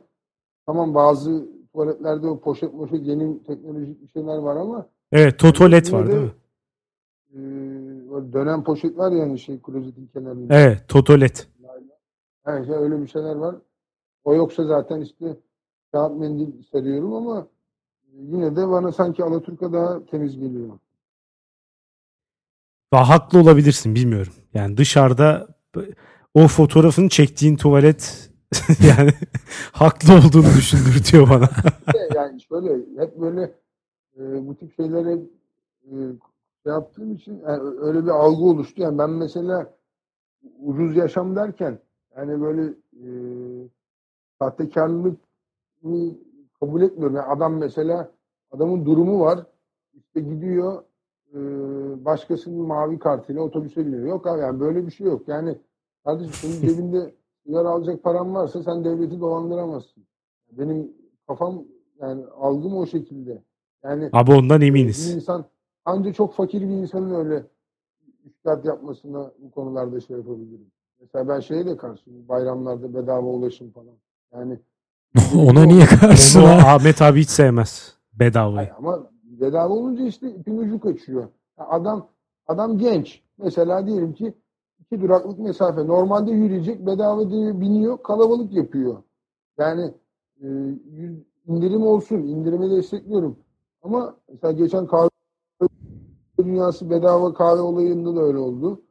tamam 0.66 0.94
bazı 0.96 1.48
tuvaletlerde 1.74 2.28
o 2.28 2.40
poşet 2.40 2.72
poşet 2.72 3.08
yeni 3.08 3.44
teknolojik 3.44 4.02
bir 4.02 4.08
şeyler 4.08 4.38
var 4.38 4.56
ama 4.56 4.86
Evet 5.12 5.40
Totolet 5.40 5.94
var 5.94 6.08
de, 6.08 6.12
değil 6.12 6.24
mi? 6.24 6.32
e, 7.34 8.34
dönen 8.34 8.64
poşet 8.64 8.98
var 8.98 9.12
yani 9.12 9.40
şey 9.40 9.62
klozetin 9.62 10.08
kenarında. 10.14 10.56
Evet 10.56 10.88
Totolet. 10.88 11.48
Yani 12.48 12.66
şey, 12.66 12.76
öyle 12.76 13.02
bir 13.02 13.08
şeyler 13.08 13.36
var. 13.36 13.56
O 14.24 14.36
yoksa 14.36 14.64
zaten 14.64 15.02
işte 15.02 15.38
kağıt 15.92 16.18
mendil 16.18 16.64
seriyorum 16.64 17.14
ama 17.14 17.48
yine 18.14 18.56
de 18.56 18.70
bana 18.70 18.92
sanki 18.92 19.24
Alaturka 19.24 19.74
daha 19.74 20.06
temiz 20.06 20.40
geliyor. 20.40 20.70
Daha 22.94 23.10
haklı 23.10 23.40
olabilirsin 23.40 23.96
bilmiyorum. 23.96 24.34
Yani 24.54 24.78
dışarıda 24.78 25.48
o 26.34 26.48
fotoğrafını 26.48 27.10
çektiğin 27.10 27.56
tuvalet 27.56 28.30
yani 28.88 29.12
haklı 29.72 30.14
olduğunu 30.14 30.58
düşündürtüyor 30.58 31.30
bana. 31.30 31.46
de 31.94 32.10
yani 32.16 32.42
şöyle 32.42 33.02
hep 33.02 33.22
böyle 33.22 33.42
e, 34.18 34.48
bu 34.48 34.56
tip 34.56 34.76
şeylere 34.76 35.14
e, 35.84 35.92
şey 36.64 36.74
yaptığım 36.74 37.16
için 37.16 37.42
yani 37.48 37.62
öyle 37.80 38.04
bir 38.04 38.10
algı 38.10 38.44
oluştu. 38.44 38.82
Yani 38.82 38.98
ben 38.98 39.10
mesela 39.10 39.74
ucuz 40.60 40.96
yaşam 40.96 41.36
derken 41.36 41.80
yani 42.18 42.42
böyle 42.42 42.64
e, 42.94 43.08
sahtekarlık 44.40 45.20
kabul 46.60 46.82
etmiyorum. 46.82 47.16
Yani 47.16 47.28
adam 47.28 47.58
mesela 47.58 48.12
adamın 48.52 48.86
durumu 48.86 49.20
var. 49.20 49.40
İşte 49.94 50.20
gidiyor 50.20 50.84
başkasının 52.06 52.68
mavi 52.68 53.00
kartıyla 53.00 53.42
otobüse 53.42 53.86
biniyor. 53.88 54.08
Yok 54.08 54.28
abi 54.28 54.42
yani 54.42 54.60
böyle 54.60 54.86
bir 54.88 54.92
şey 54.92 55.08
yok. 55.08 55.28
Yani 55.28 55.58
kardeşim 56.06 56.34
senin 56.34 56.62
cebinde 56.68 57.14
sigara 57.46 57.70
alacak 57.70 58.04
paran 58.04 58.36
varsa 58.36 58.64
sen 58.64 58.86
devleti 58.86 59.20
dolandıramazsın. 59.20 60.04
Benim 60.52 60.92
kafam 61.28 61.64
yani 62.02 62.26
algım 62.40 62.78
o 62.78 62.86
şekilde. 62.86 63.44
Yani 63.84 64.10
Abi 64.14 64.32
ondan 64.32 64.62
bir 64.62 64.68
eminiz. 64.68 65.16
insan 65.16 65.46
ancak 65.86 66.16
çok 66.16 66.34
fakir 66.34 66.62
bir 66.62 66.74
insanın 66.74 67.14
öyle 67.16 67.44
üstad 68.26 68.66
yapmasına 68.66 69.32
bu 69.40 69.52
konularda 69.52 70.00
şey 70.02 70.18
yapabilirim. 70.18 70.72
Mesela 71.02 71.28
ben 71.28 71.40
şeye 71.40 71.66
de 71.66 71.78
karşıyım. 71.78 72.28
Bayramlarda 72.30 72.94
bedava 72.94 73.28
ulaşım 73.28 73.72
falan. 73.72 73.96
Yani 74.34 74.60
Ona 75.50 75.64
niye 75.64 75.86
karşısın 75.86 76.42
Onu? 76.42 76.48
Ahmet 76.50 77.02
abi 77.02 77.20
hiç 77.22 77.30
sevmez. 77.30 77.94
Bedavayı. 78.14 78.56
Hayır, 78.56 78.72
ama 78.78 79.08
bedava 79.42 79.74
olunca 79.74 80.04
işte 80.06 80.32
ipin 80.32 80.58
ucu 80.58 80.80
kaçıyor. 80.80 81.24
Ya 81.60 81.68
Adam 81.70 82.08
adam 82.48 82.78
genç. 82.78 83.24
Mesela 83.38 83.88
diyelim 83.88 84.14
ki 84.14 84.34
iki 84.80 85.02
duraklık 85.02 85.40
mesafe. 85.40 85.88
Normalde 85.88 86.32
yürüyecek 86.32 86.86
bedava 86.86 87.30
diye 87.30 87.62
biniyor 87.62 88.04
kalabalık 88.04 88.54
yapıyor. 88.54 89.04
Yani 89.58 89.94
e, 90.42 90.48
indirim 91.48 91.84
olsun. 91.84 92.18
indirimi 92.18 92.70
destekliyorum. 92.70 93.40
Ama 93.84 94.16
mesela 94.30 94.52
geçen 94.52 94.88
kahve 94.88 95.10
dünyası 96.40 96.90
bedava 96.90 97.34
kahve 97.34 97.62
olayında 97.62 98.16
da 98.16 98.22
öyle 98.22 98.38
oldu. 98.38 98.82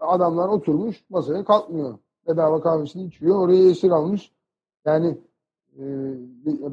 Adamlar 0.00 0.48
oturmuş 0.48 1.04
masaya 1.10 1.44
kalkmıyor. 1.44 1.98
Bedava 2.28 2.60
kahvesini 2.60 3.04
içiyor. 3.04 3.36
Oraya 3.36 3.70
esir 3.70 3.90
almış. 3.90 4.32
Yani 4.84 5.18
e, 5.78 5.84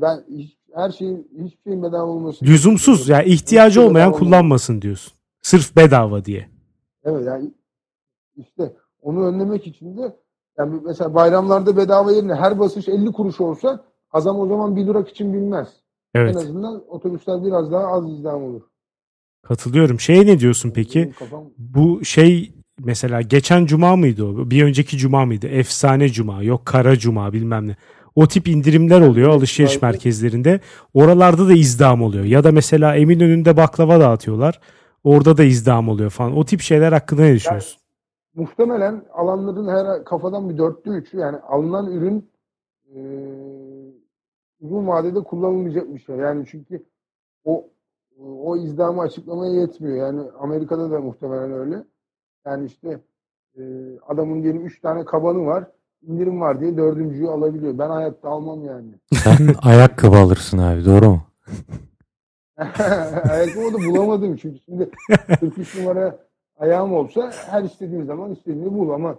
ben 0.02 0.24
hiç, 0.38 0.58
her 0.76 0.90
şeyin 0.92 1.28
hiçbir 1.46 1.64
şeyin 1.64 1.84
bedava 1.84 2.06
olması 2.12 2.46
Lüzumsuz. 2.46 3.10
Yani 3.10 3.26
ihtiyacı 3.26 3.82
olmayan 3.82 4.12
kullanmasın 4.12 4.82
diyorsun. 4.82 5.14
Sırf 5.42 5.76
bedava 5.76 6.26
diye. 6.26 6.50
Evet 7.04 7.26
yani 7.26 7.52
işte 8.36 8.74
onu 9.02 9.26
önlemek 9.26 9.68
için 9.68 9.98
de 9.98 10.16
yani 10.58 10.82
mesela 10.86 11.14
bayramlarda 11.16 11.78
bedava 11.78 12.12
yerine 12.12 12.36
her 12.36 12.60
basış 12.60 12.88
50 12.88 13.12
kuruş 13.12 13.42
olsa 13.42 13.84
adam 14.12 14.40
o 14.40 14.48
zaman 14.48 14.76
bir 14.76 14.88
durak 14.88 15.10
için 15.10 15.34
binmez. 15.34 15.68
En 16.16 16.20
Evet. 16.22 16.36
azından 16.36 16.84
otobüsler 16.90 17.46
biraz 17.46 17.72
daha 17.72 17.88
az 17.88 18.10
izdiham 18.10 18.44
olur. 18.44 18.62
Katılıyorum. 19.44 20.00
Şeye 20.00 20.26
ne 20.26 20.40
diyorsun 20.40 20.72
peki? 20.76 21.12
Kafam 21.20 21.44
Bu 21.58 22.06
şey 22.06 22.54
mesela 22.80 23.22
geçen 23.22 23.66
cuma 23.66 23.96
mıydı 23.96 24.26
o? 24.26 24.52
Bir 24.52 24.64
önceki 24.64 24.98
cuma 24.98 25.26
mıydı? 25.26 25.48
Efsane 25.48 26.10
cuma. 26.10 26.44
Yok 26.44 26.66
kara 26.66 26.96
cuma 26.98 27.34
bilmem 27.34 27.68
ne. 27.68 27.76
O 28.16 28.28
tip 28.28 28.48
indirimler 28.48 29.02
oluyor 29.02 29.30
alışveriş 29.30 29.82
merkezlerinde. 29.82 30.60
Oralarda 30.94 31.48
da 31.48 31.54
izdiham 31.54 32.02
oluyor. 32.02 32.24
Ya 32.24 32.44
da 32.44 32.52
mesela 32.52 32.96
Eminönü'nde 32.96 33.58
baklava 33.58 34.00
dağıtıyorlar. 34.00 34.60
Orada 35.04 35.38
da 35.38 35.44
izdiham 35.44 35.90
oluyor 35.90 36.10
falan. 36.10 36.38
O 36.38 36.46
tip 36.46 36.62
şeyler 36.62 36.92
hakkında 36.92 37.22
ne 37.22 37.34
düşünüyorsun? 37.34 37.82
muhtemelen 38.36 39.06
alanların 39.14 39.68
her 39.68 40.04
kafadan 40.04 40.50
bir 40.50 40.58
dörtte 40.58 40.90
üçü 40.90 41.18
yani 41.18 41.38
alınan 41.38 41.92
ürün 41.92 42.32
e, 42.96 43.00
uzun 44.62 44.88
vadede 44.88 45.24
kullanılmayacak 45.24 45.94
bir 45.94 46.00
şey. 46.00 46.16
Yani 46.16 46.46
çünkü 46.48 46.86
o 47.46 47.70
o 48.20 48.58
izdihamı 48.58 49.02
açıklamaya 49.02 49.54
yetmiyor. 49.54 49.98
Yani 49.98 50.22
Amerika'da 50.40 50.92
da 50.92 51.00
muhtemelen 51.00 51.52
öyle. 51.52 51.84
Yani 52.46 52.66
işte 52.66 53.00
e, 53.58 53.62
adamın 54.08 54.44
diyelim 54.44 54.66
üç 54.66 54.82
tane 54.82 55.06
kabanı 55.06 55.46
var. 55.46 55.72
İndirim 56.08 56.42
var 56.42 56.62
diye 56.62 56.78
dördüncüyü 56.78 57.28
alabiliyor. 57.30 57.78
Ben 57.78 57.90
hayatta 57.90 58.30
almam 58.30 58.66
yani. 58.66 58.92
Sen 59.14 59.56
ayakkabı 59.62 60.18
alırsın 60.18 60.58
abi 60.58 60.86
doğru 60.86 61.10
mu? 61.10 61.22
Ayakkabı 63.30 63.74
da 63.74 63.78
bulamadım 63.88 64.36
çünkü 64.36 64.60
şimdi 64.66 64.90
43 65.40 65.76
numara 65.78 66.20
ayağım 66.60 66.94
olsa 66.94 67.32
her 67.50 67.64
istediğim 67.64 68.06
zaman 68.06 68.32
istediğimi 68.34 68.74
bul 68.74 68.90
ama 68.90 69.16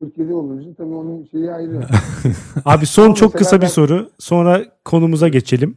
47 0.00 0.32
olunca 0.34 0.74
tabii 0.74 0.94
onun 0.94 1.24
şeyi 1.24 1.52
ayrı. 1.52 1.80
Abi 2.64 2.86
son 2.86 3.14
çok 3.14 3.32
kısa 3.32 3.56
bir 3.56 3.62
ben- 3.62 3.66
soru. 3.66 4.10
Sonra 4.18 4.64
konumuza 4.84 5.28
geçelim. 5.28 5.76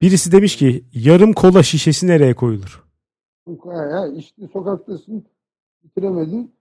Birisi 0.00 0.32
demiş 0.32 0.56
ki 0.56 0.84
yarım 0.92 1.32
kola 1.32 1.62
şişesi 1.62 2.06
nereye 2.06 2.34
koyulur? 2.34 2.84
Ha, 3.64 4.06
işte 4.16 4.48
sokaktasın 4.52 5.24
bitiremedin. 5.84 6.54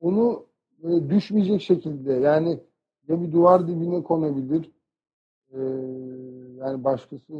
Onu 0.00 0.44
böyle 0.82 1.10
düşmeyecek 1.10 1.62
şekilde 1.62 2.12
yani 2.12 2.60
ya 3.08 3.22
bir 3.22 3.32
duvar 3.32 3.68
dibine 3.68 4.02
konabilir 4.02 4.70
ee, 5.52 5.58
yani 6.58 6.84
başkası 6.84 7.32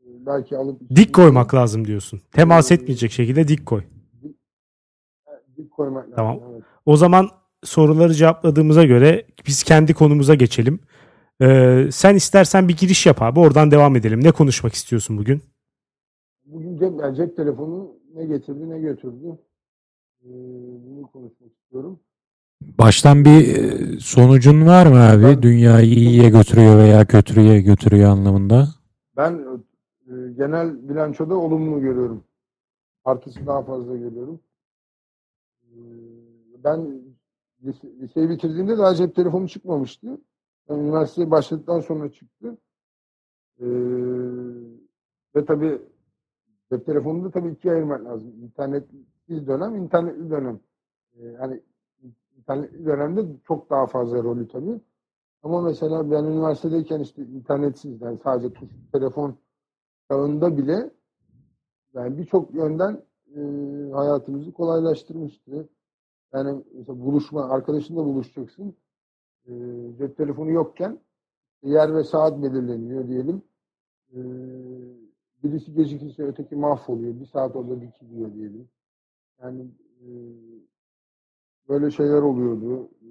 e, 0.00 0.06
belki 0.26 0.56
alıp 0.56 0.80
Dik 0.94 1.14
koymak 1.14 1.54
lazım 1.54 1.86
diyorsun. 1.86 2.20
Temas 2.32 2.72
etmeyecek 2.72 3.12
şekilde 3.12 3.48
dik 3.48 3.66
koy. 3.66 3.82
dik 5.56 5.70
koymak 5.70 6.04
lazım. 6.04 6.16
Tamam. 6.16 6.40
Evet. 6.52 6.62
O 6.86 6.96
zaman 6.96 7.28
soruları 7.64 8.14
cevapladığımıza 8.14 8.84
göre 8.84 9.26
biz 9.46 9.62
kendi 9.62 9.94
konumuza 9.94 10.34
geçelim. 10.34 10.80
Ee, 11.42 11.88
sen 11.92 12.14
istersen 12.14 12.68
bir 12.68 12.76
giriş 12.76 13.06
yap 13.06 13.22
abi. 13.22 13.40
Oradan 13.40 13.70
devam 13.70 13.96
edelim. 13.96 14.24
Ne 14.24 14.32
konuşmak 14.32 14.72
istiyorsun 14.72 15.18
bugün? 15.18 15.42
Bugün 16.44 16.78
cep, 16.78 17.00
yani 17.00 17.16
cep 17.16 17.36
telefonu 17.36 17.94
ne 18.14 18.24
getirdi 18.24 18.70
ne 18.70 18.78
götürdü 18.78 19.38
ee, 20.24 20.28
bunu 20.86 21.06
konuşmak 21.12 21.52
istiyorum. 21.52 22.00
Baştan 22.78 23.24
bir 23.24 23.56
e, 23.56 23.98
sonucun 24.00 24.66
var 24.66 24.86
mı 24.86 25.00
abi? 25.00 25.22
Ben- 25.22 25.42
Dünyayı 25.42 25.86
iyiye 25.94 26.28
götürüyor 26.30 26.78
veya 26.78 27.04
kötüye 27.06 27.60
götürüyor 27.62 28.10
anlamında. 28.10 28.68
Ben 29.16 29.32
e, 30.06 30.32
genel 30.36 30.88
bilançoda 30.88 31.34
olumlu 31.36 31.80
görüyorum. 31.80 32.24
Artısı 33.04 33.46
daha 33.46 33.62
fazla 33.62 33.96
görüyorum. 33.96 34.40
E, 35.64 35.76
Ben 36.64 37.02
lise, 37.64 37.88
liseyi 38.00 38.30
bitirdiğimde 38.30 38.78
daha 38.78 38.94
cep 38.94 39.14
telefonu 39.16 39.48
çıkmamıştı. 39.48 40.18
Ben 40.68 40.74
üniversiteye 40.78 41.30
başladıktan 41.30 41.80
sonra 41.80 42.12
çıktı. 42.12 42.56
E, 43.60 43.66
ve 45.36 45.44
tabii 45.46 45.78
cep 46.72 46.86
telefonunu 46.86 47.24
da 47.24 47.30
tabii 47.30 47.50
ikiye 47.52 47.74
ayırmak 47.74 48.04
lazım. 48.04 48.32
İnternetsiz 48.42 49.46
dönem, 49.46 49.76
internetli 49.76 50.30
dönem. 50.30 50.60
E, 51.20 51.26
yani 51.26 51.60
internetli 52.42 52.86
dönemde 52.86 53.26
çok 53.44 53.70
daha 53.70 53.86
fazla 53.86 54.22
rolü 54.22 54.48
tabii. 54.48 54.80
Ama 55.42 55.62
mesela 55.62 56.10
ben 56.10 56.24
üniversitedeyken 56.24 57.00
işte 57.00 57.22
internetsiz 57.22 58.00
yani 58.02 58.18
sadece 58.24 58.52
tuş 58.52 58.70
telefon 58.92 59.36
çağında 60.10 60.56
bile 60.56 60.90
yani 61.94 62.18
birçok 62.18 62.54
yönden 62.54 63.02
e, 63.36 63.40
hayatımızı 63.92 64.52
kolaylaştırmıştı. 64.52 65.68
Yani 66.32 66.64
mesela 66.74 67.00
buluşma, 67.00 67.50
arkadaşınla 67.50 68.04
buluşacaksın. 68.04 68.76
E, 69.46 69.52
cep 69.98 70.16
telefonu 70.16 70.50
yokken 70.50 71.00
yer 71.62 71.94
ve 71.94 72.04
saat 72.04 72.42
belirleniyor 72.42 73.08
diyelim. 73.08 73.42
E, 74.12 74.20
birisi 75.42 75.72
gecikirse 75.74 76.22
öteki 76.22 76.56
mahvoluyor. 76.56 77.20
Bir 77.20 77.26
saat 77.26 77.56
orada 77.56 77.80
dikiliyor 77.80 78.34
diyelim. 78.34 78.68
Yani 79.42 79.66
e, 80.00 80.08
böyle 81.68 81.90
şeyler 81.90 82.22
oluyordu. 82.22 82.88
E, 83.02 83.08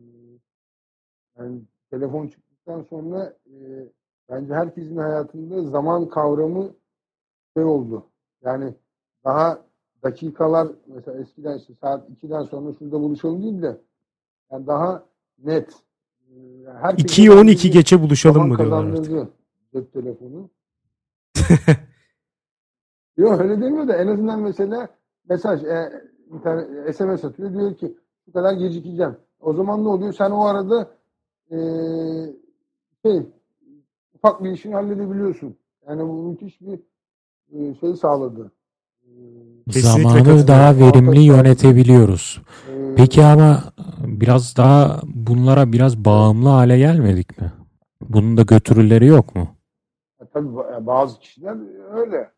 yani 1.39 1.61
telefon 1.89 2.27
çıktıktan 2.27 2.81
sonra 2.81 3.33
e, 3.45 3.87
bence 4.29 4.53
herkesin 4.53 4.97
hayatında 4.97 5.63
zaman 5.63 6.09
kavramı 6.09 6.71
şey 7.53 7.63
oldu. 7.63 8.05
Yani 8.43 8.73
daha 9.23 9.65
dakikalar 10.03 10.67
mesela 10.87 11.19
eskiden 11.19 11.57
işte 11.57 11.73
saat 11.81 12.09
2'den 12.09 12.43
sonra 12.43 12.73
şurada 12.73 12.99
buluşalım 13.01 13.43
değil 13.43 13.61
de 13.61 13.81
yani 14.51 14.67
daha 14.67 15.05
net. 15.43 15.73
E, 16.29 16.35
yani 16.65 16.79
herkesin 16.79 17.23
2'yi 17.23 17.31
12 17.31 17.61
kendine 17.61 17.79
geçe 17.79 18.01
buluşalım 18.01 18.47
mı 18.47 18.57
diyorlar 18.57 18.85
artık. 18.85 19.27
Cep 19.73 19.93
telefonu. 19.93 20.49
Yok 23.17 23.41
öyle 23.41 23.61
demiyor 23.61 23.87
da 23.87 23.95
en 23.95 24.07
azından 24.07 24.41
mesela 24.41 24.89
mesaj, 25.29 25.63
e, 25.63 26.09
internet, 26.31 26.95
SMS 26.95 27.25
atıyor. 27.25 27.53
Diyor 27.53 27.75
ki 27.75 27.97
bu 28.27 28.31
kadar 28.31 28.53
gecikeceğim. 28.53 29.15
O 29.39 29.53
zaman 29.53 29.83
ne 29.83 29.87
oluyor? 29.87 30.13
Sen 30.13 30.31
o 30.31 30.45
arada 30.45 30.89
e, 31.51 31.57
şey 33.05 33.21
ufak 34.15 34.43
bir 34.43 34.51
işini 34.51 34.73
halledebiliyorsun. 34.73 35.55
Yani 35.87 36.01
bu 36.07 36.13
müthiş 36.23 36.61
bir 36.61 36.79
e, 37.51 37.75
şey 37.75 37.93
sağladı. 37.95 38.51
E, 39.03 39.09
Kesinlikle 39.71 40.09
Zamanı 40.21 40.47
daha 40.47 40.77
verimli 40.77 41.19
yönetebiliyoruz. 41.21 42.41
e, 42.71 42.95
Peki 42.95 43.23
ama 43.23 43.63
biraz 44.05 44.57
daha 44.57 45.01
bunlara 45.03 45.71
biraz 45.71 45.97
bağımlı 46.05 46.49
hale 46.49 46.77
gelmedik 46.77 47.41
mi? 47.41 47.51
Bunun 48.09 48.37
da 48.37 48.41
götürüleri 48.41 49.05
yok 49.05 49.35
mu? 49.35 49.47
E, 50.21 50.25
tabii 50.33 50.47
ba- 50.47 50.85
bazı 50.85 51.19
kişiler 51.19 51.57
öyle. 51.93 52.31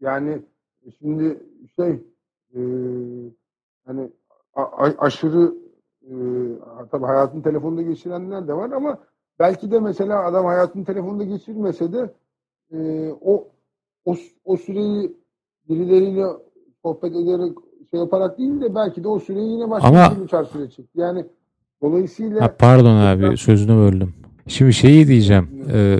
Yani 0.00 0.42
şimdi 0.98 1.42
şey 1.76 1.90
e, 2.54 2.60
hani 3.86 4.10
a- 4.62 4.94
aşırı 4.98 5.54
e, 6.02 6.12
tabii 6.90 7.04
hayatını 7.06 7.42
telefonda 7.42 7.82
geçirenler 7.82 8.48
de 8.48 8.52
var 8.54 8.70
ama 8.70 8.98
belki 9.38 9.70
de 9.70 9.80
mesela 9.80 10.24
adam 10.24 10.44
hayatını 10.44 10.84
telefonda 10.84 11.24
geçirmese 11.24 11.92
de 11.92 12.10
e, 12.72 12.78
o, 13.20 13.48
o 14.04 14.16
o 14.44 14.56
süreyi 14.56 15.12
birileriyle 15.68 16.24
sohbet 16.82 17.16
ederek 17.16 17.52
şey 17.90 18.00
yaparak 18.00 18.38
değil 18.38 18.60
de 18.60 18.74
belki 18.74 19.04
de 19.04 19.08
o 19.08 19.18
süreyi 19.18 19.50
yine 19.52 19.70
başka 19.70 19.88
Ama- 19.88 20.16
bir 20.22 20.28
süre 20.46 20.70
çekti. 20.70 21.00
Yani 21.00 21.24
dolayısıyla 21.82 22.40
Ha, 22.42 22.54
pardon 22.58 22.96
abi 22.96 23.36
sözünü 23.36 23.76
böldüm. 23.76 24.14
Şimdi 24.46 24.72
şeyi 24.72 25.06
diyeceğim. 25.08 25.48
Ee, 25.72 25.96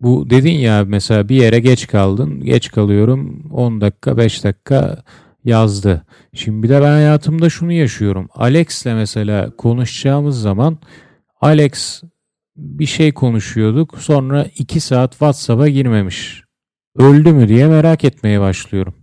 bu 0.00 0.30
dedin 0.30 0.52
ya 0.52 0.84
mesela 0.86 1.28
bir 1.28 1.36
yere 1.36 1.60
geç 1.60 1.86
kaldın. 1.86 2.40
Geç 2.40 2.70
kalıyorum 2.70 3.42
10 3.54 3.80
dakika 3.80 4.16
5 4.16 4.44
dakika 4.44 5.02
yazdı. 5.46 6.02
Şimdi 6.34 6.68
de 6.68 6.80
ben 6.80 6.90
hayatımda 6.90 7.50
şunu 7.50 7.72
yaşıyorum. 7.72 8.28
Alex'le 8.34 8.86
mesela 8.86 9.50
konuşacağımız 9.56 10.40
zaman 10.40 10.78
Alex 11.40 12.02
bir 12.56 12.86
şey 12.86 13.12
konuşuyorduk. 13.12 13.98
Sonra 13.98 14.46
2 14.58 14.80
saat 14.80 15.10
WhatsApp'a 15.10 15.68
girmemiş. 15.68 16.42
Öldü 16.96 17.32
mü 17.32 17.48
diye 17.48 17.66
merak 17.66 18.04
etmeye 18.04 18.40
başlıyorum. 18.40 18.94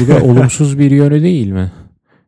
Bu 0.00 0.08
da 0.08 0.22
olumsuz 0.24 0.78
bir 0.78 0.90
yönü 0.90 1.22
değil 1.22 1.50
mi? 1.50 1.72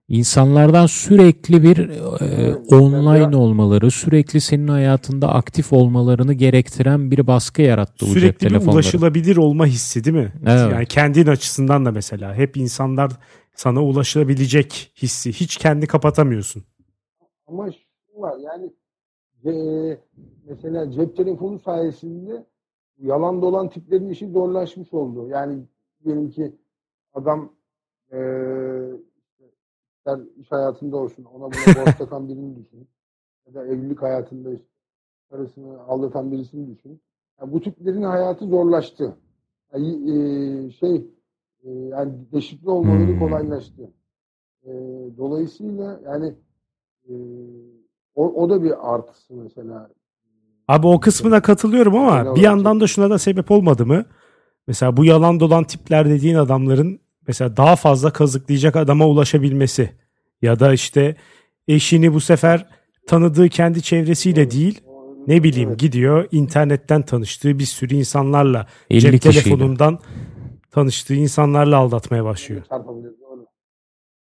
İnsanlardan 0.08 0.86
sürekli 0.86 1.62
bir 1.62 1.78
e, 2.20 2.54
online 2.54 3.36
olmaları, 3.36 3.90
sürekli 3.90 4.40
senin 4.40 4.68
hayatında 4.68 5.34
aktif 5.34 5.72
olmalarını 5.72 6.32
gerektiren 6.32 7.10
bir 7.10 7.26
baskı 7.26 7.62
yarattı 7.62 8.06
bu 8.06 8.06
cep 8.06 8.14
Sürekli 8.14 8.34
bir 8.34 8.48
telefonları. 8.48 8.74
ulaşılabilir 8.74 9.36
olma 9.36 9.66
hissi 9.66 10.04
değil 10.04 10.16
mi? 10.16 10.32
Evet. 10.46 10.72
Yani 10.72 10.86
kendin 10.86 11.26
açısından 11.26 11.86
da 11.86 11.92
mesela 11.92 12.34
hep 12.34 12.56
insanlar 12.56 13.10
sana 13.60 13.84
ulaşılabilecek 13.84 14.92
hissi. 15.02 15.32
Hiç 15.32 15.56
kendi 15.56 15.86
kapatamıyorsun. 15.86 16.62
Ama 17.46 17.72
şu 17.72 18.20
var 18.20 18.38
yani 18.38 18.72
e, 19.44 19.52
mesela 20.44 20.90
cep 20.90 21.16
telefonu 21.16 21.58
sayesinde 21.58 22.46
yalan 22.98 23.42
dolan 23.42 23.68
tiplerin 23.68 24.08
işi 24.08 24.30
zorlaşmış 24.30 24.92
oldu. 24.92 25.28
Yani 25.28 25.62
diyelim 26.04 26.30
ki 26.30 26.52
adam 27.14 27.52
e, 28.12 28.18
ister 29.96 30.18
iş 30.36 30.52
hayatında 30.52 30.96
olsun 30.96 31.24
ona 31.24 31.44
buna 31.44 31.84
borç 31.86 31.98
takan 31.98 32.28
birini 32.28 32.56
düşün. 32.56 32.88
Ya 33.46 33.54
da 33.54 33.66
evlilik 33.66 34.02
hayatında 34.02 34.50
karısını 35.30 35.82
aldatan 35.82 36.32
birisini 36.32 36.76
düşün. 36.76 37.00
Yani 37.40 37.52
bu 37.52 37.60
tiplerin 37.60 38.02
hayatı 38.02 38.46
zorlaştı. 38.46 39.16
Yani, 39.72 40.10
e, 40.10 40.70
şey 40.70 41.06
e, 41.64 41.70
yani 41.70 42.12
deşifre 42.32 42.70
olmaları 42.70 43.10
Hmm. 43.10 43.18
kolaylaştı. 43.18 43.82
E, 44.64 44.70
dolayısıyla 45.18 46.00
yani 46.04 46.34
e, 47.08 47.12
o, 48.14 48.28
o 48.42 48.50
da 48.50 48.62
bir 48.62 48.94
artısı 48.94 49.34
mesela. 49.34 49.90
Abi 50.68 50.86
o 50.86 51.00
kısmına 51.00 51.42
katılıyorum 51.42 51.96
ama 51.96 52.20
Öyle 52.20 52.34
bir 52.34 52.40
yandan 52.40 52.80
da 52.80 52.86
şuna 52.86 53.10
da 53.10 53.18
sebep 53.18 53.50
olmadı 53.50 53.86
mı? 53.86 54.04
Mesela 54.66 54.96
bu 54.96 55.04
yalan 55.04 55.40
dolan 55.40 55.64
tipler 55.64 56.08
dediğin 56.08 56.34
adamların 56.34 57.00
mesela 57.26 57.56
daha 57.56 57.76
fazla 57.76 58.12
kazıklayacak 58.12 58.76
adama 58.76 59.06
ulaşabilmesi 59.06 59.90
ya 60.42 60.60
da 60.60 60.72
işte 60.72 61.16
eşini 61.68 62.14
bu 62.14 62.20
sefer 62.20 62.66
tanıdığı 63.06 63.48
kendi 63.48 63.82
çevresiyle 63.82 64.50
değil 64.50 64.80
ne 65.26 65.42
bileyim 65.42 65.68
Evet. 65.68 65.80
gidiyor 65.80 66.28
internetten 66.32 67.02
tanıştığı 67.02 67.58
bir 67.58 67.64
sürü 67.64 67.94
insanlarla 67.94 68.66
50 68.90 69.00
cep 69.00 69.22
kişiyle. 69.22 69.42
telefonundan 69.42 69.98
tanıştığı 70.70 71.14
insanlarla 71.14 71.76
aldatmaya 71.78 72.24
başlıyor. 72.24 72.62
Doğru. 72.70 73.46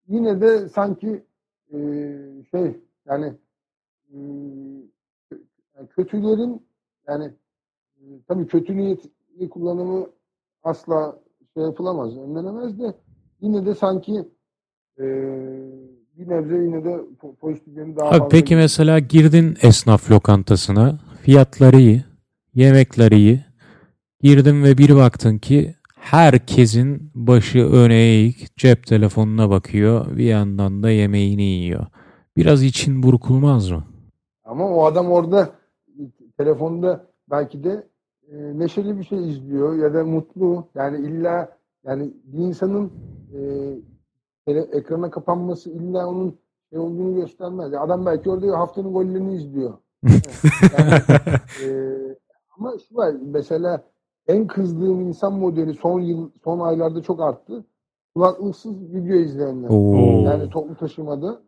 Yine 0.08 0.40
de 0.40 0.68
sanki 0.68 1.24
e, 1.72 1.78
şey 2.50 2.76
yani 3.06 3.32
e, 4.12 4.16
yani 5.76 5.88
kötülerin 5.96 6.66
yani 7.08 7.24
e, 8.00 8.02
tabii 8.28 8.46
kötü 8.46 8.76
niyetli 8.76 9.48
kullanımı 9.50 10.06
asla 10.62 11.18
şey 11.54 11.62
yapılamaz, 11.62 12.16
önlenemez 12.18 12.80
de 12.80 12.94
yine 13.40 13.66
de 13.66 13.74
sanki 13.74 14.12
e, 14.98 15.04
bir 16.18 16.28
nebze 16.28 16.54
yine 16.56 16.84
de 16.84 16.88
po- 17.22 17.36
pozitif 17.36 17.76
yönü 17.76 17.96
daha 17.96 18.08
Abi 18.08 18.12
fazla. 18.18 18.28
peki 18.28 18.56
mesela 18.56 18.98
girdin 18.98 19.56
esnaf 19.62 20.10
lokantasına, 20.10 20.98
fiyatları 21.22 21.76
iyi, 21.76 22.04
yemekleri 22.54 23.16
iyi. 23.16 23.44
Girdin 24.22 24.62
ve 24.64 24.78
bir 24.78 24.96
baktın 24.96 25.38
ki 25.38 25.74
herkesin 26.10 27.10
başı 27.14 27.58
öne 27.58 27.94
eğik, 27.94 28.56
cep 28.56 28.86
telefonuna 28.86 29.50
bakıyor, 29.50 30.16
bir 30.16 30.24
yandan 30.24 30.82
da 30.82 30.90
yemeğini 30.90 31.42
yiyor. 31.42 31.86
Biraz 32.36 32.62
için 32.62 33.02
burkulmaz 33.02 33.70
mı? 33.70 33.84
Ama 34.44 34.68
o 34.68 34.84
adam 34.84 35.10
orada 35.10 35.50
telefonda 36.38 37.06
belki 37.30 37.64
de 37.64 37.86
e, 38.32 38.58
neşeli 38.58 38.98
bir 38.98 39.04
şey 39.04 39.30
izliyor 39.30 39.76
ya 39.76 39.94
da 39.94 40.04
mutlu. 40.04 40.66
Yani 40.74 41.06
illa 41.06 41.56
yani 41.84 42.10
bir 42.24 42.38
insanın 42.38 42.92
e, 44.46 44.52
ekrana 44.52 45.10
kapanması 45.10 45.70
illa 45.70 46.06
onun 46.06 46.38
şey 46.70 46.78
olduğunu 46.78 47.14
göstermez. 47.14 47.74
Adam 47.74 48.06
belki 48.06 48.30
orada 48.30 48.58
haftanın 48.58 48.92
gollerini 48.92 49.34
izliyor. 49.34 49.74
yani, 50.78 50.92
e, 51.64 51.68
ama 52.58 52.72
şu 52.88 52.96
var 52.96 53.14
mesela 53.22 53.82
en 54.28 54.46
kızdığım 54.46 55.00
insan 55.00 55.32
modeli 55.32 55.74
son 55.74 56.00
yıl 56.00 56.30
son 56.44 56.60
aylarda 56.60 57.02
çok 57.02 57.20
arttı. 57.20 57.64
Kulaklıksız 58.14 58.94
video 58.94 59.16
izleyenler. 59.16 59.68
Oo. 59.68 60.24
Yani 60.24 60.50
toplu 60.50 60.74
taşımada. 60.74 61.40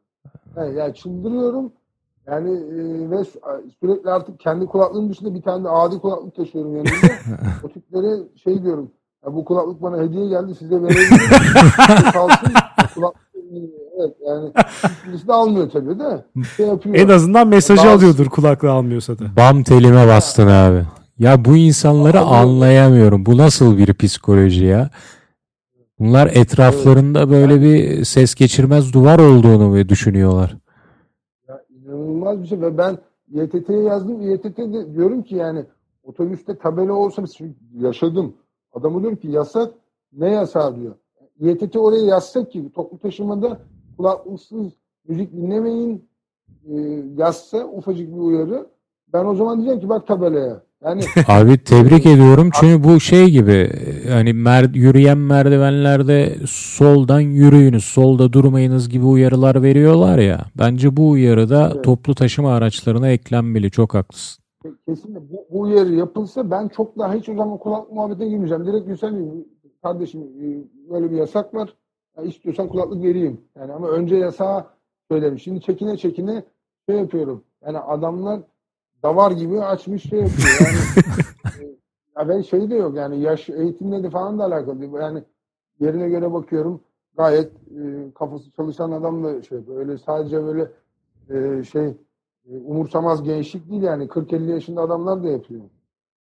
Yani, 0.57 0.79
yani 0.79 0.95
çıldırıyorum. 0.95 1.73
Yani 2.27 2.51
e, 2.51 3.11
ve 3.11 3.25
sürekli 3.81 4.11
artık 4.11 4.41
kendi 4.41 4.67
kulaklığım 4.67 5.11
dışında 5.11 5.35
bir 5.35 5.43
tane 5.43 5.65
de 5.65 5.69
adi 5.69 5.99
kulaklık 5.99 6.37
taşıyorum 6.37 6.77
yanımda. 6.77 6.91
o 7.65 7.69
tiplere 7.69 8.17
şey 8.45 8.63
diyorum. 8.63 8.91
Ya 9.27 9.35
bu 9.35 9.45
kulaklık 9.45 9.83
bana 9.83 9.99
hediye 9.99 10.29
geldi 10.29 10.55
size 10.55 10.83
verebilirim. 10.83 11.31
Kalsın 12.13 12.53
kulaklık 12.95 13.31
evet 13.99 14.17
yani 14.27 14.53
birisi 15.07 15.29
de 15.29 15.33
almıyor 15.33 15.71
tabii 15.71 15.99
de. 15.99 16.25
Şey 16.57 16.67
yapıyor. 16.67 16.95
En 16.95 17.09
azından 17.09 17.49
mesajı 17.49 17.83
Bazı- 17.83 17.97
alıyordur 17.97 18.27
kulaklığı 18.27 18.71
almıyorsa 18.71 19.19
da. 19.19 19.25
Bam 19.37 19.63
telime 19.63 20.09
bastın 20.09 20.47
abi. 20.47 20.85
Ya 21.21 21.45
bu 21.45 21.57
insanları 21.57 22.21
Abi- 22.21 22.35
anlayamıyorum. 22.35 23.27
Bu 23.27 23.37
nasıl 23.37 23.79
bir 23.79 23.95
psikoloji 23.95 24.65
ya? 24.65 24.91
Bunlar 25.99 26.27
etraflarında 26.35 27.31
böyle 27.31 27.63
bir 27.63 28.05
ses 28.05 28.35
geçirmez 28.35 28.93
duvar 28.93 29.19
olduğunu 29.19 29.69
mu 29.69 29.89
düşünüyorlar? 29.89 30.57
Ya 31.49 31.63
inanılmaz 31.71 32.43
bir 32.43 32.47
şey 32.47 32.61
ve 32.61 32.79
ben 32.79 32.99
YTT'ye 33.33 33.83
yazdım. 33.83 34.31
YTT'de 34.31 34.95
diyorum 34.95 35.23
ki 35.23 35.35
yani 35.35 35.65
otobüste 36.03 36.59
tabela 36.59 36.93
olsa 36.93 37.23
yaşadım. 37.75 38.35
Adamı 38.73 39.01
diyorum 39.01 39.19
ki 39.19 39.29
yasak 39.29 39.73
ne 40.13 40.31
yasağı 40.31 40.77
diyor. 40.77 40.95
YTT 41.41 41.77
oraya 41.77 42.05
yazsak 42.05 42.53
ki 42.53 42.73
toplu 42.75 42.99
taşımada 42.99 43.61
kulaklıksız 43.97 44.67
müzik 45.09 45.33
dinlemeyin 45.33 46.09
e, 46.69 46.75
yazsa 47.17 47.65
ufacık 47.65 48.09
bir 48.09 48.21
uyarı. 48.21 48.67
Ben 49.13 49.25
o 49.25 49.35
zaman 49.35 49.57
diyeceğim 49.57 49.81
ki 49.81 49.89
bak 49.89 50.07
tabelaya. 50.07 50.70
Yani 50.85 51.03
Abi 51.29 51.59
tebrik 51.65 52.07
ediyorum 52.07 52.51
çünkü 52.61 52.85
bu 52.89 53.01
şey 53.01 53.31
gibi 53.31 53.71
hani 54.09 54.33
mer 54.33 54.75
yürüyen 54.75 55.19
merdivenlerde 55.19 56.37
soldan 56.47 57.21
yürüyünüz, 57.21 57.85
solda 57.85 58.33
durmayınız 58.33 58.89
gibi 58.89 59.05
uyarılar 59.05 59.63
veriyorlar 59.63 60.19
ya. 60.19 60.41
Bence 60.59 60.97
bu 60.97 61.11
uyarı 61.11 61.51
da 61.51 61.71
Evet. 61.75 61.85
toplu 61.85 62.15
taşıma 62.15 62.55
araçlarına 62.55 63.09
eklenmeli. 63.09 63.71
Çok 63.71 63.95
haklısın. 63.95 64.45
kesinlikle 64.89 65.21
bu, 65.33 65.47
bu 65.51 65.61
uyarı 65.61 65.95
yapılsa 65.95 66.51
ben 66.51 66.69
çok 66.69 66.99
daha 66.99 67.15
hiç 67.15 67.29
o 67.29 67.35
zaman 67.35 67.59
kulaklık 67.59 67.93
muhabbetine 67.93 68.29
girmeyeceğim. 68.29 68.67
Direkt 68.67 68.87
Gülsen 68.87 69.45
kardeşim 69.83 70.21
e, 70.21 70.45
böyle 70.93 71.11
bir 71.11 71.17
yasak 71.17 71.55
var. 71.55 71.75
Ya 72.19 72.25
istiyorsan 72.25 72.69
kulaklık 72.69 73.03
vereyim. 73.03 73.41
Yani 73.59 73.73
ama 73.73 73.89
önce 73.89 74.17
yasağı 74.17 74.65
söylerim. 75.11 75.39
Şimdi 75.39 75.61
çekine 75.61 75.97
çekine 75.97 76.43
şey 76.89 76.99
yapıyorum. 76.99 77.45
Yani 77.67 77.79
adamlar 77.79 78.41
davar 79.03 79.31
gibi 79.31 79.61
açmış 79.61 80.03
şey 80.03 80.19
yapıyor. 80.19 80.49
Yani, 80.61 80.77
e, 81.61 81.77
ya 82.19 82.29
ben 82.29 82.43
şey 82.43 82.71
de 82.71 82.75
yok 82.75 82.97
yani 82.97 83.21
yaş 83.21 83.49
eğitimle 83.49 84.03
de 84.03 84.11
falan 84.11 84.39
da 84.39 84.45
alakalı. 84.45 84.81
değil. 84.81 84.93
Yani 84.93 85.25
yerine 85.81 86.09
göre 86.09 86.33
bakıyorum 86.33 86.81
gayet 87.17 87.53
e, 87.53 88.13
kafası 88.15 88.51
çalışan 88.51 88.91
adam 88.91 89.25
da 89.25 89.43
şey 89.43 89.59
yapıyor. 89.59 89.79
Öyle 89.79 89.99
sadece 89.99 90.43
böyle 90.45 90.71
e, 91.31 91.65
şey 91.65 91.87
e, 92.51 92.57
umursamaz 92.65 93.23
gençlik 93.23 93.71
değil 93.71 93.83
yani 93.83 94.05
40-50 94.05 94.51
yaşında 94.51 94.81
adamlar 94.81 95.23
da 95.25 95.29
yapıyor. 95.29 95.61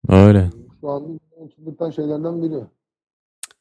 Öyle. 0.09 0.51
Şu 0.81 0.89
anda 0.89 1.19
çıldırtan 1.57 1.91
şeylerden 1.91 2.43
biri. 2.43 2.65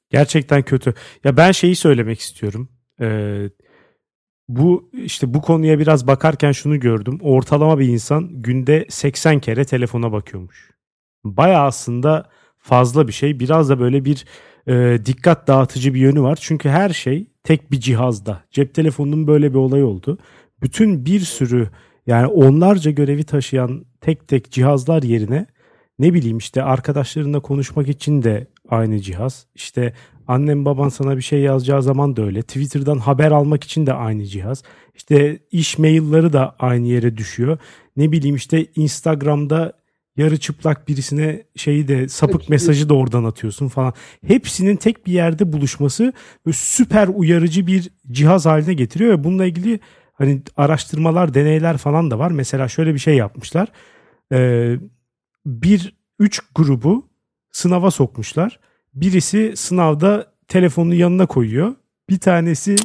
Gerçekten 0.10 0.64
kötü. 0.64 0.94
Ya 1.24 1.38
ben 1.38 1.52
şeyi 1.52 1.76
söylemek 1.76 2.20
istiyorum. 2.20 2.70
Ee, 3.02 3.50
bu 4.56 4.90
işte 4.94 5.34
bu 5.34 5.42
konuya 5.42 5.80
biraz 5.80 6.08
bakarken 6.08 6.52
şunu 6.52 6.80
gördüm. 6.80 7.18
Ortalama 7.22 7.80
bir 7.80 7.88
insan 7.88 8.30
günde 8.42 8.86
80 8.90 9.40
kere 9.40 9.66
telefona 9.66 10.12
bakıyormuş. 10.12 10.72
Baya 11.24 11.64
aslında 11.64 12.30
fazla 12.58 13.08
bir 13.08 13.14
şey. 13.14 13.40
Biraz 13.40 13.70
da 13.70 13.80
böyle 13.80 14.06
bir 14.06 14.26
e, 14.68 15.06
dikkat 15.06 15.48
dağıtıcı 15.48 15.94
bir 15.94 16.00
yönü 16.00 16.22
var. 16.22 16.38
Çünkü 16.42 16.70
her 16.70 16.90
şey 16.90 17.28
tek 17.44 17.72
bir 17.72 17.80
cihazda. 17.80 18.44
Cep 18.52 18.74
telefonunun 18.74 19.28
böyle 19.28 19.52
bir 19.52 19.58
olay 19.58 19.84
oldu. 19.84 20.18
Bütün 20.62 21.06
bir 21.06 21.20
sürü 21.20 21.70
yani 22.08 22.28
onlarca 22.28 22.92
görevi 22.92 23.24
taşıyan 23.24 23.86
tek 24.02 24.28
tek 24.28 24.52
cihazlar 24.52 25.04
yerine 25.04 25.48
ne 26.00 26.14
bileyim 26.14 26.38
işte 26.38 26.64
arkadaşlarınla 26.64 27.40
konuşmak 27.40 27.90
için 27.90 28.24
de 28.24 28.48
aynı 28.70 29.00
cihaz. 29.00 29.48
İşte 29.56 29.94
annem 30.32 30.66
baban 30.66 30.90
sana 30.90 31.18
bir 31.18 31.22
şey 31.22 31.40
yazacağı 31.40 31.84
zaman 31.84 32.16
da 32.16 32.22
öyle. 32.22 32.42
Twitter'dan 32.42 32.98
haber 32.98 33.32
almak 33.32 33.64
için 33.64 33.88
de 33.88 33.94
aynı 33.94 34.26
cihaz. 34.26 34.64
İşte 34.96 35.40
iş 35.52 35.78
mailleri 35.78 36.34
da 36.34 36.56
aynı 36.60 36.88
yere 36.88 37.18
düşüyor. 37.18 37.58
Ne 37.98 38.12
bileyim 38.12 38.36
işte 38.36 38.66
Instagram'da 38.76 39.74
yarı 40.18 40.38
çıplak 40.38 40.88
birisine 40.88 41.44
şeyi 41.56 41.88
de 41.88 42.08
sapık 42.08 42.50
mesajı 42.50 42.90
da 42.90 42.94
oradan 42.94 43.24
atıyorsun 43.24 43.68
falan. 43.68 43.94
Hepsinin 44.28 44.76
tek 44.76 45.06
bir 45.06 45.12
yerde 45.12 45.54
buluşması 45.54 46.14
böyle 46.46 46.58
süper 46.58 47.08
uyarıcı 47.08 47.68
bir 47.68 47.90
cihaz 48.12 48.46
haline 48.46 48.74
getiriyor 48.74 49.12
ve 49.12 49.24
bununla 49.24 49.46
ilgili 49.46 49.80
hani 50.14 50.42
araştırmalar, 50.58 51.34
deneyler 51.34 51.78
falan 51.78 52.12
da 52.12 52.20
var. 52.20 52.32
Mesela 52.32 52.68
şöyle 52.68 52.94
bir 52.94 53.00
şey 53.00 53.16
yapmışlar. 53.16 53.68
Ee, 54.32 54.76
bir 55.46 55.96
üç 56.20 56.40
grubu 56.56 57.10
sınava 57.52 57.92
sokmuşlar. 57.92 58.60
Birisi 58.94 59.54
sınavda 59.56 60.34
telefonunu 60.48 60.94
yanına 60.94 61.26
koyuyor. 61.26 61.76
Bir 62.10 62.20
tanesi 62.20 62.76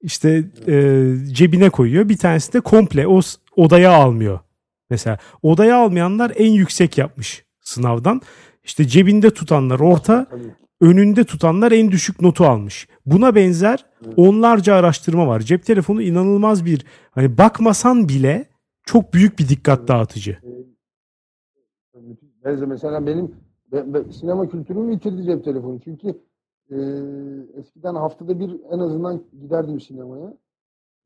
işte 0.00 0.44
e, 0.66 1.14
cebine 1.32 1.70
koyuyor. 1.70 2.08
Bir 2.08 2.16
tanesi 2.16 2.52
de 2.52 2.60
komple 2.60 3.06
o 3.06 3.20
odaya 3.56 3.92
almıyor. 3.92 4.40
Mesela 4.90 5.18
odaya 5.42 5.76
almayanlar 5.76 6.32
en 6.36 6.52
yüksek 6.52 6.98
yapmış 6.98 7.44
sınavdan. 7.60 8.20
İşte 8.64 8.88
cebinde 8.88 9.30
tutanlar 9.30 9.80
orta, 9.80 10.26
önünde 10.80 11.24
tutanlar 11.24 11.72
en 11.72 11.90
düşük 11.90 12.20
notu 12.20 12.44
almış. 12.44 12.88
Buna 13.06 13.34
benzer 13.34 13.86
onlarca 14.16 14.74
araştırma 14.74 15.26
var. 15.26 15.40
Cep 15.40 15.64
telefonu 15.64 16.02
inanılmaz 16.02 16.64
bir 16.64 16.84
hani 17.10 17.38
bakmasan 17.38 18.08
bile 18.08 18.48
çok 18.84 19.14
büyük 19.14 19.38
bir 19.38 19.48
dikkat 19.48 19.88
dağıtıcı. 19.88 20.38
Mesela 22.44 23.06
benim 23.06 23.45
be- 23.72 23.94
be- 23.94 24.12
sinema 24.12 24.48
kültürümü 24.48 24.92
bitirdi 24.92 25.22
cep 25.22 25.44
telefonu. 25.44 25.80
Çünkü 25.80 26.08
e, 26.70 26.76
eskiden 27.54 27.94
haftada 27.94 28.40
bir 28.40 28.60
en 28.70 28.78
azından 28.78 29.22
giderdim 29.40 29.80
sinemaya. 29.80 30.34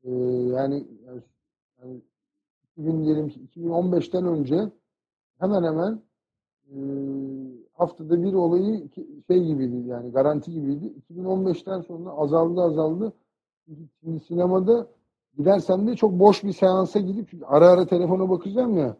E, 0.03 0.11
yani, 0.55 0.87
yani, 1.05 1.21
yani 1.81 2.01
2000 2.71 3.03
diyelim 3.03 3.29
ki 3.29 3.39
2015'ten 3.55 4.25
önce 4.25 4.71
hemen 5.39 5.63
hemen 5.63 6.01
e, 6.69 6.77
haftada 7.73 8.23
bir 8.23 8.33
olayı 8.33 8.89
şey 9.27 9.43
gibiydi 9.45 9.87
yani 9.87 10.11
garanti 10.11 10.51
gibiydi. 10.51 10.93
2015'ten 11.09 11.81
sonra 11.81 12.09
azaldı 12.09 12.61
azaldı. 12.61 13.13
Şimdi 13.99 14.19
sinemada 14.19 14.87
gidersem 15.37 15.87
de 15.87 15.95
çok 15.95 16.19
boş 16.19 16.43
bir 16.43 16.53
seansa 16.53 16.99
gidip 16.99 17.29
çünkü 17.29 17.45
ara 17.45 17.69
ara 17.69 17.85
telefona 17.85 18.29
bakacağım 18.29 18.77
ya 18.77 18.97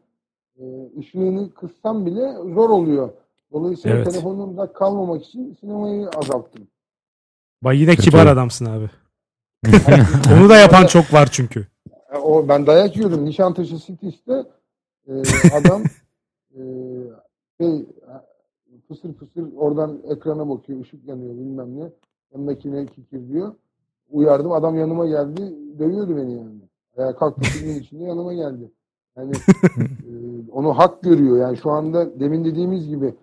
e, 0.60 0.90
ışığını 1.00 1.54
kıssam 1.54 2.06
bile 2.06 2.34
zor 2.34 2.70
oluyor. 2.70 3.10
Dolayısıyla 3.54 3.98
Evet. 3.98 4.12
telefondan 4.12 4.50
uzak 4.50 4.76
kalmamak 4.76 5.26
için 5.26 5.58
sinemayı 5.60 6.10
azalttım. 6.10 6.68
Bay 7.64 7.82
yine 7.82 7.96
Kötü. 7.96 8.10
kibar 8.10 8.26
adamsın 8.28 8.66
abi. 8.66 8.90
Onu 10.40 10.50
da 10.50 10.58
yapan 10.58 10.86
çok 10.86 11.14
var 11.14 11.30
çünkü. 11.32 11.68
O 12.24 12.48
ben 12.48 12.68
dayak 12.68 12.96
yiyordum. 12.98 13.26
Nişantaşı 13.26 13.78
City'ste 13.78 14.46
e, 15.08 15.14
adam 15.54 15.82
e, 16.56 16.62
şey, 17.62 17.86
fısır 18.88 19.14
fısır 19.14 19.54
oradan 19.58 20.00
ekrana 20.10 20.50
bakıyor. 20.50 20.82
ışık 20.82 21.08
yanıyor 21.08 21.34
bilmem 21.34 21.80
ne. 21.80 21.90
Yanındakine 22.34 22.86
kikir 22.86 23.28
diyor. 23.30 23.54
Uyardım. 24.10 24.52
Adam 24.52 24.80
yanıma 24.80 25.06
geldi. 25.08 25.54
Dövüyordu 25.80 26.18
beni 26.18 26.34
yani. 26.34 26.62
Ayağa 26.98 27.16
kalktı 27.16 27.42
filmin 27.50 27.80
içinde 27.80 28.04
yanıma 28.04 28.34
geldi. 28.34 28.72
Yani 29.18 29.32
e, 29.78 30.12
onu 30.52 30.78
hak 30.78 31.02
görüyor. 31.04 31.38
Yani 31.38 31.58
şu 31.58 31.72
anda 31.72 32.20
demin 32.20 32.46
dediğimiz 32.46 32.88
gibi 32.88 33.16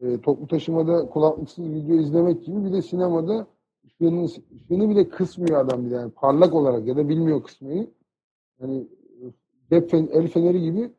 e, 0.00 0.20
toplu 0.20 0.46
taşımada 0.46 1.08
kulaklıksız 1.08 1.64
video 1.64 1.96
izlemek 1.96 2.44
gibi 2.44 2.64
bir 2.64 2.72
de 2.72 2.82
sinemada 2.82 3.46
ışığını, 3.86 4.24
ışığını 4.56 4.90
bile 4.90 5.08
kısmıyor 5.08 5.64
adam 5.64 5.86
bile. 5.86 5.94
Yani 5.94 6.10
parlak 6.10 6.54
olarak 6.54 6.86
ya 6.86 6.96
da 6.96 7.08
bilmiyor 7.08 7.42
kısmayı. 7.42 7.90
Yani 8.62 8.86
e, 9.70 9.76
el 10.12 10.28
feneri 10.28 10.62
gibi 10.62 10.90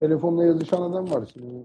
telefonla 0.00 0.44
yazışan 0.44 0.82
adam 0.82 1.10
var 1.10 1.30
şimdi. 1.32 1.64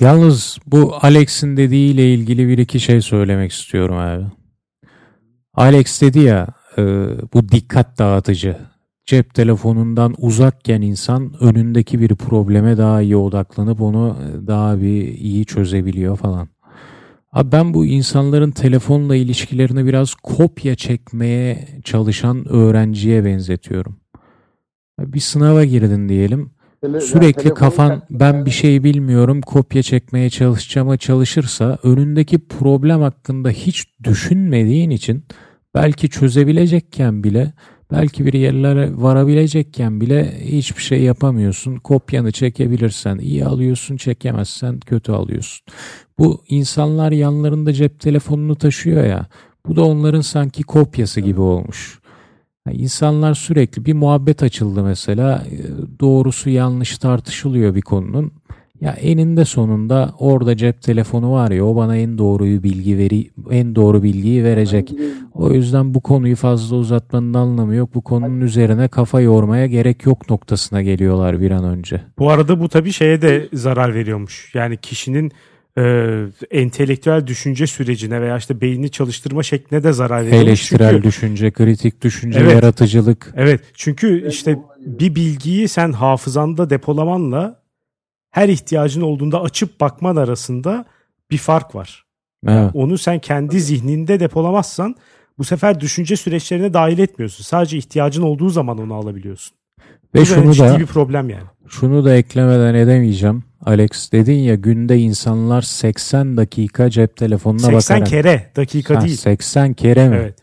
Yalnız 0.00 0.58
bu 0.66 0.94
Alex'in 1.00 1.56
dediğiyle 1.56 2.14
ilgili 2.14 2.48
bir 2.48 2.58
iki 2.58 2.80
şey 2.80 3.00
söylemek 3.00 3.52
istiyorum 3.52 3.96
abi. 3.96 4.24
Alex 5.54 6.02
dedi 6.02 6.18
ya 6.18 6.48
e, 6.78 6.82
bu 7.34 7.48
dikkat 7.48 7.98
dağıtıcı. 7.98 8.56
Cep 9.06 9.34
telefonundan 9.34 10.14
uzakken 10.18 10.82
insan 10.82 11.32
önündeki 11.40 12.00
bir 12.00 12.14
probleme 12.14 12.76
daha 12.78 13.02
iyi 13.02 13.16
odaklanıp 13.16 13.80
onu 13.80 14.16
daha 14.46 14.80
bir 14.80 15.08
iyi 15.08 15.44
çözebiliyor 15.46 16.16
falan. 16.16 16.48
Abi 17.32 17.52
ben 17.52 17.74
bu 17.74 17.86
insanların 17.86 18.50
telefonla 18.50 19.16
ilişkilerini 19.16 19.86
biraz 19.86 20.14
kopya 20.14 20.74
çekmeye 20.74 21.68
çalışan 21.84 22.48
öğrenciye 22.48 23.24
benzetiyorum. 23.24 23.96
Bir 25.00 25.20
sınava 25.20 25.64
girdin 25.64 26.08
diyelim. 26.08 26.50
Tele- 26.82 27.00
Sürekli 27.00 27.54
kafan 27.54 28.02
ben 28.10 28.46
bir 28.46 28.50
şey 28.50 28.84
bilmiyorum 28.84 29.40
kopya 29.40 29.82
çekmeye 29.82 30.30
çalışacağıma 30.30 30.96
çalışırsa 30.96 31.78
önündeki 31.82 32.38
problem 32.48 33.00
hakkında 33.00 33.50
hiç 33.50 33.84
düşünmediğin 34.04 34.90
için 34.90 35.24
belki 35.74 36.08
çözebilecekken 36.10 37.24
bile 37.24 37.52
Belki 37.96 38.26
bir 38.26 38.32
yerlere 38.32 38.90
varabilecekken 38.94 40.00
bile 40.00 40.40
hiçbir 40.44 40.82
şey 40.82 41.02
yapamıyorsun. 41.02 41.76
Kopyanı 41.76 42.32
çekebilirsen 42.32 43.18
iyi 43.18 43.44
alıyorsun, 43.44 43.96
çekemezsen 43.96 44.80
kötü 44.80 45.12
alıyorsun. 45.12 45.66
Bu 46.18 46.42
insanlar 46.48 47.12
yanlarında 47.12 47.72
cep 47.72 48.00
telefonunu 48.00 48.56
taşıyor 48.56 49.04
ya. 49.04 49.26
Bu 49.66 49.76
da 49.76 49.84
onların 49.84 50.20
sanki 50.20 50.62
kopyası 50.62 51.20
gibi 51.20 51.40
olmuş. 51.40 51.98
Yani 52.66 52.76
insanlar 52.76 53.34
sürekli 53.34 53.84
bir 53.84 53.92
muhabbet 53.92 54.42
açıldı 54.42 54.82
mesela. 54.82 55.44
E, 55.50 55.56
doğrusu 56.00 56.50
yanlış 56.50 56.98
tartışılıyor 56.98 57.74
bir 57.74 57.82
konunun. 57.82 58.32
Ya 58.80 58.92
eninde 58.92 59.44
sonunda 59.44 60.14
orada 60.18 60.56
cep 60.56 60.82
telefonu 60.82 61.32
var 61.32 61.50
ya 61.50 61.64
o 61.64 61.76
bana 61.76 61.96
en 61.96 62.18
doğruyu 62.18 62.62
bilgi 62.62 62.98
veri 62.98 63.30
en 63.50 63.74
doğru 63.74 64.02
bilgiyi 64.02 64.44
verecek. 64.44 64.92
O 65.34 65.50
yüzden 65.50 65.94
bu 65.94 66.00
konuyu 66.00 66.36
fazla 66.36 66.76
uzatmanın 66.76 67.34
anlamı 67.34 67.74
yok. 67.74 67.94
Bu 67.94 68.00
konunun 68.00 68.40
üzerine 68.40 68.88
kafa 68.88 69.20
yormaya 69.20 69.66
gerek 69.66 70.06
yok 70.06 70.30
noktasına 70.30 70.82
geliyorlar 70.82 71.40
bir 71.40 71.50
an 71.50 71.64
önce. 71.64 72.00
Bu 72.18 72.30
arada 72.30 72.60
bu 72.60 72.68
tabii 72.68 72.92
şeye 72.92 73.22
de 73.22 73.48
zarar 73.52 73.94
veriyormuş. 73.94 74.54
Yani 74.54 74.76
kişinin 74.76 75.32
e, 75.78 76.16
entelektüel 76.50 77.26
düşünce 77.26 77.66
sürecine 77.66 78.20
veya 78.22 78.36
işte 78.36 78.60
beynini 78.60 78.90
çalıştırma 78.90 79.42
şekline 79.42 79.82
de 79.82 79.92
zarar 79.92 80.26
veriyor. 80.26 80.42
Eleştirel 80.42 80.90
çünkü, 80.90 81.02
düşünce, 81.02 81.50
kritik 81.50 82.02
düşünce, 82.02 82.40
evet, 82.40 82.52
yaratıcılık. 82.52 83.32
Evet 83.36 83.60
çünkü 83.74 84.28
işte 84.28 84.58
bir 84.78 85.14
bilgiyi 85.14 85.68
sen 85.68 85.92
hafızanda 85.92 86.70
depolamanla 86.70 87.63
her 88.34 88.48
ihtiyacın 88.48 89.00
olduğunda 89.00 89.42
açıp 89.42 89.80
bakman 89.80 90.16
arasında 90.16 90.84
bir 91.30 91.38
fark 91.38 91.74
var. 91.74 92.04
Evet. 92.48 92.70
Onu 92.74 92.98
sen 92.98 93.18
kendi 93.18 93.60
zihninde 93.60 94.20
depolamazsan 94.20 94.96
bu 95.38 95.44
sefer 95.44 95.80
düşünce 95.80 96.16
süreçlerine 96.16 96.74
dahil 96.74 96.98
etmiyorsun. 96.98 97.44
Sadece 97.44 97.78
ihtiyacın 97.78 98.22
olduğu 98.22 98.48
zaman 98.48 98.78
onu 98.78 98.94
alabiliyorsun. 98.94 99.56
Ve 100.14 100.20
bu 100.20 100.26
şunu 100.26 100.58
da 100.58 100.78
bir 100.78 100.86
problem 100.86 101.30
yani. 101.30 101.44
Şunu 101.68 102.04
da 102.04 102.14
eklemeden 102.14 102.74
edemeyeceğim. 102.74 103.44
Alex 103.66 104.12
dedin 104.12 104.38
ya 104.38 104.54
günde 104.54 104.98
insanlar 104.98 105.62
80 105.62 106.36
dakika 106.36 106.90
cep 106.90 107.16
telefonuna 107.16 107.60
80 107.60 107.74
bakarak. 107.76 108.08
80 108.08 108.22
kere 108.22 108.50
dakika 108.56 108.96
ha, 108.96 109.00
değil. 109.00 109.16
80 109.16 109.74
kere 109.74 110.08
mi? 110.08 110.16
Evet. 110.16 110.38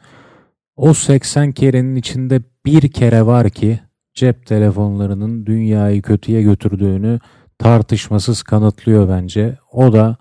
O 0.75 0.93
80 0.93 1.51
kerenin 1.51 1.95
içinde 1.95 2.41
bir 2.65 2.91
kere 2.91 3.25
var 3.25 3.49
ki 3.49 3.79
cep 4.13 4.45
telefonlarının 4.45 5.45
dünyayı 5.45 6.01
kötüye 6.01 6.41
götürdüğünü 6.41 7.19
tartışmasız 7.61 8.43
kanıtlıyor 8.43 9.09
bence. 9.09 9.57
O 9.71 9.93
da 9.93 10.17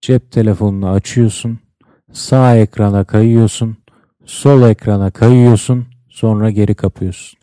cep 0.00 0.32
telefonunu 0.32 0.88
açıyorsun, 0.88 1.58
sağ 2.12 2.56
ekrana 2.56 3.04
kayıyorsun, 3.04 3.76
sol 4.24 4.62
ekrana 4.62 5.10
kayıyorsun, 5.10 5.86
sonra 6.08 6.50
geri 6.50 6.74
kapıyorsun. 6.74 7.38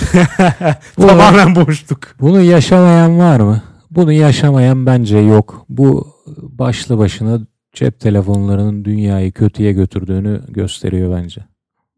Tamamen 0.95 1.55
boşluk. 1.55 1.99
Bunu 2.19 2.41
yaşamayan 2.41 3.19
var 3.19 3.39
mı? 3.39 3.61
Bunu 3.91 4.11
yaşamayan 4.11 4.85
bence 4.85 5.17
yok. 5.17 5.65
Bu 5.69 6.07
başlı 6.37 6.97
başına 6.97 7.39
cep 7.73 7.99
telefonlarının 7.99 8.85
dünyayı 8.85 9.31
kötüye 9.31 9.73
götürdüğünü 9.73 10.41
gösteriyor 10.49 11.11
bence. 11.11 11.41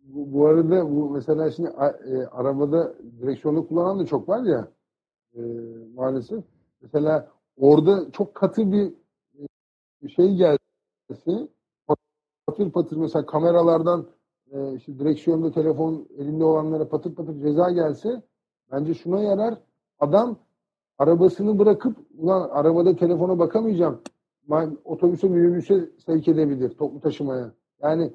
Bu, 0.03 0.34
bu 0.34 0.47
arada 0.47 0.89
bu 0.89 1.10
mesela 1.10 1.51
şimdi 1.51 1.70
e, 1.70 2.26
arabada 2.32 2.93
direksiyonu 3.22 3.68
kullanan 3.68 3.99
da 3.99 4.05
çok 4.05 4.30
var 4.30 4.43
ya 4.43 4.68
e, 5.36 5.41
maalesef. 5.95 6.43
Mesela 6.82 7.32
orada 7.57 8.11
çok 8.11 8.36
katı 8.36 8.71
bir 8.71 8.93
şey 10.15 10.36
gelse 10.36 11.47
patır 12.47 12.71
patır 12.71 12.97
mesela 12.97 13.25
kameralardan 13.25 14.07
e, 14.51 14.75
işte 14.75 14.99
direksiyonda 14.99 15.51
telefon 15.51 16.07
elinde 16.17 16.43
olanlara 16.43 16.89
patır 16.89 17.15
patır 17.15 17.39
ceza 17.39 17.71
gelse 17.71 18.21
bence 18.71 18.93
şuna 18.93 19.19
yarar. 19.19 19.57
Adam 19.99 20.38
arabasını 20.97 21.59
bırakıp 21.59 21.97
ulan 22.17 22.49
arabada 22.49 22.95
telefona 22.95 23.39
bakamayacağım. 23.39 24.01
Otobüse 24.86 25.27
minibüse 25.27 25.89
sevk 26.05 26.27
edebilir 26.27 26.69
toplu 26.69 26.99
taşımaya. 26.99 27.51
Yani 27.82 28.13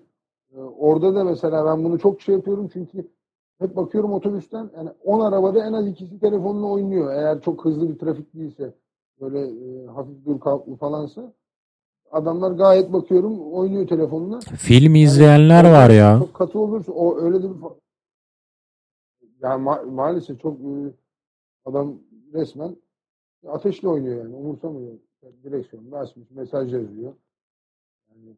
e, 0.52 0.60
orada 0.60 1.14
da 1.14 1.24
mesela 1.24 1.66
ben 1.66 1.84
bunu 1.84 1.98
çok 1.98 2.20
şey 2.20 2.34
yapıyorum 2.34 2.68
çünkü 2.72 3.08
hep 3.58 3.76
bakıyorum 3.76 4.12
otobüsten 4.12 4.70
yani 4.76 4.90
10 5.04 5.20
arabada 5.20 5.66
en 5.66 5.72
az 5.72 5.88
ikisi 5.88 6.20
telefonla 6.20 6.66
oynuyor. 6.66 7.12
Eğer 7.12 7.40
çok 7.40 7.64
hızlı 7.64 7.88
bir 7.88 7.98
trafik 7.98 8.34
değilse 8.34 8.74
böyle 9.20 9.40
e, 9.40 9.86
hafif 9.86 10.24
dur 10.26 10.40
kalklı 10.40 10.76
falansa 10.76 11.32
adamlar 12.10 12.50
gayet 12.50 12.92
bakıyorum 12.92 13.52
oynuyor 13.52 13.88
telefonla. 13.88 14.40
Film 14.40 14.94
izleyenler 14.94 15.64
yani, 15.64 15.72
var 15.72 15.90
ya. 15.90 16.18
Çok 16.18 16.34
katı 16.34 16.58
olursa 16.58 16.92
o 16.92 17.20
öyle 17.20 17.42
de 17.42 17.50
bir 17.50 17.56
yani 19.42 19.64
ma- 19.64 19.90
maalesef 19.90 20.40
çok 20.40 20.60
e, 20.60 20.92
adam 21.64 21.94
resmen 22.32 22.76
ateşle 23.46 23.88
oynuyor 23.88 24.24
yani 24.24 24.34
umursamıyor. 24.34 24.92
Yani 25.22 25.34
direksiyonunu 25.44 25.96
açmış 25.96 26.30
mesaj 26.30 26.72
yazıyor. 26.72 27.12
Yani 28.08 28.36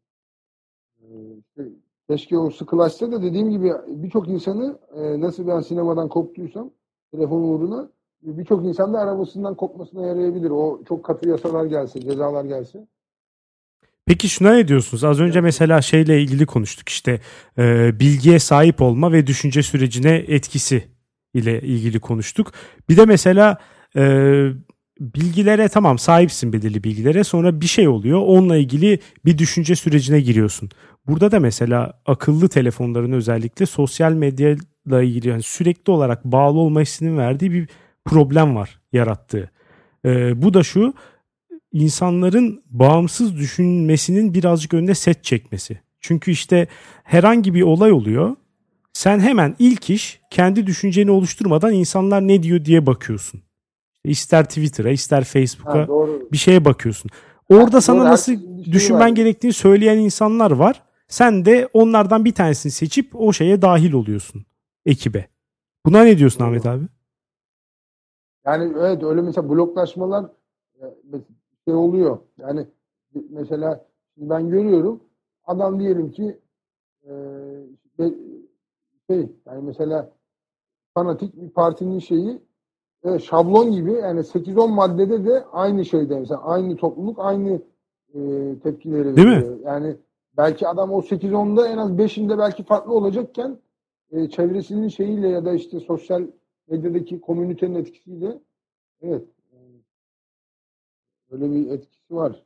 e, 1.01 1.07
işte 1.39 1.69
Keşke 2.11 2.39
o 2.39 2.51
sıkılaşsa 2.51 3.13
da 3.13 3.23
dediğim 3.23 3.51
gibi 3.51 3.73
birçok 3.87 4.29
insanı 4.29 4.79
e, 4.97 5.21
nasıl 5.21 5.47
ben 5.47 5.61
sinemadan 5.61 6.09
koptuysam 6.09 6.71
telefon 7.13 7.43
uğruna 7.43 7.89
birçok 8.23 8.65
insan 8.65 8.95
da 8.95 8.99
arabasından 8.99 9.55
kopmasına 9.55 10.07
yarayabilir. 10.07 10.51
O 10.51 10.81
çok 10.89 11.05
katı 11.05 11.29
yasalar 11.29 11.65
gelse, 11.65 12.01
cezalar 12.01 12.45
gelse. 12.45 12.87
Peki 14.07 14.29
şuna 14.29 14.53
ne 14.53 14.69
diyorsunuz? 14.69 15.05
Az 15.05 15.21
önce 15.21 15.41
mesela 15.41 15.83
şeyle 15.83 16.23
ilgili 16.23 16.47
konuştuk 16.47 16.89
işte 16.89 17.21
e, 17.59 17.93
bilgiye 18.01 18.39
sahip 18.39 18.83
olma 18.83 19.13
ve 19.13 19.27
düşünce 19.27 19.63
sürecine 19.63 20.15
etkisi 20.29 20.85
ile 21.35 21.61
ilgili 21.61 22.01
konuştuk. 22.01 22.53
Bir 22.89 22.97
de 22.97 23.05
mesela 23.05 23.59
e, 23.97 24.03
bilgilere 25.01 25.69
tamam 25.69 25.99
sahipsin 25.99 26.53
belirli 26.53 26.85
bilgilere 26.85 27.25
sonra 27.25 27.61
bir 27.61 27.67
şey 27.67 27.89
oluyor 27.89 28.23
onunla 28.27 28.57
ilgili 28.57 28.99
bir 29.25 29.39
düşünce 29.39 29.77
sürecine 29.77 30.21
giriyorsun. 30.21 30.71
Burada 31.07 31.31
da 31.31 31.41
mesela 31.41 32.01
akıllı 32.07 32.49
telefonların 32.49 33.13
özellikle 33.13 33.67
sosyal 33.67 34.13
medyayla 34.13 35.03
ilgili 35.03 35.29
yani 35.29 35.43
sürekli 35.43 35.91
olarak 35.91 36.25
bağlı 36.25 36.59
olma 36.59 36.81
hissinin 36.81 37.19
verdiği 37.19 37.53
bir 37.53 37.69
problem 38.05 38.57
var 38.57 38.81
yarattığı. 38.93 39.51
Ee, 40.05 40.43
bu 40.43 40.55
da 40.55 40.63
şu 40.63 40.95
insanların 41.73 42.63
bağımsız 42.67 43.37
düşünmesinin 43.37 44.35
birazcık 44.35 44.75
önüne 44.75 44.95
set 44.95 45.25
çekmesi. 45.25 45.81
Çünkü 46.01 46.31
işte 46.31 46.67
herhangi 47.05 47.55
bir 47.55 47.63
olay 47.63 47.93
oluyor. 47.93 48.37
Sen 48.93 49.21
hemen 49.21 49.57
ilk 49.59 49.91
iş 49.91 50.21
kendi 50.31 50.67
düşünceni 50.67 51.11
oluşturmadan 51.11 51.73
insanlar 51.73 52.29
ne 52.29 52.43
diyor 52.43 52.65
diye 52.65 52.87
bakıyorsun. 52.87 53.46
İster 54.11 54.45
Twitter'a 54.45 54.91
ister 54.91 55.25
Facebook'a 55.25 55.89
bir 56.33 56.37
şeye 56.37 56.65
bakıyorsun. 56.65 57.11
Orada 57.49 57.77
ha, 57.77 57.81
sana 57.81 58.05
nasıl 58.05 58.33
şey 58.33 58.73
düşünmen 58.73 59.01
var. 59.01 59.09
gerektiğini 59.09 59.53
söyleyen 59.53 59.99
insanlar 59.99 60.51
var. 60.51 60.83
Sen 61.09 61.45
de 61.45 61.69
onlardan 61.73 62.25
bir 62.25 62.35
tanesini 62.35 62.73
seçip 62.73 63.21
o 63.21 63.33
şeye 63.33 63.63
dahil 63.63 63.93
oluyorsun 63.93 64.47
ekibe. 64.87 65.29
Buna 65.87 66.03
ne 66.03 66.19
diyorsun 66.19 66.41
doğru. 66.41 66.49
Ahmet 66.49 66.67
abi? 66.67 66.85
Yani 68.47 68.73
evet 68.79 69.03
öyle 69.03 69.23
mesela 69.23 69.51
bloklaşmalar 69.51 70.25
e, 70.81 70.85
şey 71.65 71.75
oluyor. 71.75 72.19
Yani 72.39 72.67
mesela 73.31 73.87
ben 74.17 74.51
görüyorum 74.51 75.01
adam 75.47 75.81
diyelim 75.81 76.11
ki 76.11 76.39
e, 77.05 77.13
şey 79.11 79.29
yani 79.47 79.63
mesela 79.63 80.13
fanatik 80.95 81.37
bir 81.37 81.51
partinin 81.51 81.99
şeyi 81.99 82.43
e, 83.05 83.19
şablon 83.19 83.73
gibi 83.73 83.93
yani 83.93 84.21
8-10 84.21 84.69
maddede 84.75 85.25
de 85.25 85.45
aynı 85.53 85.85
şeyde 85.85 86.19
mesela 86.21 86.43
aynı 86.45 86.77
topluluk 86.77 87.19
aynı 87.19 87.61
e, 88.15 88.21
tepkileri 88.63 89.17
Değil 89.17 89.29
veriyor. 89.29 89.51
mi? 89.51 89.63
Yani 89.65 89.97
belki 90.37 90.69
adam 90.69 90.93
o 90.93 91.01
8-10'da 91.01 91.69
en 91.69 91.79
az 91.79 91.91
5'inde 91.91 92.39
belki 92.39 92.65
farklı 92.65 92.95
olacakken 92.95 93.59
e, 94.13 94.29
çevresinin 94.29 94.89
şeyiyle 94.89 95.29
ya 95.29 95.45
da 95.45 95.53
işte 95.55 95.81
sosyal 95.81 96.23
medyadaki 96.69 97.21
komünitenin 97.21 97.75
etkisiyle 97.75 98.39
evet 99.03 99.23
öyle 101.31 101.51
bir 101.51 101.71
etkisi 101.71 102.15
var. 102.15 102.43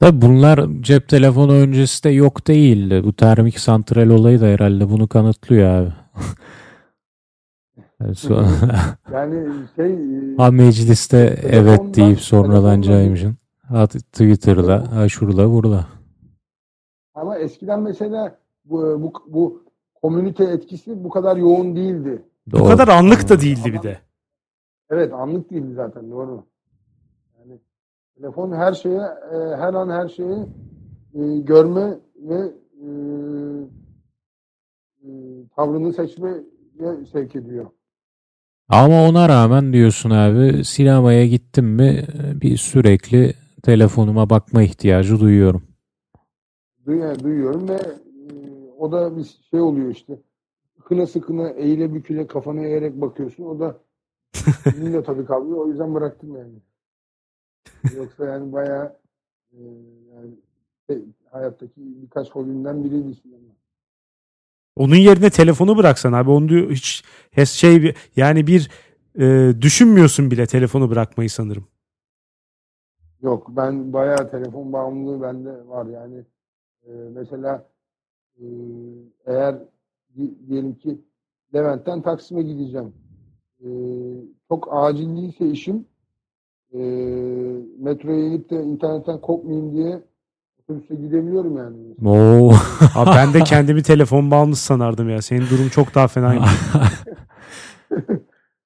Tabi 0.00 0.22
bunlar 0.22 0.68
cep 0.80 1.08
telefonu 1.08 1.52
öncesi 1.52 2.04
de 2.04 2.08
yok 2.10 2.46
değildi. 2.46 3.02
Bu 3.04 3.12
termik 3.12 3.58
santral 3.58 4.10
olayı 4.10 4.40
da 4.40 4.46
herhalde 4.46 4.90
bunu 4.90 5.08
kanıtlıyor 5.08 5.68
abi. 5.70 5.92
yani 9.12 9.48
şey 9.76 9.96
ha 10.36 10.50
mecliste 10.50 11.38
evet 11.42 11.96
deyip 11.96 12.20
sonradan 12.20 12.82
caymışın. 12.82 13.36
Ha 13.62 13.86
Twitter'da, 13.86 14.92
ha 14.96 15.08
şurada, 15.08 15.52
burada. 15.52 15.86
Ama 17.14 17.38
eskiden 17.38 17.80
mesela 17.80 18.38
bu, 18.64 19.02
bu, 19.02 19.12
bu 19.26 19.62
komünite 20.02 20.44
etkisi 20.44 21.04
bu 21.04 21.08
kadar 21.08 21.36
yoğun 21.36 21.76
değildi. 21.76 22.22
Doğru. 22.52 22.60
Bu 22.60 22.66
kadar 22.66 22.88
anlık 22.88 23.28
da 23.28 23.40
değildi 23.40 23.72
bir 23.72 23.82
de. 23.82 23.98
Evet 24.90 25.12
anlık 25.12 25.50
değildi 25.50 25.74
zaten 25.74 26.10
doğru. 26.10 26.44
Yani 27.38 27.60
telefon 28.16 28.52
her 28.52 28.72
şeye 28.72 29.00
e, 29.32 29.56
her 29.56 29.74
an 29.74 29.90
her 29.90 30.08
şeyi 30.08 30.46
e, 31.14 31.38
görme 31.38 31.98
ve 32.16 32.52
e, 32.82 32.88
e, 35.02 35.08
tavrını 35.56 35.92
seçme 35.92 36.34
sevk 37.12 37.36
ediyor. 37.36 37.66
Ama 38.68 39.08
ona 39.08 39.28
rağmen 39.28 39.72
diyorsun 39.72 40.10
abi 40.10 40.64
sinemaya 40.64 41.26
gittim 41.26 41.66
mi 41.66 42.04
bir 42.40 42.56
sürekli 42.56 43.34
telefonuma 43.62 44.30
bakma 44.30 44.62
ihtiyacı 44.62 45.20
duyuyorum. 45.20 45.62
Duy 46.86 47.18
duyuyorum 47.22 47.68
ve 47.68 47.74
e, 47.74 47.94
o 48.78 48.92
da 48.92 49.16
bir 49.16 49.24
şey 49.50 49.60
oluyor 49.60 49.90
işte. 49.90 50.18
Kına 50.84 51.06
sıkına 51.06 51.48
eğile 51.48 51.94
büküle 51.94 52.26
kafanı 52.26 52.64
eğerek 52.64 53.00
bakıyorsun. 53.00 53.44
O 53.44 53.60
da 53.60 53.78
de 54.66 55.02
tabii 55.02 55.24
kalmıyor. 55.24 55.58
O 55.58 55.68
yüzden 55.68 55.94
bıraktım 55.94 56.36
yani. 56.36 56.58
Yoksa 57.96 58.26
yani 58.26 58.52
bayağı 58.52 58.96
e, 59.52 59.60
yani 60.14 60.30
şey, 60.90 61.04
hayattaki 61.30 61.80
birkaç 62.02 62.30
hobimden 62.30 62.84
biriydi 62.84 63.14
sinema. 63.14 63.56
Onun 64.76 64.96
yerine 64.96 65.30
telefonu 65.30 65.76
bıraksan 65.76 66.12
abi 66.12 66.30
onu 66.30 66.48
diyor 66.48 66.70
hiç 66.70 67.04
şey 67.50 67.94
yani 68.16 68.46
bir 68.46 68.70
e, 69.18 69.52
düşünmüyorsun 69.60 70.30
bile 70.30 70.46
telefonu 70.46 70.90
bırakmayı 70.90 71.30
sanırım. 71.30 71.66
Yok 73.22 73.46
ben 73.56 73.92
bayağı 73.92 74.30
telefon 74.30 74.72
bağımlılığı 74.72 75.22
bende 75.22 75.68
var 75.68 75.86
yani 75.86 76.24
e, 76.86 76.90
mesela 77.14 77.68
e, 78.38 78.44
eğer 79.26 79.56
diyelim 80.48 80.74
ki 80.74 81.00
Levent'ten 81.54 82.02
Taksim'e 82.02 82.42
gideceğim 82.42 82.92
e, 83.60 83.68
çok 84.48 84.68
acil 84.70 85.16
değilse 85.16 85.46
işim 85.46 85.86
e, 86.72 86.78
metroya 87.78 88.26
inip 88.26 88.50
de 88.50 88.62
internetten 88.62 89.20
kopmayayım 89.20 89.76
diye 89.76 90.02
otobüse 90.68 90.94
gidebiliyorum 90.94 91.56
yani. 91.56 91.76
Oo. 92.04 92.52
Abi 92.94 93.10
ben 93.16 93.34
de 93.34 93.40
kendimi 93.40 93.82
telefon 93.82 94.30
bağımlısı 94.30 94.64
sanardım 94.64 95.08
ya. 95.08 95.22
Senin 95.22 95.46
durum 95.50 95.68
çok 95.68 95.94
daha 95.94 96.08
fena. 96.08 96.34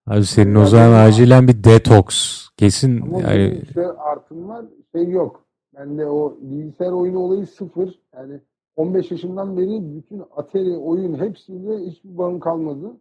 Abi 0.07 0.25
senin 0.25 0.55
o 0.55 0.67
zaman 0.67 0.93
acilen 0.93 1.49
bir 1.49 1.65
detoks. 1.65 2.49
Kesin. 2.57 3.01
Ama 3.01 3.21
yani... 3.21 3.61
işte 3.63 3.87
artım 3.87 4.49
var 4.49 4.65
şey 4.95 5.09
yok. 5.09 5.45
Bende 5.75 6.07
o 6.07 6.39
bilgisayar 6.41 6.93
oyunu 6.93 7.19
olayı 7.19 7.47
sıfır. 7.47 7.99
Yani 8.15 8.41
15 8.77 9.11
yaşından 9.11 9.57
beri 9.57 9.97
bütün 9.97 10.23
Atari 10.37 10.77
oyun 10.77 11.19
hepsiyle 11.19 11.91
hiçbir 11.91 12.19
bağım 12.19 12.41
kalmadı. 12.41 12.97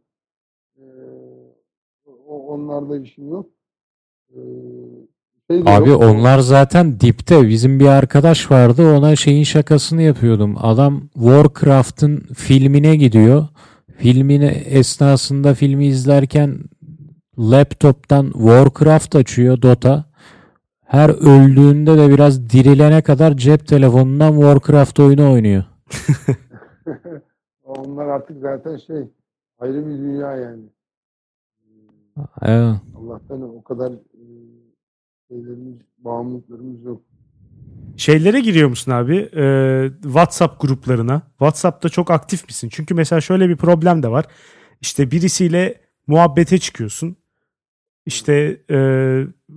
Ee, 0.78 0.84
onlarda 2.28 2.98
işim 2.98 3.30
yok. 3.30 3.46
Ee, 4.34 4.40
şey 5.52 5.64
Abi 5.66 5.90
yok. 5.90 6.04
onlar 6.04 6.40
zaten 6.40 7.00
dipte. 7.00 7.48
Bizim 7.48 7.80
bir 7.80 7.88
arkadaş 7.88 8.52
vardı 8.52 8.98
ona 8.98 9.16
şeyin 9.16 9.44
şakasını 9.44 10.02
yapıyordum. 10.02 10.56
Adam 10.60 11.02
Warcraft'ın 11.14 12.18
filmine 12.18 12.96
gidiyor. 12.96 13.48
Filmini 13.98 14.46
esnasında 14.46 15.54
filmi 15.54 15.86
izlerken 15.86 16.60
laptop'tan 17.38 18.32
Warcraft 18.32 19.16
açıyor 19.16 19.62
Dota. 19.62 20.06
Her 20.86 21.10
öldüğünde 21.10 21.98
de 21.98 22.10
biraz 22.10 22.50
dirilene 22.50 23.02
kadar 23.02 23.38
cep 23.38 23.68
telefonundan 23.68 24.32
Warcraft 24.34 25.00
oyunu 25.00 25.32
oynuyor. 25.34 25.64
Onlar 27.64 28.06
artık 28.06 28.38
zaten 28.42 28.78
şey 28.78 29.08
ayrı 29.60 29.86
bir 29.88 29.98
dünya 29.98 30.36
yani. 30.36 30.64
Evet. 32.42 32.76
Allah'tan 32.96 33.58
o 33.58 33.64
kadar 33.64 33.94
şeylerimiz, 35.30 35.76
bağımlılıklarımız 35.98 36.84
yok. 36.84 37.02
Şeylere 37.98 38.40
giriyor 38.40 38.70
musun 38.70 38.92
abi? 38.92 39.30
Ee, 39.36 39.90
WhatsApp 40.04 40.62
gruplarına. 40.62 41.22
WhatsApp'ta 41.30 41.90
çok 41.90 42.12
aktif 42.12 42.48
misin? 42.48 42.70
Çünkü 42.72 42.94
mesela 42.94 43.22
şöyle 43.22 43.50
bir 43.50 43.56
problem 43.56 44.04
de 44.04 44.12
var. 44.12 44.26
İşte 44.82 45.12
birisiyle 45.12 45.82
muhabbete 46.08 46.58
çıkıyorsun. 46.58 47.18
İşte 48.06 48.62
e, 48.70 48.78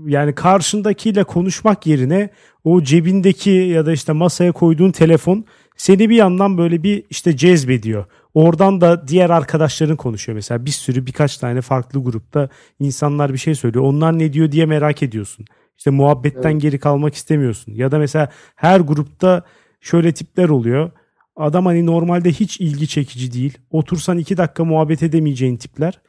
yani 0.06 0.34
karşındakiyle 0.34 1.24
konuşmak 1.24 1.86
yerine 1.86 2.30
o 2.64 2.82
cebindeki 2.82 3.50
ya 3.50 3.86
da 3.86 3.92
işte 3.92 4.12
masaya 4.12 4.52
koyduğun 4.52 4.90
telefon 4.90 5.44
seni 5.76 6.10
bir 6.10 6.16
yandan 6.16 6.58
böyle 6.58 6.82
bir 6.82 7.04
işte 7.10 7.36
cezbediyor. 7.36 8.04
Oradan 8.34 8.80
da 8.80 9.08
diğer 9.08 9.30
arkadaşların 9.30 9.96
konuşuyor 9.96 10.36
mesela 10.36 10.66
bir 10.66 10.70
sürü 10.70 11.06
birkaç 11.06 11.36
tane 11.38 11.60
farklı 11.60 12.04
grupta 12.04 12.48
insanlar 12.78 13.32
bir 13.32 13.38
şey 13.38 13.54
söylüyor. 13.54 13.84
Onlar 13.84 14.18
ne 14.18 14.32
diyor 14.32 14.52
diye 14.52 14.66
merak 14.66 15.02
ediyorsun. 15.02 15.46
İşte 15.78 15.90
muhabbetten 15.90 16.50
evet. 16.50 16.62
geri 16.62 16.78
kalmak 16.78 17.14
istemiyorsun. 17.14 17.74
Ya 17.74 17.90
da 17.90 17.98
mesela 17.98 18.28
her 18.56 18.80
grupta 18.80 19.42
şöyle 19.80 20.14
tipler 20.14 20.48
oluyor. 20.48 20.90
Adam 21.36 21.66
hani 21.66 21.86
normalde 21.86 22.30
hiç 22.30 22.60
ilgi 22.60 22.88
çekici 22.88 23.32
değil. 23.32 23.58
Otursan 23.70 24.18
iki 24.18 24.36
dakika 24.36 24.64
muhabbet 24.64 25.02
edemeyeceğin 25.02 25.56
tipler. 25.56 26.00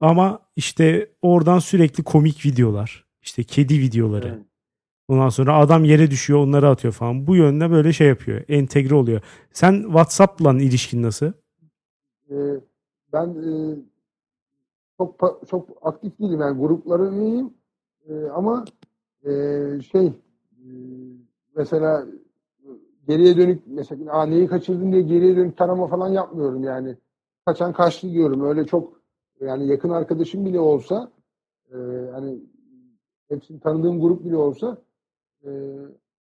Ama 0.00 0.40
işte 0.56 1.10
oradan 1.22 1.58
sürekli 1.58 2.04
komik 2.04 2.46
videolar. 2.46 3.06
işte 3.22 3.44
kedi 3.44 3.80
videoları. 3.80 4.28
Evet. 4.28 4.46
Ondan 5.08 5.28
sonra 5.28 5.58
adam 5.58 5.84
yere 5.84 6.10
düşüyor 6.10 6.38
onları 6.38 6.68
atıyor 6.68 6.94
falan. 6.94 7.26
Bu 7.26 7.36
yönde 7.36 7.70
böyle 7.70 7.92
şey 7.92 8.08
yapıyor. 8.08 8.42
Entegre 8.48 8.94
oluyor. 8.94 9.20
Sen 9.52 9.82
WhatsApp'la 9.82 10.52
ilişkin 10.52 11.02
nasıl? 11.02 11.32
Ee, 12.30 12.34
ben 13.12 13.28
e, 13.28 13.76
çok 14.98 15.20
çok 15.50 15.68
aktif 15.82 16.18
değilim. 16.18 16.40
Yani 16.40 16.60
gruplara 16.60 17.08
üyeyim. 17.10 17.54
E, 18.08 18.14
ama 18.34 18.64
e, 19.26 19.32
şey 19.82 20.06
e, 20.06 20.12
mesela 21.56 22.06
geriye 23.08 23.36
dönük 23.36 23.62
mesela 23.66 24.12
Aa, 24.12 24.26
neyi 24.26 24.46
kaçırdın 24.46 24.92
diye 24.92 25.02
geriye 25.02 25.36
dönük 25.36 25.56
tarama 25.56 25.86
falan 25.86 26.08
yapmıyorum 26.08 26.64
yani. 26.64 26.96
Kaçan 27.46 27.72
kaçtı 27.72 28.12
diyorum. 28.12 28.44
Öyle 28.44 28.66
çok 28.66 29.00
yani 29.40 29.66
yakın 29.66 29.90
arkadaşım 29.90 30.44
bile 30.44 30.60
olsa 30.60 31.10
e, 31.72 31.76
hani 32.12 32.40
hepsini 33.28 33.60
tanıdığım 33.60 34.00
grup 34.00 34.24
bile 34.24 34.36
olsa 34.36 34.78
e, 35.44 35.50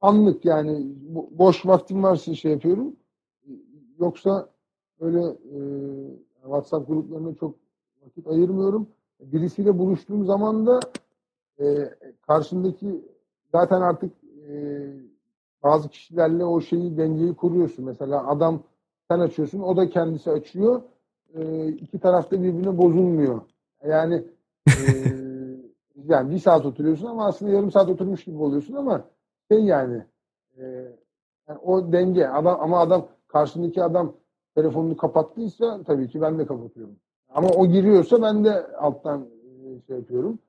anlık 0.02 0.46
yani 0.46 0.96
boş 1.32 1.66
vaktim 1.66 2.04
varsa 2.04 2.36
şey 2.36 2.52
yapıyorum. 2.52 2.96
Yoksa 4.00 4.50
öyle 5.00 5.20
e, 5.28 5.60
WhatsApp 6.44 6.88
gruplarına 6.88 7.36
çok 7.36 7.56
vakit 8.06 8.28
ayırmıyorum. 8.28 8.88
Birisiyle 9.20 9.80
buluştuğum 9.80 10.26
zaman 10.26 10.68
da 10.68 10.80
e, 11.60 11.94
karşındaki 12.28 13.06
zaten 13.52 13.82
artık 13.82 14.12
e, 14.50 14.86
bazı 15.64 15.90
kişilerle 15.90 16.46
o 16.46 16.62
şeyi 16.62 16.98
dengeyi 16.98 17.36
kuruyorsun. 17.36 17.86
Mesela 17.86 18.28
adam 18.28 18.64
sen 19.12 19.20
açıyorsun, 19.20 19.60
o 19.60 19.78
da 19.78 19.90
kendisi 19.90 20.32
açıyor. 20.32 20.82
E, 21.34 21.68
iki 21.68 22.00
tarafta 22.00 22.44
birbirine 22.44 22.78
bozulmuyor. 22.78 23.42
Yani 23.88 24.24
e, 24.68 24.74
yani 26.06 26.32
bir 26.32 26.40
saat 26.40 26.66
oturuyorsun 26.66 27.08
ama 27.08 27.28
aslında 27.28 27.52
yarım 27.52 27.72
saat 27.72 27.90
oturmuş 27.90 28.24
gibi 28.24 28.38
oluyorsun 28.38 28.74
ama 28.74 29.04
şey 29.52 29.64
yani, 29.64 30.06
e, 30.58 30.64
yani 31.48 31.60
o 31.64 31.92
denge 31.92 32.28
adam 32.28 32.58
ama 32.62 32.80
adam 32.80 33.08
karşındaki 33.28 33.84
adam 33.84 34.14
telefonunu 34.56 34.98
kapattıysa 34.98 35.84
tabii 35.84 36.08
ki 36.08 36.22
ben 36.22 36.40
de 36.40 36.46
kapatıyorum. 36.46 36.96
Ama 37.30 37.50
o 37.50 37.68
giriyorsa 37.68 38.22
ben 38.22 38.46
de 38.46 38.68
alttan 38.68 39.22
e, 39.22 39.82
şey 39.88 39.98
yapıyorum. 39.98 40.40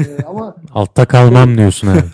E, 0.00 0.24
ama 0.26 0.56
altta 0.74 1.06
kalmam 1.06 1.48
şey, 1.48 1.56
diyorsun 1.56 1.88
abi. 1.88 1.98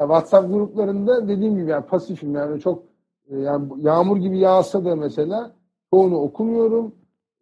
ya 0.00 0.06
WhatsApp 0.06 0.52
gruplarında 0.52 1.28
dediğim 1.28 1.56
gibi 1.56 1.70
yani 1.70 1.86
pasifim 1.86 2.34
yani 2.34 2.60
çok 2.60 2.82
e, 3.30 3.36
yani 3.36 3.68
yağmur 3.78 4.16
gibi 4.16 4.38
yağsa 4.38 4.84
da 4.84 4.96
mesela 4.96 5.52
çoğunu 5.90 6.16
okumuyorum. 6.16 6.94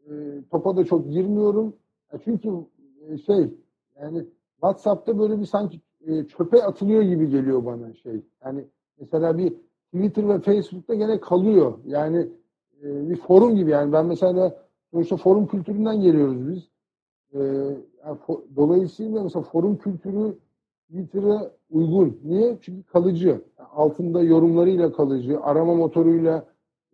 E, 0.06 0.12
topa 0.50 0.76
da 0.76 0.84
çok 0.84 1.10
girmiyorum. 1.10 1.76
Ya 2.12 2.18
çünkü 2.24 2.50
e, 3.08 3.18
şey 3.18 3.50
yani 4.02 4.24
WhatsApp'ta 4.52 5.18
böyle 5.18 5.40
bir 5.40 5.46
sanki 5.46 5.80
e, 6.06 6.24
çöpe 6.24 6.62
atılıyor 6.62 7.02
gibi 7.02 7.30
geliyor 7.30 7.64
bana 7.64 7.94
şey. 7.94 8.22
Yani 8.44 8.64
mesela 9.00 9.38
bir 9.38 9.54
Twitter 9.94 10.28
ve 10.28 10.40
Facebook'ta 10.40 10.94
gene 10.94 11.20
kalıyor. 11.20 11.78
Yani 11.86 12.28
e, 12.82 13.10
bir 13.10 13.16
forum 13.16 13.56
gibi 13.56 13.70
yani 13.70 13.92
ben 13.92 14.06
mesela 14.06 14.56
sonuçta 14.90 15.16
forum 15.16 15.46
kültüründen 15.46 16.00
geliyoruz 16.00 16.48
biz. 16.48 16.68
E, 17.34 17.40
yani 18.08 18.18
fo, 18.18 18.44
dolayısıyla 18.56 19.22
mesela 19.22 19.42
forum 19.42 19.78
kültürü 19.78 20.38
Twitter'a 20.88 21.50
uygun. 21.70 22.20
Niye? 22.24 22.58
Çünkü 22.60 22.82
kalıcı. 22.82 23.28
Yani 23.28 23.68
altında 23.72 24.22
yorumlarıyla 24.22 24.92
kalıcı. 24.92 25.40
Arama 25.40 25.74
motoruyla 25.74 26.46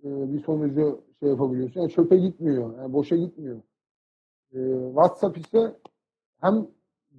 e, 0.04 0.32
bir 0.32 0.40
sonucu 0.40 1.00
şey 1.20 1.28
yapabiliyorsun. 1.28 1.80
Yani 1.80 1.90
çöpe 1.90 2.16
gitmiyor. 2.16 2.78
Yani 2.78 2.92
boşa 2.92 3.16
gitmiyor. 3.16 3.60
E, 4.54 4.58
WhatsApp 4.86 5.38
ise 5.38 5.76
hem 6.40 6.66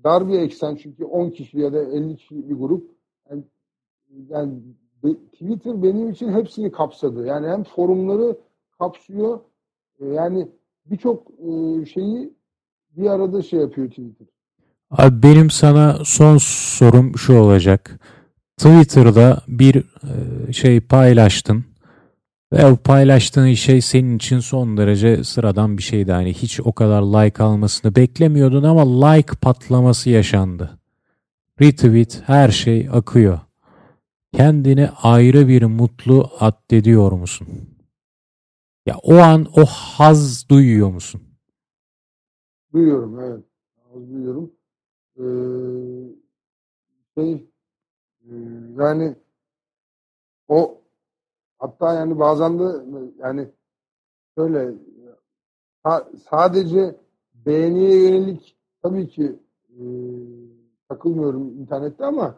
dar 0.03 0.27
bir 0.27 0.39
eksen 0.39 0.75
çünkü 0.75 1.05
10 1.05 1.29
kişi 1.29 1.59
ya 1.59 1.73
da 1.73 1.83
50 1.83 2.15
kişi 2.15 2.49
bir 2.49 2.55
grup. 2.55 2.91
Yani, 3.29 3.43
yani 4.29 4.59
Twitter 5.33 5.83
benim 5.83 6.09
için 6.09 6.29
hepsini 6.29 6.71
kapsadı. 6.71 7.25
Yani 7.25 7.47
hem 7.47 7.63
forumları 7.63 8.37
kapsıyor. 8.79 9.39
E, 9.99 10.05
yani 10.05 10.47
birçok 10.85 11.31
e, 11.39 11.85
şeyi 11.85 12.33
bir 12.97 13.07
arada 13.07 13.41
şey 13.41 13.59
yapıyor 13.59 13.87
Twitter. 13.87 14.27
Abi 14.91 15.23
benim 15.23 15.49
sana 15.49 15.99
son 16.05 16.37
sorum 16.41 17.17
şu 17.17 17.37
olacak. 17.37 17.99
Twitter'da 18.57 19.41
bir 19.47 19.75
e, 19.75 20.53
şey 20.53 20.79
paylaştın. 20.79 21.65
Ve 22.53 22.65
o 22.65 22.75
paylaştığın 22.75 23.53
şey 23.53 23.81
senin 23.81 24.15
için 24.15 24.39
son 24.39 24.77
derece 24.77 25.23
sıradan 25.23 25.77
bir 25.77 25.83
şeydi. 25.83 26.11
Hani 26.11 26.33
hiç 26.33 26.59
o 26.59 26.73
kadar 26.73 27.01
like 27.01 27.43
almasını 27.43 27.95
beklemiyordun 27.95 28.63
ama 28.63 29.07
like 29.07 29.35
patlaması 29.41 30.09
yaşandı. 30.09 30.79
Retweet 31.61 32.21
her 32.25 32.49
şey 32.49 32.89
akıyor. 32.93 33.39
Kendini 34.33 34.89
ayrı 35.03 35.47
bir 35.47 35.63
mutlu 35.63 36.29
addediyor 36.39 37.11
musun? 37.11 37.47
Ya 38.85 38.95
o 39.03 39.15
an 39.15 39.47
o 39.55 39.65
haz 39.65 40.49
duyuyor 40.49 40.89
musun? 40.89 41.21
Duyuyorum 42.75 43.19
evet. 43.19 43.43
Az 43.95 44.09
duyuyorum. 44.09 44.51
Ee, 45.17 45.23
şey 47.15 47.33
e, 48.21 48.33
yani 48.77 49.15
o 50.47 50.77
hatta 51.59 51.93
yani 51.93 52.19
bazen 52.19 52.59
de 52.59 52.63
yani 53.19 53.47
şöyle 54.37 54.73
sa- 55.85 56.17
sadece 56.29 56.95
beğeniye 57.45 58.03
yönelik 58.03 58.57
tabii 58.83 59.07
ki 59.07 59.39
e, 59.69 59.81
takılmıyorum 60.89 61.59
internette 61.59 62.05
ama 62.05 62.35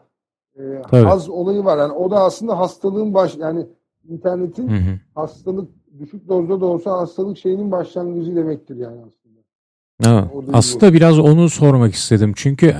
e, 0.56 0.82
Tabii. 0.90 1.04
haz 1.04 1.28
olayı 1.28 1.64
var. 1.64 1.78
Yani 1.78 1.92
o 1.92 2.10
da 2.10 2.20
aslında 2.20 2.58
hastalığın 2.58 3.14
baş 3.14 3.36
yani 3.36 3.66
internetin 4.08 4.68
Hı 4.68 4.76
hı. 4.76 4.98
hastalık 5.14 5.70
düşük 5.98 6.28
dozda 6.28 6.60
da 6.60 6.66
olsa 6.66 6.98
hastalık 6.98 7.38
şeyinin 7.38 7.72
başlangıcı 7.72 8.36
demektir 8.36 8.76
yani 8.76 8.98
aslında. 8.98 9.17
Da 10.04 10.30
aslında 10.52 10.94
biraz 10.94 11.18
onu 11.18 11.50
sormak 11.50 11.94
istedim. 11.94 12.32
Çünkü 12.36 12.74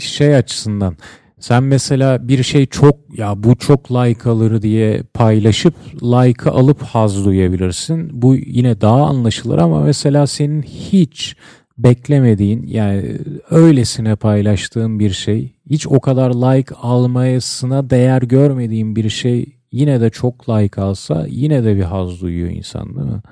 şey 0.00 0.36
açısından 0.36 0.96
sen 1.40 1.62
mesela 1.62 2.28
bir 2.28 2.42
şey 2.42 2.66
çok 2.66 2.96
ya 3.18 3.42
bu 3.42 3.56
çok 3.56 3.92
like 3.92 4.30
alır 4.30 4.62
diye 4.62 5.02
paylaşıp 5.14 5.74
like'ı 6.02 6.52
alıp 6.52 6.82
haz 6.82 7.24
duyabilirsin. 7.24 8.22
Bu 8.22 8.36
yine 8.36 8.80
daha 8.80 9.06
anlaşılır 9.06 9.58
ama 9.58 9.80
mesela 9.80 10.26
senin 10.26 10.62
hiç 10.62 11.36
beklemediğin 11.78 12.66
yani 12.66 13.18
öylesine 13.50 14.16
paylaştığın 14.16 14.98
bir 14.98 15.10
şey 15.10 15.54
hiç 15.70 15.86
o 15.86 16.00
kadar 16.00 16.30
like 16.30 16.74
almayasına 16.74 17.90
değer 17.90 18.22
görmediğin 18.22 18.96
bir 18.96 19.08
şey 19.08 19.56
yine 19.72 20.00
de 20.00 20.10
çok 20.10 20.48
like 20.48 20.80
alsa 20.80 21.26
yine 21.28 21.64
de 21.64 21.76
bir 21.76 21.82
haz 21.82 22.20
duyuyor 22.20 22.50
insan 22.50 22.96
değil 22.96 23.06
mi? 23.06 23.22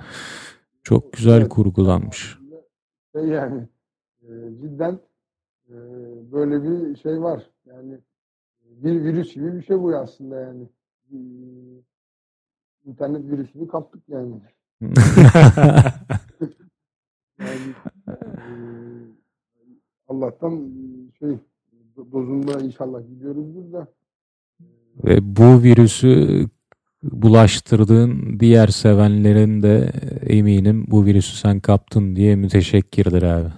Çok 0.83 1.13
güzel 1.13 1.41
Evet. 1.41 1.49
kurgulanmış. 1.49 2.37
Şey 3.15 3.25
yani 3.29 3.69
e, 4.23 4.29
cidden 4.61 4.99
e, 5.69 5.75
böyle 6.33 6.63
bir 6.63 6.97
şey 6.97 7.23
var. 7.23 7.51
Yani 7.67 7.99
bir 8.63 9.05
virüs 9.05 9.35
gibi 9.35 9.55
bir 9.55 9.63
şey 9.63 9.79
bu 9.79 9.97
aslında 9.97 10.41
yani. 10.41 10.69
E, 11.13 11.17
İnternet 12.85 13.25
virüsünü 13.31 13.69
kaptık 13.69 14.03
yani. 14.09 14.41
Yani 17.39 17.75
e, 18.09 18.15
Allah'tan 20.09 20.71
şey 21.19 21.29
do- 21.97 22.13
dozunda 22.13 22.61
inşallah 22.61 23.09
gidiyoruzdur 23.09 23.73
da. 23.73 23.89
Ve 25.05 25.37
bu 25.37 25.63
virüsü 25.63 26.47
bulaştırdığın 27.13 28.41
diğer 28.41 28.69
sevenlerin 28.69 29.63
de 29.63 29.93
eminim 30.27 30.85
bu 30.89 31.05
virüsü 31.07 31.37
sen 31.37 31.61
kaptın 31.61 32.17
diye 32.17 32.37
müteşekkirdir 32.37 33.23
abi. 33.23 33.49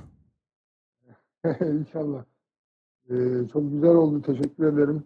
inşallah. 1.80 2.24
E, 3.10 3.14
çok 3.52 3.72
güzel 3.72 3.90
oldu. 3.90 4.22
Teşekkür 4.22 4.64
ederim. 4.72 5.04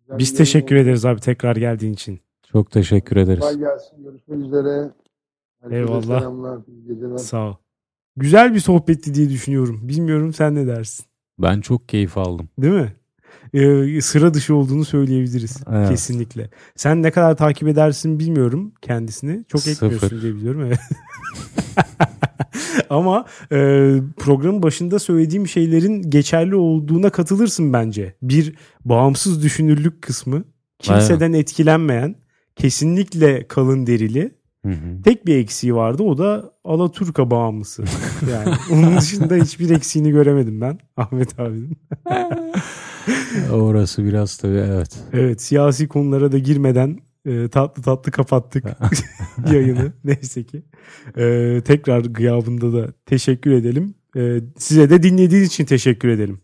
Güzel 0.00 0.18
Biz 0.18 0.34
teşekkür 0.34 0.76
oldu. 0.76 0.82
ederiz 0.82 1.04
abi 1.04 1.20
tekrar 1.20 1.56
geldiğin 1.56 1.92
için. 1.92 2.20
Çok 2.52 2.70
teşekkür 2.70 3.16
ederiz. 3.16 3.40
Kolay 3.40 3.58
gelsin. 3.58 4.02
Görüşmek 4.04 4.38
üzere. 4.38 4.90
Herkese 5.60 5.80
Eyvallah. 5.80 6.20
Selamlar. 6.20 6.58
geceler. 6.88 7.16
Sağ 7.18 7.48
ol. 7.50 7.54
Güzel 8.16 8.54
bir 8.54 8.60
sohbetti 8.60 9.14
diye 9.14 9.30
düşünüyorum. 9.30 9.80
Bilmiyorum 9.88 10.32
sen 10.32 10.54
ne 10.54 10.66
dersin? 10.66 11.06
Ben 11.38 11.60
çok 11.60 11.88
keyif 11.88 12.18
aldım. 12.18 12.48
Değil 12.58 12.74
mi? 12.74 12.92
Ee, 13.54 14.00
sıra 14.00 14.34
dışı 14.34 14.54
olduğunu 14.54 14.84
söyleyebiliriz. 14.84 15.56
Evet. 15.72 15.88
Kesinlikle. 15.88 16.50
Sen 16.76 17.02
ne 17.02 17.10
kadar 17.10 17.36
takip 17.36 17.68
edersin 17.68 18.18
bilmiyorum 18.18 18.72
kendisini. 18.82 19.44
Çok 19.48 19.60
Sıfır. 19.60 19.86
etmiyorsun 19.86 20.22
diye 20.22 20.34
biliyorum. 20.34 20.62
Evet. 20.66 20.78
Ama 22.90 23.24
e, 23.52 23.56
programın 24.16 24.62
başında 24.62 24.98
söylediğim 24.98 25.48
şeylerin 25.48 26.10
geçerli 26.10 26.54
olduğuna 26.54 27.10
katılırsın 27.10 27.72
bence. 27.72 28.14
Bir 28.22 28.54
bağımsız 28.84 29.42
düşünürlük 29.42 30.02
kısmı. 30.02 30.44
Kimseden 30.78 31.32
etkilenmeyen, 31.32 32.14
kesinlikle 32.56 33.48
kalın 33.48 33.86
derili. 33.86 34.34
Hı 34.66 34.72
hı. 34.72 35.02
Tek 35.04 35.26
bir 35.26 35.36
eksiği 35.36 35.74
vardı 35.74 36.02
o 36.02 36.18
da 36.18 36.51
Alaturka 36.64 37.30
bağımlısı. 37.30 37.84
Yani 38.32 38.54
onun 38.70 38.96
dışında 38.96 39.34
hiçbir 39.34 39.70
eksiğini 39.70 40.10
göremedim 40.10 40.60
ben 40.60 40.78
Ahmet 40.96 41.40
abinin. 41.40 41.78
Orası 43.52 44.04
biraz 44.04 44.36
tabii 44.36 44.56
evet. 44.56 44.98
Evet 45.12 45.42
siyasi 45.42 45.88
konulara 45.88 46.32
da 46.32 46.38
girmeden 46.38 46.98
e, 47.26 47.48
tatlı 47.48 47.82
tatlı 47.82 48.12
kapattık 48.12 48.64
yayını 49.52 49.92
neyse 50.04 50.44
ki. 50.44 50.62
E, 51.16 51.60
tekrar 51.64 52.00
gıyabında 52.00 52.72
da 52.72 52.92
teşekkür 53.06 53.52
edelim. 53.52 53.94
E, 54.16 54.40
size 54.58 54.90
de 54.90 55.02
dinlediğiniz 55.02 55.48
için 55.48 55.64
teşekkür 55.64 56.08
edelim. 56.08 56.40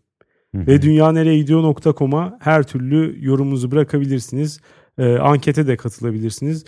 Ve 0.53 0.81
dünyanereyegidiyor.com'a 0.81 2.37
her 2.41 2.63
türlü 2.63 3.25
yorumunuzu 3.25 3.71
bırakabilirsiniz. 3.71 4.59
E, 4.97 5.17
ankete 5.17 5.67
de 5.67 5.77
katılabilirsiniz. 5.77 6.65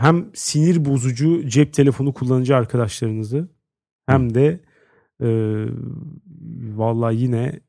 Hem 0.00 0.30
sinir 0.34 0.84
bozucu 0.84 1.48
cep 1.48 1.74
telefonu 1.74 2.14
kullanıcı 2.14 2.56
arkadaşlarınızı 2.56 3.48
hem 4.06 4.34
de 4.34 4.60
e, 5.22 5.28
vallahi 6.76 7.16
yine 7.16 7.60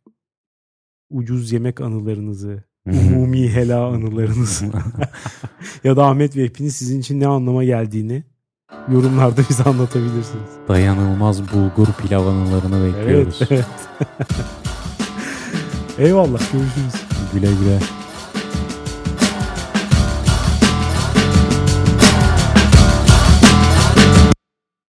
ucuz 1.09 1.51
yemek 1.51 1.81
anılarınızı, 1.81 2.63
umumi 2.87 3.49
hela 3.49 3.87
anılarınızı 3.87 4.65
ya 5.83 5.97
da 5.97 6.05
Ahmet 6.05 6.37
ve 6.37 6.43
hepiniz 6.43 6.75
sizin 6.75 6.99
için 6.99 7.19
ne 7.19 7.27
anlama 7.27 7.63
geldiğini 7.63 8.23
yorumlarda 8.91 9.41
bize 9.49 9.63
anlatabilirsiniz. 9.63 10.49
Dayanılmaz 10.67 11.53
bulgur 11.53 11.87
pilav 12.01 12.27
anılarını 12.27 12.85
bekliyoruz. 12.85 13.39
Evet. 13.49 13.65
evet. 13.99 14.35
Eyvallah 15.99 16.51
görüşürüz. 16.51 16.93
Güle 17.33 17.47
güle. 17.47 18.00